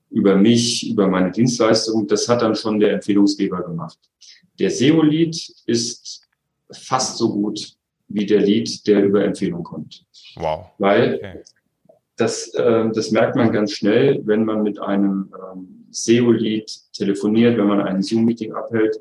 Über 0.09 0.35
mich, 0.35 0.89
über 0.89 1.07
meine 1.07 1.31
Dienstleistung, 1.31 2.07
das 2.07 2.27
hat 2.29 2.41
dann 2.41 2.55
schon 2.55 2.79
der 2.79 2.93
Empfehlungsgeber 2.93 3.63
gemacht. 3.63 3.99
Der 4.59 4.71
SEO-Lead 4.71 5.35
ist 5.65 6.27
fast 6.71 7.17
so 7.17 7.33
gut 7.33 7.77
wie 8.07 8.25
der 8.25 8.41
Lead, 8.41 8.87
der 8.87 9.03
über 9.03 9.23
Empfehlung 9.23 9.63
kommt. 9.63 10.05
Wow. 10.35 10.67
Weil 10.77 11.15
okay. 11.15 11.39
das, 12.15 12.53
äh, 12.53 12.89
das 12.93 13.11
merkt 13.11 13.35
man 13.35 13.51
ganz 13.51 13.73
schnell, 13.73 14.21
wenn 14.25 14.45
man 14.45 14.63
mit 14.63 14.79
einem 14.79 15.33
ähm, 15.53 15.85
SEO-Lead 15.91 16.93
telefoniert, 16.93 17.57
wenn 17.57 17.67
man 17.67 17.81
ein 17.81 18.01
Zoom-Meeting 18.01 18.53
abhält. 18.53 18.97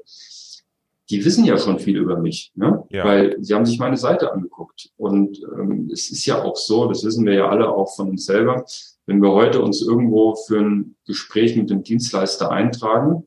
Die 1.11 1.25
wissen 1.25 1.45
ja 1.45 1.57
schon 1.57 1.79
viel 1.79 1.97
über 1.97 2.19
mich, 2.19 2.53
ne? 2.57 2.85
Ja. 2.91 3.05
weil 3.05 3.37
sie 3.41 3.55
haben 3.55 3.67
sich 3.67 3.79
meine 3.79 3.97
Seite 3.97 4.33
angeguckt. 4.33 4.91
Und 4.97 5.41
ähm, 5.57 5.89
es 5.93 6.11
ist 6.11 6.27
ja 6.27 6.43
auch 6.43 6.57
so, 6.57 6.89
das 6.89 7.05
wissen 7.05 7.25
wir 7.25 7.35
ja 7.35 7.49
alle 7.49 7.69
auch 7.69 7.95
von 7.95 8.11
uns 8.11 8.27
selber, 8.27 8.65
wenn 9.07 9.23
wir 9.23 9.33
heute 9.33 9.63
uns 9.63 9.83
irgendwo 9.83 10.35
für 10.35 10.61
ein 10.61 10.97
Gespräch 11.07 11.57
mit 11.57 11.71
dem 11.71 11.83
Dienstleister 11.83 12.51
eintragen, 12.51 13.25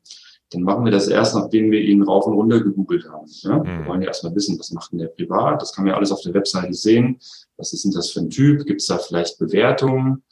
dann 0.50 0.62
machen 0.62 0.84
wir 0.84 0.92
das 0.92 1.08
erst, 1.08 1.34
nachdem 1.34 1.70
wir 1.70 1.80
ihn 1.80 2.02
rauf 2.02 2.26
und 2.26 2.34
runter 2.34 2.60
gegoogelt 2.60 3.08
haben. 3.08 3.26
Ja? 3.42 3.58
Mhm. 3.58 3.64
Wir 3.64 3.86
wollen 3.86 4.02
ja 4.02 4.08
erstmal 4.08 4.34
wissen, 4.34 4.58
was 4.58 4.72
macht 4.72 4.92
denn 4.92 4.98
der 4.98 5.08
privat? 5.08 5.62
Das 5.62 5.72
kann 5.72 5.84
man 5.84 5.92
ja 5.92 5.96
alles 5.96 6.12
auf 6.12 6.20
der 6.22 6.34
Webseite 6.34 6.74
sehen. 6.74 7.18
Was 7.56 7.72
ist 7.72 7.84
denn 7.84 7.92
das 7.92 8.10
für 8.10 8.20
ein 8.20 8.30
Typ? 8.30 8.66
Gibt 8.66 8.80
es 8.80 8.88
da 8.88 8.98
vielleicht 8.98 9.38
Bewertungen? 9.38 10.22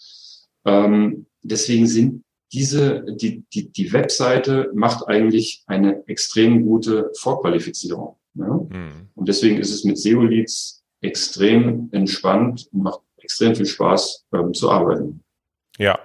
Ähm, 0.65 1.27
deswegen 1.43 1.87
sind 1.87 2.25
diese, 2.53 3.05
die, 3.09 3.45
die, 3.53 3.71
die 3.71 3.93
Webseite 3.93 4.71
macht 4.75 5.07
eigentlich 5.07 5.65
eine 5.67 6.07
extrem 6.07 6.65
gute 6.65 7.11
Vorqualifizierung. 7.19 8.17
Ja? 8.35 8.47
Mhm. 8.47 9.09
Und 9.15 9.29
deswegen 9.29 9.59
ist 9.59 9.73
es 9.73 9.85
mit 9.85 9.99
SEO-Leads 9.99 10.83
extrem 11.01 11.89
entspannt 11.93 12.69
und 12.73 12.83
macht 12.83 13.01
extrem 13.19 13.55
viel 13.55 13.67
Spaß 13.67 14.27
ähm, 14.35 14.55
zu 14.55 14.71
arbeiten. 14.71 15.23
Ja, 15.79 15.99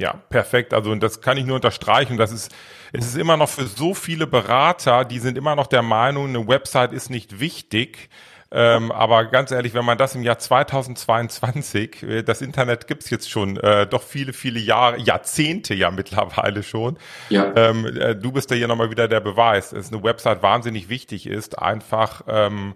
ja, 0.00 0.14
perfekt. 0.14 0.72
Also 0.72 0.90
und 0.90 1.02
das 1.02 1.20
kann 1.20 1.36
ich 1.36 1.44
nur 1.44 1.56
unterstreichen. 1.56 2.16
Das 2.16 2.32
ist, 2.32 2.50
es 2.90 3.06
ist 3.06 3.18
immer 3.18 3.36
noch 3.36 3.50
für 3.50 3.66
so 3.66 3.92
viele 3.92 4.26
Berater, 4.26 5.04
die 5.04 5.18
sind 5.18 5.36
immer 5.36 5.54
noch 5.54 5.66
der 5.66 5.82
Meinung, 5.82 6.28
eine 6.28 6.48
Website 6.48 6.94
ist 6.94 7.10
nicht 7.10 7.38
wichtig. 7.38 8.08
Ähm, 8.52 8.90
aber 8.90 9.26
ganz 9.26 9.52
ehrlich, 9.52 9.74
wenn 9.74 9.84
man 9.84 9.96
das 9.96 10.14
im 10.16 10.22
Jahr 10.22 10.38
2022, 10.38 12.02
äh, 12.02 12.22
das 12.22 12.42
Internet 12.42 12.88
gibt's 12.88 13.08
jetzt 13.10 13.30
schon 13.30 13.56
äh, 13.58 13.86
doch 13.86 14.02
viele, 14.02 14.32
viele 14.32 14.58
Jahre, 14.58 14.98
Jahrzehnte 14.98 15.74
ja 15.74 15.90
mittlerweile 15.90 16.62
schon. 16.62 16.98
Ja. 17.28 17.52
Ähm, 17.54 17.86
äh, 17.86 18.16
du 18.16 18.32
bist 18.32 18.50
ja 18.50 18.56
hier 18.56 18.68
nochmal 18.68 18.90
wieder 18.90 19.06
der 19.06 19.20
Beweis, 19.20 19.70
dass 19.70 19.92
eine 19.92 20.02
Website 20.02 20.42
wahnsinnig 20.42 20.88
wichtig 20.88 21.26
ist, 21.26 21.58
einfach 21.58 22.22
ähm, 22.26 22.74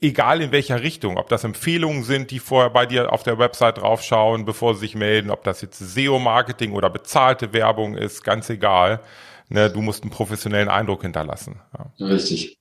egal 0.00 0.40
in 0.40 0.52
welcher 0.52 0.82
Richtung, 0.82 1.16
ob 1.16 1.28
das 1.28 1.44
Empfehlungen 1.44 2.02
sind, 2.02 2.30
die 2.30 2.38
vorher 2.38 2.70
bei 2.70 2.86
dir 2.86 3.12
auf 3.12 3.22
der 3.22 3.38
Website 3.38 3.78
draufschauen, 3.78 4.44
bevor 4.44 4.74
sie 4.74 4.80
sich 4.80 4.94
melden, 4.94 5.30
ob 5.30 5.44
das 5.44 5.60
jetzt 5.60 5.78
SEO-Marketing 5.78 6.72
oder 6.72 6.90
bezahlte 6.90 7.52
Werbung 7.52 7.96
ist, 7.96 8.24
ganz 8.24 8.50
egal. 8.50 9.00
Ne, 9.48 9.70
du 9.70 9.80
musst 9.80 10.02
einen 10.02 10.10
professionellen 10.10 10.68
Eindruck 10.68 11.02
hinterlassen. 11.02 11.60
Ja. 11.76 12.06
Richtig. 12.06 12.58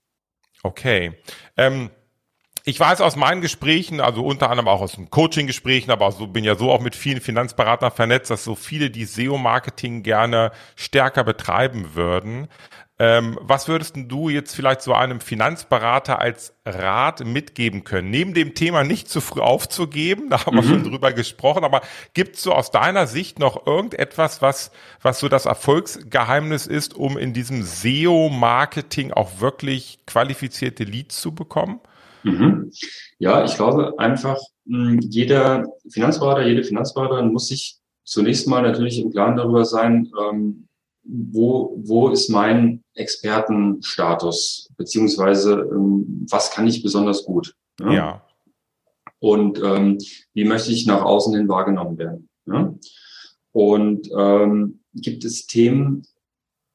Okay. 0.63 1.13
Ähm, 1.57 1.89
ich 2.63 2.79
weiß 2.79 3.01
aus 3.01 3.15
meinen 3.15 3.41
Gesprächen, 3.41 4.01
also 4.01 4.23
unter 4.23 4.49
anderem 4.49 4.67
auch 4.67 4.81
aus 4.81 4.93
den 4.93 5.09
Coaching-Gesprächen, 5.09 5.89
aber 5.89 6.11
so, 6.11 6.27
bin 6.27 6.43
ja 6.43 6.55
so 6.55 6.71
auch 6.71 6.81
mit 6.81 6.95
vielen 6.95 7.21
Finanzberatern 7.21 7.91
vernetzt, 7.91 8.29
dass 8.29 8.43
so 8.43 8.55
viele 8.55 8.91
die 8.91 9.05
SEO-Marketing 9.05 10.03
gerne 10.03 10.51
stärker 10.75 11.23
betreiben 11.23 11.95
würden. 11.95 12.47
Ähm, 12.99 13.39
was 13.41 13.67
würdest 13.67 13.95
du 13.97 14.29
jetzt 14.29 14.55
vielleicht 14.55 14.83
so 14.83 14.93
einem 14.93 15.21
Finanzberater 15.21 16.19
als 16.19 16.53
Rat 16.67 17.25
mitgeben 17.25 17.83
können? 17.83 18.11
Neben 18.11 18.35
dem 18.35 18.53
Thema 18.53 18.83
nicht 18.83 19.09
zu 19.09 19.21
früh 19.21 19.41
aufzugeben, 19.41 20.29
da 20.29 20.45
haben 20.45 20.55
mhm. 20.55 20.61
wir 20.61 20.67
schon 20.67 20.83
drüber 20.83 21.11
gesprochen, 21.13 21.63
aber 21.63 21.81
gibt 22.13 22.35
es 22.35 22.43
so 22.43 22.53
aus 22.53 22.69
deiner 22.69 23.07
Sicht 23.07 23.39
noch 23.39 23.65
irgendetwas, 23.65 24.43
was, 24.43 24.69
was 25.01 25.17
so 25.17 25.29
das 25.29 25.47
Erfolgsgeheimnis 25.47 26.67
ist, 26.67 26.93
um 26.93 27.17
in 27.17 27.33
diesem 27.33 27.63
SEO-Marketing 27.63 29.11
auch 29.13 29.39
wirklich 29.39 30.01
qualifizierte 30.05 30.83
Leads 30.83 31.19
zu 31.19 31.33
bekommen? 31.33 31.79
Mhm. 32.23 32.71
Ja, 33.19 33.43
ich 33.43 33.55
glaube 33.55 33.93
einfach, 33.97 34.37
hm, 34.65 34.99
jeder 35.01 35.65
Finanzberater, 35.89 36.45
jede 36.45 36.63
Finanzberaterin 36.63 37.31
muss 37.31 37.47
sich 37.47 37.77
zunächst 38.03 38.47
mal 38.47 38.61
natürlich 38.61 38.99
im 38.99 39.11
Klaren 39.11 39.37
darüber 39.37 39.65
sein, 39.65 40.11
ähm, 40.19 40.67
wo, 41.03 41.73
wo 41.83 42.09
ist 42.09 42.29
mein 42.29 42.83
Expertenstatus, 42.93 44.69
beziehungsweise 44.77 45.53
ähm, 45.71 46.27
was 46.29 46.51
kann 46.51 46.67
ich 46.67 46.83
besonders 46.83 47.25
gut? 47.25 47.55
Ja. 47.79 47.93
ja. 47.93 48.25
Und 49.19 49.61
ähm, 49.63 49.97
wie 50.33 50.45
möchte 50.45 50.71
ich 50.71 50.85
nach 50.87 51.03
außen 51.03 51.35
hin 51.35 51.47
wahrgenommen 51.47 51.97
werden? 51.97 52.29
Ja? 52.45 52.73
Und 53.51 54.09
ähm, 54.17 54.79
gibt 54.93 55.25
es 55.25 55.47
Themen, 55.47 56.03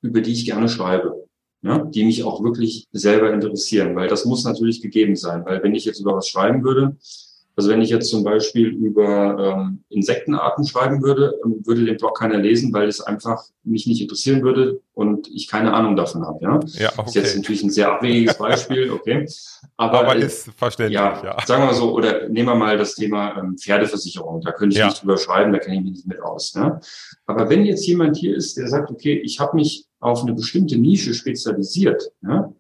über 0.02 0.20
die 0.20 0.32
ich 0.32 0.44
gerne 0.44 0.68
schreibe, 0.68 1.25
ja? 1.66 1.78
die 1.84 2.04
mich 2.04 2.24
auch 2.24 2.42
wirklich 2.42 2.86
selber 2.92 3.32
interessieren, 3.32 3.94
weil 3.96 4.08
das 4.08 4.24
muss 4.24 4.44
natürlich 4.44 4.80
gegeben 4.80 5.16
sein, 5.16 5.44
weil 5.44 5.62
wenn 5.62 5.74
ich 5.74 5.84
jetzt 5.84 6.00
über 6.00 6.16
was 6.16 6.28
schreiben 6.28 6.62
würde, 6.62 6.96
also 7.56 7.70
wenn 7.70 7.80
ich 7.80 7.88
jetzt 7.88 8.10
zum 8.10 8.22
Beispiel 8.22 8.68
über 8.68 9.56
ähm, 9.56 9.82
Insektenarten 9.88 10.66
schreiben 10.66 11.02
würde, 11.02 11.34
ähm, 11.42 11.62
würde 11.64 11.86
den 11.86 11.96
Blog 11.96 12.18
keiner 12.18 12.36
lesen, 12.36 12.70
weil 12.74 12.86
es 12.86 13.00
einfach 13.00 13.42
mich 13.64 13.86
nicht 13.86 14.02
interessieren 14.02 14.42
würde 14.42 14.82
und 14.92 15.28
ich 15.28 15.48
keine 15.48 15.72
Ahnung 15.72 15.96
davon 15.96 16.26
habe. 16.26 16.38
Ja, 16.42 16.60
ja 16.78 16.88
okay. 16.90 16.96
Das 16.96 17.08
ist 17.08 17.14
jetzt 17.14 17.36
natürlich 17.36 17.62
ein 17.62 17.70
sehr 17.70 17.90
abwegiges 17.90 18.36
Beispiel, 18.38 18.90
okay. 18.90 19.26
Aber, 19.78 20.00
Aber 20.00 20.16
äh, 20.16 20.26
ist 20.26 20.50
verständlich, 20.54 20.96
ja, 20.96 21.22
ja. 21.24 21.46
Sagen 21.46 21.62
wir 21.62 21.68
mal 21.68 21.74
so, 21.74 21.94
oder 21.94 22.28
nehmen 22.28 22.48
wir 22.48 22.54
mal 22.54 22.76
das 22.76 22.94
Thema 22.94 23.38
ähm, 23.38 23.56
Pferdeversicherung. 23.56 24.42
Da 24.42 24.52
könnte 24.52 24.74
ich 24.74 24.80
ja. 24.80 24.88
nicht 24.88 25.00
drüber 25.00 25.16
schreiben, 25.16 25.52
da 25.54 25.58
kenne 25.58 25.76
ich 25.76 25.82
mich 25.82 25.92
nicht 25.92 26.06
mit 26.06 26.20
aus. 26.20 26.52
Ja? 26.54 26.78
Aber 27.24 27.48
wenn 27.48 27.64
jetzt 27.64 27.86
jemand 27.86 28.18
hier 28.18 28.36
ist, 28.36 28.58
der 28.58 28.68
sagt, 28.68 28.90
okay, 28.90 29.18
ich 29.18 29.40
habe 29.40 29.56
mich 29.56 29.86
auf 29.98 30.22
eine 30.22 30.34
bestimmte 30.34 30.76
Nische 30.76 31.14
spezialisiert, 31.14 32.12
ja, 32.20 32.52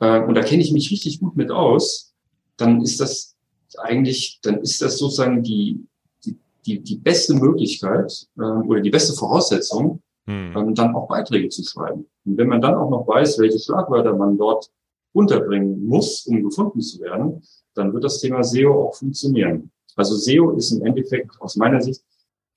äh, 0.00 0.20
und 0.20 0.34
da 0.34 0.42
kenne 0.42 0.62
ich 0.62 0.72
mich 0.72 0.90
richtig 0.90 1.20
gut 1.20 1.36
mit 1.36 1.52
aus, 1.52 2.12
dann 2.56 2.82
ist 2.82 3.00
das 3.00 3.35
eigentlich, 3.78 4.40
dann 4.42 4.60
ist 4.60 4.80
das 4.82 4.98
sozusagen 4.98 5.42
die, 5.42 5.86
die, 6.24 6.38
die, 6.64 6.82
die 6.82 6.96
beste 6.96 7.34
Möglichkeit 7.34 8.26
äh, 8.38 8.42
oder 8.42 8.80
die 8.80 8.90
beste 8.90 9.14
Voraussetzung, 9.14 10.02
hm. 10.26 10.54
ähm, 10.56 10.74
dann 10.74 10.94
auch 10.94 11.08
Beiträge 11.08 11.48
zu 11.48 11.62
schreiben. 11.64 12.06
Und 12.24 12.36
wenn 12.36 12.48
man 12.48 12.60
dann 12.60 12.74
auch 12.74 12.90
noch 12.90 13.06
weiß, 13.06 13.38
welche 13.38 13.58
Schlagwörter 13.58 14.14
man 14.14 14.36
dort 14.36 14.70
unterbringen 15.12 15.86
muss, 15.86 16.26
um 16.26 16.42
gefunden 16.42 16.80
zu 16.80 17.00
werden, 17.00 17.42
dann 17.74 17.92
wird 17.92 18.04
das 18.04 18.20
Thema 18.20 18.42
SEO 18.42 18.88
auch 18.88 18.94
funktionieren. 18.94 19.70
Also 19.94 20.14
SEO 20.14 20.52
ist 20.52 20.72
im 20.72 20.84
Endeffekt 20.84 21.40
aus 21.40 21.56
meiner 21.56 21.80
Sicht 21.80 22.02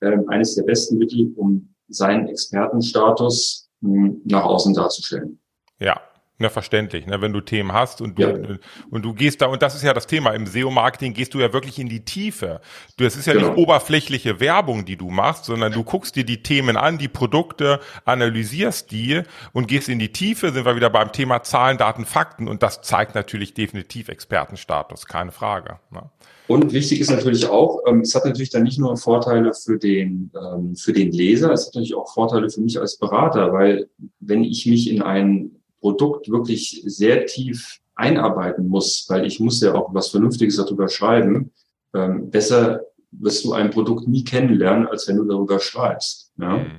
äh, 0.02 0.18
eines 0.28 0.56
der 0.56 0.64
besten 0.64 0.98
Mittel, 0.98 1.34
um 1.36 1.74
seinen 1.88 2.28
Expertenstatus 2.28 3.70
mh, 3.82 4.08
hm, 4.08 4.22
nach 4.26 4.44
außen 4.44 4.74
darzustellen. 4.74 5.40
Ja, 5.80 6.02
ja, 6.40 6.50
verständlich, 6.50 7.06
ne? 7.06 7.22
wenn 7.22 7.34
du 7.34 7.42
Themen 7.42 7.74
hast 7.74 8.02
und 8.02 8.18
du, 8.18 8.24
ja. 8.24 8.58
und 8.90 9.04
du 9.04 9.14
gehst 9.14 9.42
da, 9.42 9.48
und 9.48 9.62
das 9.62 9.76
ist 9.76 9.84
ja 9.84 9.94
das 9.94 10.08
Thema, 10.08 10.32
im 10.32 10.48
SEO-Marketing 10.48 11.14
gehst 11.14 11.34
du 11.34 11.40
ja 11.40 11.52
wirklich 11.52 11.80
in 11.80 11.90
die 11.90 12.06
Tiefe. 12.06 12.62
Du, 12.96 13.04
es 13.04 13.18
ist 13.18 13.26
ja 13.26 13.34
genau. 13.34 13.50
nicht 13.50 13.58
oberflächliche 13.58 14.40
Werbung, 14.40 14.86
die 14.86 14.96
du 14.96 15.10
machst, 15.10 15.46
sondern 15.46 15.74
du 15.74 15.84
guckst 15.84 16.16
dir 16.16 16.24
die 16.24 16.42
Themen 16.42 16.78
an, 16.78 16.98
die 16.98 17.10
Produkte, 17.10 17.82
analysierst 18.06 18.90
die 18.92 19.22
und 19.52 19.68
gehst 19.68 19.90
in 19.90 20.00
die 20.00 20.14
Tiefe, 20.14 20.52
sind 20.52 20.66
wir 20.66 20.78
wieder 20.78 20.90
beim 20.90 21.12
Thema 21.12 21.44
Zahlen, 21.44 21.78
Daten, 21.78 22.06
Fakten 22.06 22.48
und 22.48 22.64
das 22.64 22.82
zeigt 22.82 23.16
natürlich 23.16 23.54
definitiv 23.54 24.08
Expertenstatus, 24.08 25.08
keine 25.08 25.34
Frage. 25.34 25.80
Ne? 25.92 26.10
Und 26.48 26.74
wichtig 26.74 27.02
ist 27.02 27.12
natürlich 27.12 27.48
auch, 27.48 27.82
ähm, 27.86 28.00
es 28.00 28.16
hat 28.16 28.26
natürlich 28.26 28.50
dann 28.50 28.64
nicht 28.64 28.80
nur 28.80 28.96
Vorteile 28.98 29.54
für 29.54 29.78
den, 29.78 30.32
ähm, 30.36 30.76
für 30.76 30.94
den 30.94 31.12
Leser, 31.12 31.52
es 31.52 31.68
hat 31.68 31.76
natürlich 31.76 31.96
auch 31.96 32.12
Vorteile 32.12 32.50
für 32.50 32.62
mich 32.62 32.80
als 32.80 32.98
Berater, 32.98 33.52
weil 33.52 33.90
wenn 34.20 34.44
ich 34.44 34.66
mich 34.66 34.90
in 34.90 35.02
einen 35.02 35.59
Produkt 35.80 36.30
wirklich 36.30 36.82
sehr 36.86 37.26
tief 37.26 37.80
einarbeiten 37.96 38.68
muss, 38.68 39.06
weil 39.10 39.26
ich 39.26 39.40
muss 39.40 39.62
ja 39.62 39.76
auch 39.76 39.94
was 39.94 40.10
Vernünftiges 40.10 40.56
darüber 40.58 40.88
schreiben, 40.88 41.52
ähm, 41.94 42.30
besser 42.30 42.82
wirst 43.12 43.44
du 43.44 43.54
ein 43.54 43.72
Produkt 43.72 44.08
nie 44.08 44.24
kennenlernen, 44.24 44.88
als 44.88 45.08
wenn 45.08 45.18
du 45.18 45.26
darüber 45.26 45.60
schreibst. 45.60 46.32
Ja? 46.38 46.58
Mhm. 46.58 46.72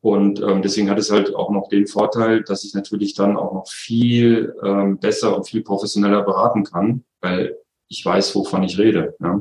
Und 0.00 0.42
ähm, 0.42 0.60
deswegen 0.62 0.90
hat 0.90 0.98
es 0.98 1.10
halt 1.10 1.34
auch 1.34 1.50
noch 1.50 1.68
den 1.68 1.86
Vorteil, 1.86 2.42
dass 2.42 2.64
ich 2.64 2.74
natürlich 2.74 3.14
dann 3.14 3.36
auch 3.36 3.54
noch 3.54 3.68
viel 3.68 4.54
ähm, 4.62 4.98
besser 4.98 5.36
und 5.36 5.48
viel 5.48 5.62
professioneller 5.62 6.22
beraten 6.22 6.64
kann, 6.64 7.04
weil 7.20 7.56
ich 7.88 8.04
weiß, 8.04 8.34
wovon 8.34 8.64
ich 8.64 8.78
rede. 8.78 9.14
Ja? 9.20 9.40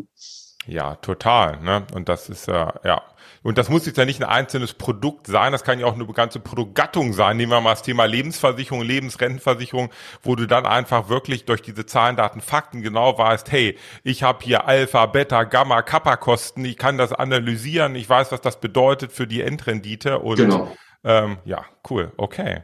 Ja, 0.65 0.95
total. 0.95 1.60
Ne? 1.62 1.86
Und 1.93 2.10
das 2.10 2.30
ist 2.30 2.47
ja, 2.47 2.73
ja. 2.84 3.02
Und 3.41 3.58
das 3.58 3.69
muss 3.69 3.86
jetzt 3.86 3.97
ja 3.97 4.06
nicht 4.06 4.23
ein 4.23 4.30
einzelnes 4.30 4.73
Produkt 4.73 5.28
sein, 5.28 5.52
das 5.52 5.65
kann 5.65 5.78
ja 5.78 5.86
auch 5.86 5.95
eine 5.95 6.06
ganze 6.08 6.39
Produktgattung 6.39 7.12
sein. 7.12 7.36
Nehmen 7.36 7.52
wir 7.52 7.60
mal 7.60 7.71
das 7.71 7.82
Thema 7.82 8.06
Lebensversicherung, 8.06 8.82
Lebensrentenversicherung, 8.82 9.89
wo 10.21 10.36
du 10.36 10.47
dann 10.47 10.65
einfach 10.65 11.10
wirklich 11.10 11.43
durch 11.43 11.62
diese 11.62 11.86
Zahlen, 11.86 12.15
Daten, 12.15 12.39
Fakten 12.39 12.82
genau 12.82 13.17
weißt, 13.17 13.52
hey, 13.52 13.78
ich 14.04 14.23
habe 14.23 14.39
hier 14.43 14.65
Alpha, 14.65 15.06
Beta, 15.08 15.43
Gamma, 15.43 15.82
Kappa-Kosten, 15.82 16.63
ich 16.63 16.78
kann 16.78 16.97
das 16.97 17.12
analysieren, 17.12 17.95
ich 17.95 18.08
weiß, 18.08 18.32
was 18.32 18.39
das 18.39 18.62
bedeutet 18.62 19.12
für 19.12 19.28
die 19.28 19.41
Endrendite 19.41 20.19
und 20.19 20.38
genau. 20.38 20.71
ähm, 21.04 21.38
ja, 21.43 21.65
cool, 21.89 22.13
okay. 22.15 22.62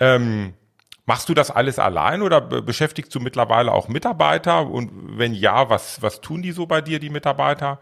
Ähm, 0.00 0.54
Machst 1.06 1.28
du 1.28 1.34
das 1.34 1.52
alles 1.52 1.78
allein 1.78 2.20
oder 2.20 2.40
beschäftigst 2.40 3.14
du 3.14 3.20
mittlerweile 3.20 3.72
auch 3.72 3.88
Mitarbeiter? 3.88 4.68
Und 4.68 4.90
wenn 5.18 5.34
ja, 5.34 5.70
was, 5.70 6.02
was 6.02 6.20
tun 6.20 6.42
die 6.42 6.50
so 6.50 6.66
bei 6.66 6.80
dir, 6.80 6.98
die 6.98 7.10
Mitarbeiter? 7.10 7.78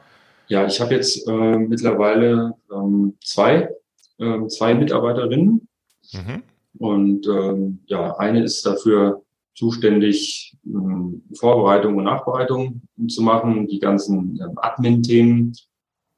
Ja, 0.48 0.66
ich 0.66 0.78
habe 0.78 0.94
jetzt 0.94 1.26
äh, 1.26 1.32
mittlerweile 1.56 2.52
ähm, 2.70 3.16
zwei, 3.24 3.70
äh, 4.18 4.46
zwei 4.48 4.74
Mitarbeiterinnen. 4.74 5.66
Mhm. 6.12 6.42
Und 6.78 7.26
ähm, 7.26 7.80
ja, 7.86 8.14
eine 8.18 8.44
ist 8.44 8.66
dafür 8.66 9.22
zuständig, 9.54 10.56
ähm, 10.66 11.22
Vorbereitung 11.34 11.96
und 11.96 12.04
Nachbereitung 12.04 12.82
zu 13.08 13.22
machen, 13.22 13.66
die 13.68 13.78
ganzen 13.78 14.38
ähm, 14.38 14.52
Admin-Themen. 14.56 15.54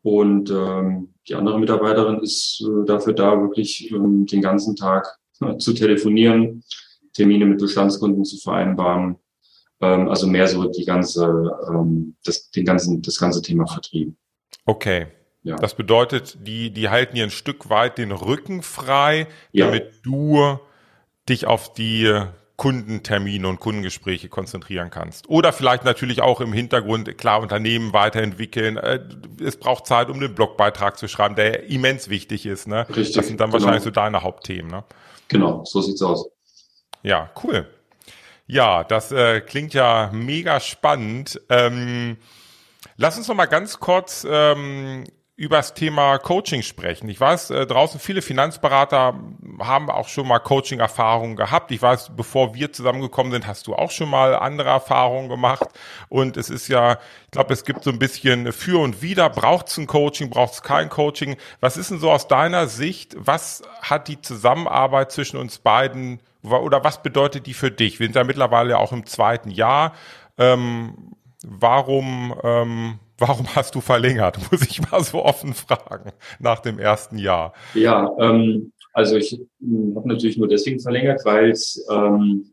Und 0.02 0.50
ähm, 0.50 1.14
die 1.28 1.34
andere 1.34 1.60
Mitarbeiterin 1.60 2.20
ist 2.20 2.64
äh, 2.66 2.84
dafür 2.86 3.12
da, 3.12 3.40
wirklich 3.40 3.92
ähm, 3.92 4.26
den 4.26 4.40
ganzen 4.40 4.74
Tag 4.74 5.06
äh, 5.40 5.56
zu 5.58 5.72
telefonieren, 5.72 6.64
Termine 7.16 7.46
mit 7.46 7.58
Bestandskunden 7.58 8.24
zu 8.24 8.36
vereinbaren. 8.36 9.16
Ähm, 9.80 10.08
also 10.08 10.26
mehr 10.26 10.46
so 10.46 10.70
die 10.70 10.84
ganze, 10.84 11.50
ähm, 11.68 12.16
das, 12.24 12.50
den 12.50 12.64
ganzen, 12.64 13.02
das 13.02 13.18
ganze 13.18 13.42
Thema 13.42 13.66
Vertrieb. 13.66 14.14
Okay. 14.66 15.06
Ja. 15.42 15.56
Das 15.56 15.74
bedeutet, 15.74 16.38
die, 16.46 16.70
die 16.72 16.88
halten 16.88 17.14
dir 17.14 17.24
ein 17.24 17.30
Stück 17.30 17.70
weit 17.70 17.98
den 17.98 18.10
Rücken 18.10 18.62
frei, 18.62 19.28
damit 19.52 19.84
ja. 19.84 19.90
du 20.02 20.58
dich 21.28 21.46
auf 21.46 21.72
die 21.72 22.12
Kundentermine 22.56 23.46
und 23.46 23.60
Kundengespräche 23.60 24.28
konzentrieren 24.28 24.90
kannst. 24.90 25.28
Oder 25.28 25.52
vielleicht 25.52 25.84
natürlich 25.84 26.20
auch 26.20 26.40
im 26.40 26.52
Hintergrund, 26.52 27.16
klar, 27.16 27.40
Unternehmen 27.40 27.92
weiterentwickeln. 27.92 28.76
Äh, 28.76 29.00
es 29.42 29.56
braucht 29.56 29.86
Zeit, 29.86 30.10
um 30.10 30.20
den 30.20 30.34
Blogbeitrag 30.34 30.98
zu 30.98 31.06
schreiben, 31.06 31.36
der 31.36 31.64
immens 31.64 32.08
wichtig 32.08 32.44
ist. 32.44 32.66
Ne? 32.66 32.86
Richtig, 32.88 33.14
das 33.14 33.28
sind 33.28 33.40
dann 33.40 33.50
genau. 33.50 33.62
wahrscheinlich 33.62 33.84
so 33.84 33.90
deine 33.90 34.22
Hauptthemen. 34.22 34.70
Ne? 34.70 34.84
Genau, 35.28 35.64
so 35.64 35.80
sieht's 35.80 36.02
aus. 36.02 36.28
Ja, 37.06 37.30
cool. 37.44 37.68
Ja, 38.48 38.82
das 38.82 39.12
äh, 39.12 39.40
klingt 39.40 39.74
ja 39.74 40.10
mega 40.12 40.58
spannend. 40.58 41.40
Ähm, 41.48 42.16
lass 42.96 43.16
uns 43.16 43.28
noch 43.28 43.36
mal 43.36 43.46
ganz 43.46 43.78
kurz 43.78 44.26
ähm, 44.28 45.04
über 45.36 45.58
das 45.58 45.74
Thema 45.74 46.18
Coaching 46.18 46.62
sprechen. 46.62 47.08
Ich 47.08 47.20
weiß, 47.20 47.50
äh, 47.50 47.64
draußen 47.64 48.00
viele 48.00 48.22
Finanzberater 48.22 49.20
haben 49.60 49.88
auch 49.88 50.08
schon 50.08 50.26
mal 50.26 50.40
Coaching-Erfahrungen 50.40 51.36
gehabt. 51.36 51.70
Ich 51.70 51.80
weiß, 51.80 52.10
bevor 52.16 52.54
wir 52.56 52.72
zusammengekommen 52.72 53.30
sind, 53.30 53.46
hast 53.46 53.68
du 53.68 53.76
auch 53.76 53.92
schon 53.92 54.10
mal 54.10 54.34
andere 54.34 54.70
Erfahrungen 54.70 55.28
gemacht. 55.28 55.68
Und 56.08 56.36
es 56.36 56.50
ist 56.50 56.66
ja, 56.66 56.94
ich 57.26 57.30
glaube, 57.30 57.54
es 57.54 57.64
gibt 57.64 57.84
so 57.84 57.90
ein 57.90 58.00
bisschen 58.00 58.52
für 58.52 58.80
und 58.80 59.00
wider. 59.00 59.30
Braucht 59.30 59.68
es 59.68 59.78
ein 59.78 59.86
Coaching, 59.86 60.28
braucht 60.28 60.54
es 60.54 60.62
kein 60.62 60.88
Coaching? 60.88 61.36
Was 61.60 61.76
ist 61.76 61.92
denn 61.92 62.00
so 62.00 62.10
aus 62.10 62.26
deiner 62.26 62.66
Sicht? 62.66 63.14
Was 63.16 63.62
hat 63.80 64.08
die 64.08 64.20
Zusammenarbeit 64.20 65.12
zwischen 65.12 65.36
uns 65.36 65.58
beiden 65.58 66.20
oder 66.50 66.84
was 66.84 67.02
bedeutet 67.02 67.46
die 67.46 67.54
für 67.54 67.70
dich? 67.70 68.00
Wir 68.00 68.06
sind 68.06 68.16
ja 68.16 68.24
mittlerweile 68.24 68.78
auch 68.78 68.92
im 68.92 69.06
zweiten 69.06 69.50
Jahr. 69.50 69.94
Ähm, 70.38 71.12
warum, 71.44 72.34
ähm, 72.42 72.98
warum 73.18 73.46
hast 73.54 73.74
du 73.74 73.80
verlängert? 73.80 74.38
Muss 74.50 74.62
ich 74.62 74.90
mal 74.90 75.02
so 75.02 75.24
offen 75.24 75.54
fragen 75.54 76.12
nach 76.38 76.60
dem 76.60 76.78
ersten 76.78 77.18
Jahr. 77.18 77.52
Ja, 77.74 78.10
ähm, 78.18 78.72
also 78.92 79.16
ich 79.16 79.38
hm, 79.60 79.94
habe 79.96 80.08
natürlich 80.08 80.38
nur 80.38 80.48
deswegen 80.48 80.80
verlängert, 80.80 81.20
weil 81.24 81.50
es 81.50 81.86
ähm, 81.90 82.52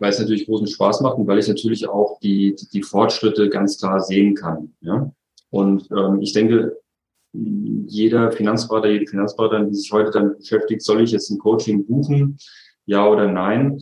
weil 0.00 0.10
es 0.10 0.18
natürlich 0.18 0.46
großen 0.46 0.66
Spaß 0.66 1.02
macht 1.02 1.18
und 1.18 1.26
weil 1.26 1.38
ich 1.38 1.46
natürlich 1.46 1.88
auch 1.88 2.18
die, 2.20 2.56
die 2.72 2.82
Fortschritte 2.82 3.48
ganz 3.50 3.78
klar 3.78 4.00
sehen 4.00 4.34
kann. 4.34 4.72
Ja? 4.80 5.12
Und 5.50 5.88
ähm, 5.92 6.20
ich 6.20 6.32
denke, 6.32 6.78
jeder 7.32 8.32
Finanzberater, 8.32 8.88
jede 8.88 9.06
Finanzberaterin, 9.06 9.68
die 9.68 9.74
sich 9.76 9.92
heute 9.92 10.10
damit 10.10 10.38
beschäftigt, 10.38 10.82
soll 10.82 11.02
ich 11.02 11.12
jetzt 11.12 11.30
ein 11.30 11.38
Coaching 11.38 11.86
buchen? 11.86 12.38
Ja 12.90 13.06
oder 13.06 13.30
nein. 13.30 13.80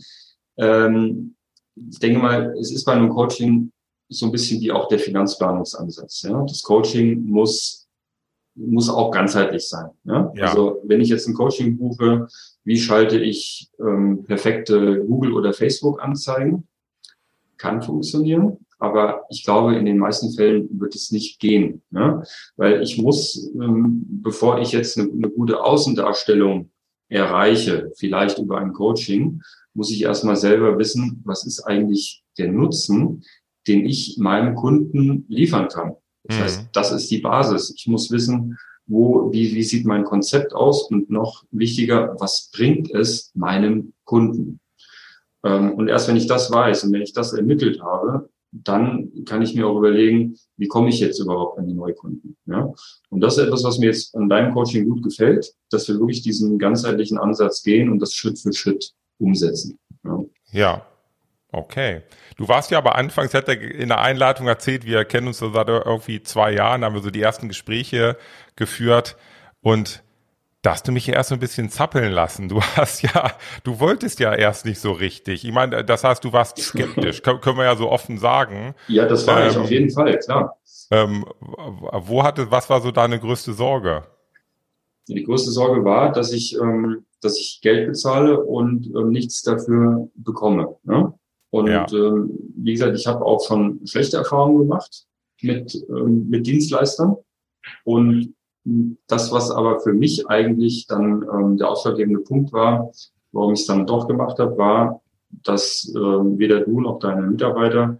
Ähm, 0.57 1.35
ich 1.75 1.99
denke 1.99 2.19
mal, 2.19 2.55
es 2.59 2.71
ist 2.71 2.85
bei 2.85 2.93
einem 2.93 3.09
Coaching 3.09 3.71
so 4.07 4.27
ein 4.27 4.31
bisschen 4.31 4.61
wie 4.61 4.71
auch 4.71 4.87
der 4.87 4.99
Finanzplanungsansatz. 4.99 6.23
Ja? 6.23 6.43
Das 6.47 6.61
Coaching 6.61 7.25
muss, 7.25 7.87
muss 8.55 8.89
auch 8.89 9.11
ganzheitlich 9.11 9.67
sein. 9.67 9.89
Ja? 10.03 10.31
ja? 10.35 10.47
Also 10.47 10.81
wenn 10.83 11.01
ich 11.01 11.09
jetzt 11.09 11.27
ein 11.27 11.33
Coaching 11.33 11.77
buche, 11.77 12.27
wie 12.63 12.77
schalte 12.77 13.19
ich 13.19 13.69
ähm, 13.79 14.23
perfekte 14.25 15.03
Google- 15.05 15.33
oder 15.33 15.53
Facebook-Anzeigen? 15.53 16.67
Kann 17.57 17.81
funktionieren, 17.81 18.57
aber 18.77 19.25
ich 19.29 19.43
glaube, 19.43 19.75
in 19.75 19.85
den 19.85 19.97
meisten 19.97 20.31
Fällen 20.33 20.79
wird 20.79 20.95
es 20.95 21.11
nicht 21.11 21.39
gehen. 21.39 21.81
Ja? 21.91 22.23
Weil 22.57 22.83
ich 22.83 23.01
muss, 23.01 23.51
ähm, 23.55 24.05
bevor 24.21 24.59
ich 24.59 24.71
jetzt 24.71 24.97
eine, 24.97 25.11
eine 25.11 25.29
gute 25.29 25.63
Außendarstellung 25.63 26.69
erreiche, 27.09 27.91
vielleicht 27.97 28.37
über 28.39 28.59
ein 28.59 28.73
Coaching, 28.73 29.41
muss 29.73 29.91
ich 29.91 30.03
erstmal 30.03 30.35
selber 30.35 30.77
wissen, 30.77 31.21
was 31.25 31.45
ist 31.45 31.61
eigentlich 31.61 32.23
der 32.37 32.51
Nutzen, 32.51 33.23
den 33.67 33.85
ich 33.85 34.17
meinem 34.17 34.55
Kunden 34.55 35.25
liefern 35.27 35.67
kann. 35.67 35.95
Das 36.23 36.37
mhm. 36.37 36.41
heißt, 36.41 36.69
das 36.73 36.91
ist 36.91 37.11
die 37.11 37.19
Basis. 37.19 37.73
Ich 37.75 37.87
muss 37.87 38.11
wissen, 38.11 38.57
wo, 38.87 39.31
wie, 39.31 39.53
wie 39.53 39.63
sieht 39.63 39.85
mein 39.85 40.03
Konzept 40.03 40.53
aus 40.53 40.89
und 40.89 41.09
noch 41.09 41.43
wichtiger, 41.51 42.15
was 42.19 42.49
bringt 42.51 42.91
es 42.91 43.31
meinem 43.35 43.93
Kunden? 44.03 44.59
Ähm, 45.43 45.73
und 45.73 45.87
erst 45.87 46.07
wenn 46.07 46.17
ich 46.17 46.27
das 46.27 46.51
weiß 46.51 46.83
und 46.83 46.93
wenn 46.93 47.01
ich 47.01 47.13
das 47.13 47.33
ermittelt 47.33 47.81
habe, 47.81 48.29
dann 48.51 49.11
kann 49.25 49.41
ich 49.41 49.53
mir 49.53 49.67
auch 49.67 49.77
überlegen, 49.77 50.37
wie 50.57 50.67
komme 50.67 50.89
ich 50.89 50.99
jetzt 50.99 51.19
überhaupt 51.19 51.59
an 51.59 51.67
die 51.67 51.73
Neukunden. 51.73 52.35
Ja? 52.45 52.71
Und 53.09 53.21
das 53.21 53.37
ist 53.37 53.45
etwas, 53.45 53.63
was 53.63 53.77
mir 53.77 53.87
jetzt 53.87 54.15
an 54.15 54.29
deinem 54.29 54.53
Coaching 54.53 54.87
gut 54.89 55.03
gefällt, 55.03 55.53
dass 55.69 55.87
wir 55.87 55.95
wirklich 55.95 56.21
diesen 56.21 56.57
ganzheitlichen 56.57 57.17
Ansatz 57.17 57.61
gehen 57.63 57.89
und 57.89 57.99
das 57.99 58.13
Schritt 58.13 58.39
für 58.39 58.53
Schritt 58.53 58.91
umsetzen. 59.19 59.77
Ja, 60.03 60.25
ja. 60.51 60.85
okay. 61.51 62.01
Du 62.37 62.47
warst 62.47 62.71
ja 62.71 62.79
aber 62.79 62.95
anfangs, 62.95 63.33
hat 63.33 63.47
er 63.47 63.59
in 63.59 63.89
der 63.89 64.01
Einleitung 64.01 64.47
erzählt, 64.47 64.85
wir 64.85 65.05
kennen 65.05 65.27
uns 65.27 65.37
so 65.37 65.51
seit 65.51 65.67
irgendwie 65.67 66.23
zwei 66.23 66.53
Jahren, 66.53 66.83
haben 66.83 66.95
wir 66.95 67.01
so 67.01 67.11
die 67.11 67.21
ersten 67.21 67.49
Gespräche 67.49 68.17
geführt 68.55 69.15
und 69.61 70.03
da 70.61 70.71
hast 70.71 70.87
du 70.87 70.91
mich 70.91 71.07
ja 71.07 71.13
erst 71.13 71.29
so 71.29 71.35
ein 71.35 71.39
bisschen 71.39 71.69
zappeln 71.69 72.11
lassen. 72.11 72.49
Du 72.49 72.61
hast 72.75 73.01
ja, 73.01 73.31
du 73.63 73.79
wolltest 73.79 74.19
ja 74.19 74.33
erst 74.33 74.65
nicht 74.65 74.79
so 74.79 74.91
richtig. 74.91 75.45
Ich 75.45 75.51
meine, 75.51 75.83
das 75.83 76.03
heißt, 76.03 76.23
du 76.23 76.33
warst 76.33 76.57
skeptisch, 76.57 77.21
können 77.21 77.57
wir 77.57 77.65
ja 77.65 77.75
so 77.75 77.89
offen 77.89 78.17
sagen. 78.17 78.75
Ja, 78.87 79.05
das 79.05 79.25
war 79.25 79.43
ähm, 79.43 79.49
ich 79.49 79.57
auf 79.57 79.71
jeden 79.71 79.89
Fall, 79.89 80.17
klar. 80.19 80.57
Ähm, 80.91 81.25
wo 81.39 82.23
hatte, 82.23 82.49
was 82.51 82.69
war 82.69 82.81
so 82.81 82.91
deine 82.91 83.19
größte 83.19 83.53
Sorge? 83.53 84.03
Die 85.07 85.23
größte 85.23 85.51
Sorge 85.51 85.83
war, 85.83 86.11
dass 86.11 86.33
ich, 86.33 86.55
ähm, 86.59 87.05
dass 87.21 87.39
ich 87.39 87.59
Geld 87.61 87.87
bezahle 87.87 88.43
und 88.43 88.87
ähm, 88.87 89.09
nichts 89.09 89.41
dafür 89.41 90.09
bekomme. 90.15 90.75
Ne? 90.83 91.13
Und 91.51 91.67
ja. 91.67 91.85
ähm, 91.91 92.31
wie 92.57 92.73
gesagt, 92.73 92.95
ich 92.95 93.07
habe 93.07 93.25
auch 93.25 93.43
schon 93.45 93.85
schlechte 93.85 94.17
Erfahrungen 94.17 94.59
gemacht 94.59 95.05
mit, 95.41 95.73
ähm, 95.89 96.27
mit 96.29 96.45
Dienstleistern. 96.45 97.15
Und 97.83 98.35
das, 99.07 99.31
was 99.31 99.51
aber 99.51 99.79
für 99.79 99.93
mich 99.93 100.27
eigentlich 100.29 100.87
dann 100.87 101.25
ähm, 101.33 101.57
der 101.57 101.69
ausschlaggebende 101.69 102.21
Punkt 102.21 102.53
war, 102.53 102.91
warum 103.31 103.53
ich 103.53 103.61
es 103.61 103.67
dann 103.67 103.85
doch 103.85 104.07
gemacht 104.07 104.39
habe, 104.39 104.57
war, 104.57 105.01
dass 105.43 105.91
ähm, 105.95 106.37
weder 106.37 106.61
du 106.61 106.81
noch 106.81 106.99
deine 106.99 107.21
Mitarbeiter 107.21 107.99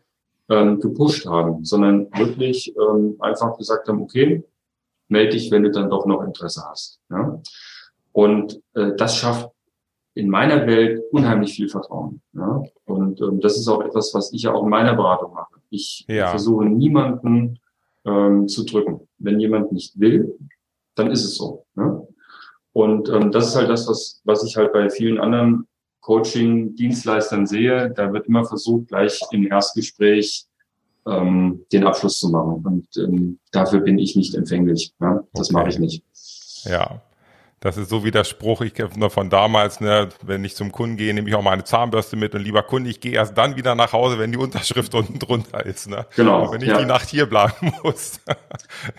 ähm, 0.49 0.79
gepusht 0.79 1.25
haben, 1.25 1.63
sondern 1.63 2.07
wirklich 2.17 2.73
ähm, 2.75 3.15
einfach 3.19 3.57
gesagt 3.57 3.87
haben, 3.87 4.01
okay, 4.01 4.43
melde 5.07 5.31
dich, 5.33 5.51
wenn 5.51 5.63
du 5.63 5.71
dann 5.71 5.89
doch 5.89 6.05
noch 6.05 6.23
Interesse 6.23 6.63
hast. 6.69 6.99
Ja? 7.09 7.41
Und 8.11 8.61
äh, 8.73 8.95
das 8.97 9.17
schafft 9.17 9.49
in 10.15 10.29
meiner 10.29 10.65
Welt 10.67 11.01
unheimlich 11.11 11.53
viel 11.53 11.69
Vertrauen. 11.69 12.21
Ja? 12.33 12.63
Und 12.85 13.21
ähm, 13.21 13.39
das 13.39 13.57
ist 13.57 13.67
auch 13.67 13.81
etwas, 13.81 14.13
was 14.13 14.33
ich 14.33 14.43
ja 14.43 14.53
auch 14.53 14.63
in 14.63 14.69
meiner 14.69 14.95
Beratung 14.95 15.33
mache. 15.33 15.55
Ich 15.69 16.05
ja. 16.07 16.27
versuche 16.27 16.65
niemanden 16.65 17.59
ähm, 18.05 18.47
zu 18.47 18.65
drücken. 18.65 19.07
Wenn 19.17 19.39
jemand 19.39 19.71
nicht 19.71 19.99
will, 19.99 20.37
dann 20.99 21.11
ist 21.11 21.23
es 21.23 21.35
so. 21.35 21.65
Ne? 21.75 22.07
Und 22.73 23.09
ähm, 23.09 23.31
das 23.31 23.47
ist 23.47 23.55
halt 23.55 23.69
das, 23.69 23.87
was, 23.87 24.21
was 24.25 24.43
ich 24.43 24.55
halt 24.55 24.73
bei 24.73 24.89
vielen 24.89 25.19
anderen 25.19 25.67
Coaching-Dienstleistern 26.01 27.45
sehe. 27.45 27.91
Da 27.91 28.13
wird 28.13 28.27
immer 28.27 28.45
versucht, 28.45 28.89
gleich 28.89 29.19
im 29.31 29.47
Erstgespräch 29.47 30.45
ähm, 31.07 31.65
den 31.71 31.85
Abschluss 31.85 32.19
zu 32.19 32.29
machen. 32.29 32.63
Und 32.65 32.87
ähm, 32.97 33.39
dafür 33.51 33.81
bin 33.81 33.97
ich 33.97 34.15
nicht 34.15 34.35
empfänglich. 34.35 34.93
Ja? 34.99 35.23
Das 35.33 35.49
okay. 35.49 35.53
mache 35.53 35.69
ich 35.69 35.79
nicht. 35.79 36.03
Ja. 36.65 37.01
Das 37.61 37.75
ist 37.75 37.89
so 37.89 38.05
wie 38.05 38.11
der 38.11 38.23
Spruch, 38.23 38.61
ich 38.61 38.73
kenne 38.73 38.91
nur 38.95 39.09
von 39.09 39.29
damals, 39.29 39.81
ne, 39.81 40.07
wenn 40.23 40.45
ich 40.45 40.55
zum 40.55 40.71
Kunden 40.71 40.95
gehe, 40.95 41.13
nehme 41.13 41.27
ich 41.27 41.35
auch 41.35 41.41
meine 41.41 41.65
Zahnbürste 41.65 42.15
mit 42.15 42.33
und 42.33 42.41
lieber 42.41 42.63
Kunde, 42.63 42.89
ich 42.89 43.01
gehe 43.01 43.11
erst 43.11 43.37
dann 43.37 43.57
wieder 43.57 43.75
nach 43.75 43.91
Hause, 43.91 44.17
wenn 44.17 44.31
die 44.31 44.37
Unterschrift 44.37 44.93
unten 44.95 45.19
drunter 45.19 45.65
ist. 45.65 45.89
Ne? 45.89 46.05
Genau. 46.15 46.45
Und 46.45 46.53
wenn 46.53 46.61
ich 46.61 46.69
ja. 46.69 46.77
die 46.77 46.85
Nacht 46.85 47.09
hier 47.09 47.25
bleiben 47.25 47.73
muss. 47.83 48.21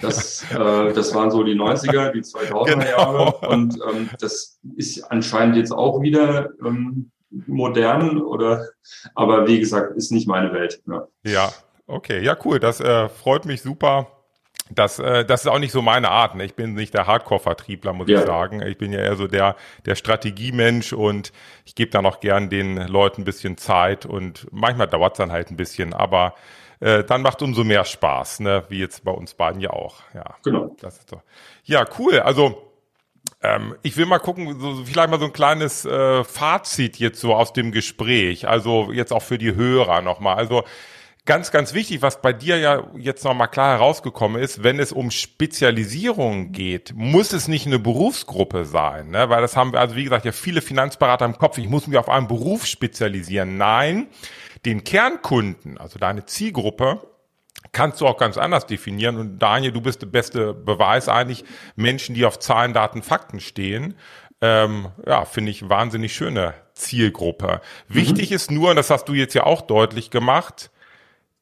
Das, 0.03 0.45
äh, 0.53 0.93
das 0.93 1.15
waren 1.15 1.31
so 1.31 1.43
die 1.43 1.55
90er, 1.55 2.13
die 2.13 2.21
2000er 2.21 2.65
genau. 2.67 2.85
Jahre. 2.85 3.49
Und 3.49 3.79
ähm, 3.91 4.11
das 4.21 4.61
ist 4.77 5.05
anscheinend 5.05 5.57
jetzt 5.57 5.73
auch 5.73 6.03
wieder 6.03 6.51
ähm, 6.65 7.11
modern 7.31 8.21
oder, 8.21 8.67
aber 9.15 9.47
wie 9.47 9.59
gesagt, 9.59 9.97
ist 9.97 10.13
nicht 10.13 10.29
meine 10.29 10.53
Welt. 10.53 10.83
Ne? 10.85 11.07
Ja, 11.25 11.51
okay, 11.87 12.23
ja 12.23 12.37
cool, 12.45 12.61
das 12.61 12.81
äh, 12.81 13.09
freut 13.09 13.47
mich 13.47 13.63
super 13.63 14.20
das, 14.71 14.99
äh, 14.99 15.25
das 15.25 15.43
ist 15.43 15.47
auch 15.47 15.59
nicht 15.59 15.73
so 15.73 15.83
meine 15.83 16.11
Art. 16.11 16.35
Ne? 16.35 16.45
Ich 16.45 16.55
bin 16.55 16.75
nicht 16.75 16.95
der 16.95 17.07
Hardcore-Vertriebler, 17.07 17.93
muss 17.93 18.09
ja. 18.09 18.21
ich 18.21 18.27
sagen. 18.27 18.63
Ich 18.63 18.79
bin 18.79 18.93
ja 18.93 19.01
eher 19.01 19.17
so 19.17 19.27
der, 19.27 19.57
der 19.87 19.95
Strategiemensch 19.95 20.93
und 20.93 21.33
ich 21.65 21.75
gebe 21.75 21.91
dann 21.91 22.07
auch 22.07 22.21
gern 22.21 22.51
den 22.51 22.77
Leuten 22.89 23.23
ein 23.23 23.25
bisschen 23.25 23.57
Zeit 23.57 24.07
und 24.07 24.47
manchmal 24.51 24.87
dauert 24.87 25.15
es 25.15 25.19
dann 25.19 25.33
halt 25.33 25.51
ein 25.51 25.57
bisschen, 25.57 25.93
aber 25.93 26.35
äh, 26.81 27.05
dann 27.05 27.23
macht 27.23 27.43
umso 27.43 27.65
mehr 27.65 27.85
Spaß, 27.85 28.41
ne? 28.41 28.65
wie 28.69 28.79
jetzt 28.79 29.05
bei 29.05 29.13
uns 29.13 29.35
beiden 29.35 29.61
ja 29.61 29.71
auch. 29.71 29.97
Ja, 30.15 30.37
genau. 30.43 30.75
Das 30.81 30.99
ist 30.99 31.13
doch. 31.13 31.23
Ja, 31.65 31.85
cool. 31.99 32.21
Also 32.21 32.71
ähm, 33.43 33.77
ich 33.83 33.97
will 33.97 34.07
mal 34.07 34.19
gucken, 34.19 34.59
so, 34.61 34.85
vielleicht 34.85 35.11
mal 35.11 35.19
so 35.19 35.27
ein 35.27 35.33
kleines 35.33 35.85
äh, 35.85 36.25
Fazit 36.25 36.99
jetzt 36.99 37.21
so 37.21 37.35
aus 37.35 37.53
dem 37.53 37.73
Gespräch. 37.73 38.49
Also 38.49 38.93
jetzt 38.93 39.13
auch 39.13 39.23
für 39.23 39.39
die 39.39 39.55
Hörer 39.55 40.03
nochmal. 40.03 40.37
Also 40.37 40.65
ganz, 41.27 41.51
ganz 41.51 41.75
wichtig, 41.75 42.03
was 42.03 42.23
bei 42.23 42.33
dir 42.33 42.59
ja 42.59 42.89
jetzt 42.97 43.25
nochmal 43.25 43.49
klar 43.49 43.79
herausgekommen 43.79 44.41
ist, 44.41 44.63
wenn 44.63 44.79
es 44.79 44.93
um 44.93 45.11
Spezialisierung 45.11 46.53
geht, 46.53 46.93
muss 46.95 47.33
es 47.33 47.49
nicht 47.49 47.67
eine 47.67 47.79
Berufsgruppe 47.79 48.65
sein, 48.65 49.11
ne? 49.11 49.29
weil 49.29 49.43
das 49.43 49.57
haben 49.57 49.73
wir, 49.73 49.81
also 49.81 49.97
wie 49.97 50.05
gesagt, 50.05 50.25
ja 50.25 50.33
viele 50.33 50.63
Finanzberater 50.63 51.25
im 51.25 51.39
Kopf, 51.39 51.59
ich 51.59 51.69
muss 51.69 51.87
mich 51.87 51.99
auf 51.99 52.09
einen 52.09 52.29
Beruf 52.29 52.67
spezialisieren. 52.67 53.57
Nein, 53.57 54.09
den 54.65 54.85
Kernkunden, 54.85 55.79
also 55.79 55.99
deine 55.99 56.27
Zielgruppe, 56.27 57.01
kannst 57.73 58.01
du 58.01 58.07
auch 58.07 58.17
ganz 58.17 58.37
anders 58.37 58.67
definieren. 58.67 59.17
Und 59.17 59.39
Daniel, 59.39 59.73
du 59.73 59.81
bist 59.81 60.03
der 60.03 60.07
beste 60.07 60.55
Beweis 60.55 61.09
eigentlich, 61.09 61.45
Menschen, 61.77 62.15
die 62.15 62.25
auf 62.25 62.39
Zahlen, 62.39 62.73
Daten, 62.73 63.03
Fakten 63.03 63.41
stehen, 63.41 63.95
ähm, 64.41 64.89
ja, 65.07 65.25
finde 65.25 65.51
ich 65.51 65.69
wahnsinnig 65.69 66.15
schöne 66.15 66.55
Zielgruppe. 66.75 67.61
Mhm. 67.89 67.95
Wichtig 67.95 68.33
ist 68.33 68.51
nur, 68.51 68.71
und 68.71 68.77
das 68.77 68.91
hast 68.91 69.05
du 69.09 69.15
jetzt 69.15 69.35
ja 69.35 69.45
auch 69.45 69.61
deutlich 69.61 70.11
gemacht, 70.11 70.71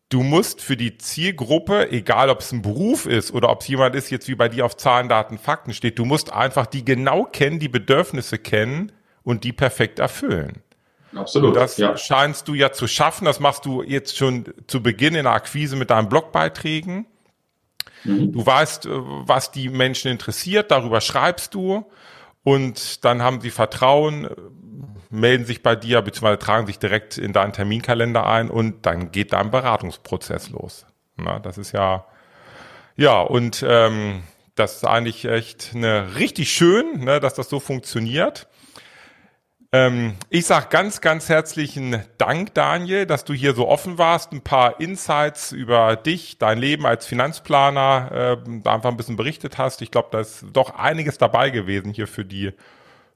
du 0.08 0.22
musst 0.22 0.62
für 0.62 0.76
die 0.76 0.98
Zielgruppe, 0.98 1.90
egal 1.90 2.30
ob 2.30 2.40
es 2.40 2.52
ein 2.52 2.62
Beruf 2.62 3.06
ist 3.06 3.32
oder 3.32 3.50
ob 3.50 3.60
es 3.60 3.68
jemand 3.68 3.94
ist, 3.94 4.10
jetzt 4.10 4.28
wie 4.28 4.34
bei 4.34 4.48
dir 4.48 4.64
auf 4.64 4.76
Zahlen, 4.76 5.08
Daten, 5.08 5.38
Fakten 5.38 5.74
steht, 5.74 5.98
du 5.98 6.04
musst 6.04 6.32
einfach 6.32 6.66
die 6.66 6.84
genau 6.84 7.24
kennen, 7.24 7.58
die 7.58 7.68
Bedürfnisse 7.68 8.38
kennen 8.38 8.92
und 9.22 9.44
die 9.44 9.52
perfekt 9.52 9.98
erfüllen. 9.98 10.62
Absolut. 11.14 11.50
Und 11.50 11.56
das 11.56 11.76
ja. 11.76 11.96
scheinst 11.96 12.48
du 12.48 12.54
ja 12.54 12.72
zu 12.72 12.86
schaffen. 12.86 13.24
Das 13.24 13.40
machst 13.40 13.64
du 13.64 13.82
jetzt 13.82 14.16
schon 14.16 14.44
zu 14.66 14.82
Beginn 14.82 15.14
in 15.14 15.24
der 15.24 15.32
Akquise 15.32 15.76
mit 15.76 15.90
deinen 15.90 16.08
Blogbeiträgen. 16.08 17.06
Mhm. 18.04 18.32
Du 18.32 18.44
weißt, 18.44 18.86
äh, 18.86 18.90
was 18.92 19.50
die 19.50 19.68
Menschen 19.68 20.10
interessiert, 20.10 20.70
darüber 20.70 21.00
schreibst 21.00 21.54
du 21.54 21.86
und 22.42 23.04
dann 23.04 23.22
haben 23.22 23.40
sie 23.40 23.50
Vertrauen, 23.50 24.28
melden 25.10 25.44
sich 25.44 25.62
bei 25.62 25.76
dir 25.76 26.02
bzw. 26.02 26.36
tragen 26.36 26.66
sich 26.66 26.78
direkt 26.78 27.18
in 27.18 27.32
deinen 27.32 27.52
Terminkalender 27.52 28.26
ein 28.26 28.50
und 28.50 28.86
dann 28.86 29.10
geht 29.10 29.32
dein 29.32 29.50
Beratungsprozess 29.50 30.50
los. 30.50 30.86
Na, 31.16 31.38
das 31.38 31.58
ist 31.58 31.72
ja, 31.72 32.06
ja, 32.96 33.20
und 33.20 33.64
ähm, 33.66 34.22
das 34.54 34.76
ist 34.76 34.84
eigentlich 34.84 35.24
echt 35.24 35.72
eine 35.74 36.16
richtig 36.16 36.52
schön, 36.52 37.04
ne, 37.04 37.20
dass 37.20 37.34
das 37.34 37.48
so 37.48 37.60
funktioniert. 37.60 38.48
Ähm, 39.70 40.14
ich 40.30 40.46
sag 40.46 40.70
ganz, 40.70 41.02
ganz 41.02 41.28
herzlichen 41.28 42.02
Dank, 42.16 42.54
Daniel, 42.54 43.04
dass 43.04 43.26
du 43.26 43.34
hier 43.34 43.52
so 43.52 43.68
offen 43.68 43.98
warst, 43.98 44.32
ein 44.32 44.40
paar 44.40 44.80
Insights 44.80 45.52
über 45.52 45.94
dich, 45.96 46.38
dein 46.38 46.58
Leben 46.58 46.86
als 46.86 47.04
Finanzplaner, 47.04 48.38
äh, 48.38 48.68
einfach 48.68 48.90
ein 48.90 48.96
bisschen 48.96 49.16
berichtet 49.16 49.58
hast. 49.58 49.82
Ich 49.82 49.90
glaube, 49.90 50.08
da 50.10 50.20
ist 50.20 50.46
doch 50.54 50.74
einiges 50.74 51.18
dabei 51.18 51.50
gewesen 51.50 51.92
hier 51.92 52.06
für 52.06 52.24
die 52.24 52.52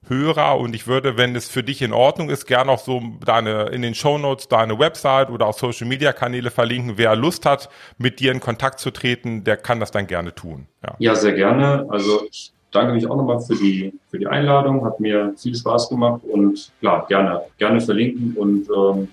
Hörer 0.09 0.59
und 0.59 0.75
ich 0.75 0.87
würde, 0.87 1.17
wenn 1.17 1.35
es 1.37 1.49
für 1.49 1.63
dich 1.63 1.81
in 1.81 1.93
Ordnung 1.93 2.29
ist, 2.29 2.47
gerne 2.47 2.73
auch 2.73 2.81
so 2.81 3.01
deine 3.25 3.67
in 3.67 3.83
den 3.83 3.95
Show 3.95 4.19
Notes 4.19 4.49
deine 4.49 4.79
Website 4.79 5.31
oder 5.31 5.47
auch 5.47 5.57
Social 5.57 5.87
Media 5.87 6.13
Kanäle 6.13 6.51
verlinken. 6.51 6.99
Wer 6.99 7.15
Lust 7.15 7.47
hat, 7.47 7.71
mit 7.99 8.19
dir 8.19 8.33
in 8.33 8.41
Kontakt 8.41 8.81
zu 8.81 8.91
treten, 8.91 9.45
der 9.45 9.57
kann 9.57 9.79
das 9.81 9.93
dann 9.93 10.09
gerne 10.09 10.35
tun. 10.35 10.67
Ja, 10.83 10.97
ja 10.99 11.15
sehr 11.15 11.33
gerne. 11.33 11.87
Also 11.89 12.27
ich 12.29 12.53
danke 12.73 12.95
mich 12.95 13.07
auch 13.07 13.17
nochmal 13.17 13.41
für 13.41 13.55
die 13.55 13.93
für 14.11 14.19
die 14.19 14.27
Einladung. 14.27 14.85
Hat 14.85 14.99
mir 15.01 15.35
viel 15.37 15.55
Spaß 15.55 15.89
gemacht 15.89 16.23
und 16.25 16.73
klar 16.81 17.07
gerne 17.09 17.43
gerne 17.59 17.81
verlinken 17.81 18.35
und 18.37 18.69
ähm, 18.69 19.09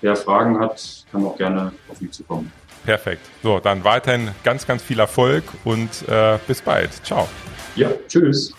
wer 0.00 0.16
Fragen 0.16 0.58
hat, 0.58 1.06
kann 1.12 1.24
auch 1.24 1.36
gerne 1.36 1.72
auf 1.88 2.00
mich 2.00 2.10
zukommen. 2.12 2.52
Perfekt. 2.84 3.22
So, 3.42 3.60
dann 3.60 3.84
weiterhin 3.84 4.30
ganz, 4.42 4.66
ganz 4.66 4.82
viel 4.82 4.98
Erfolg 4.98 5.44
und 5.64 5.88
äh, 6.08 6.38
bis 6.46 6.60
bald. 6.60 6.92
Ciao. 7.04 7.28
Ja, 7.76 7.90
tschüss. 8.08 8.52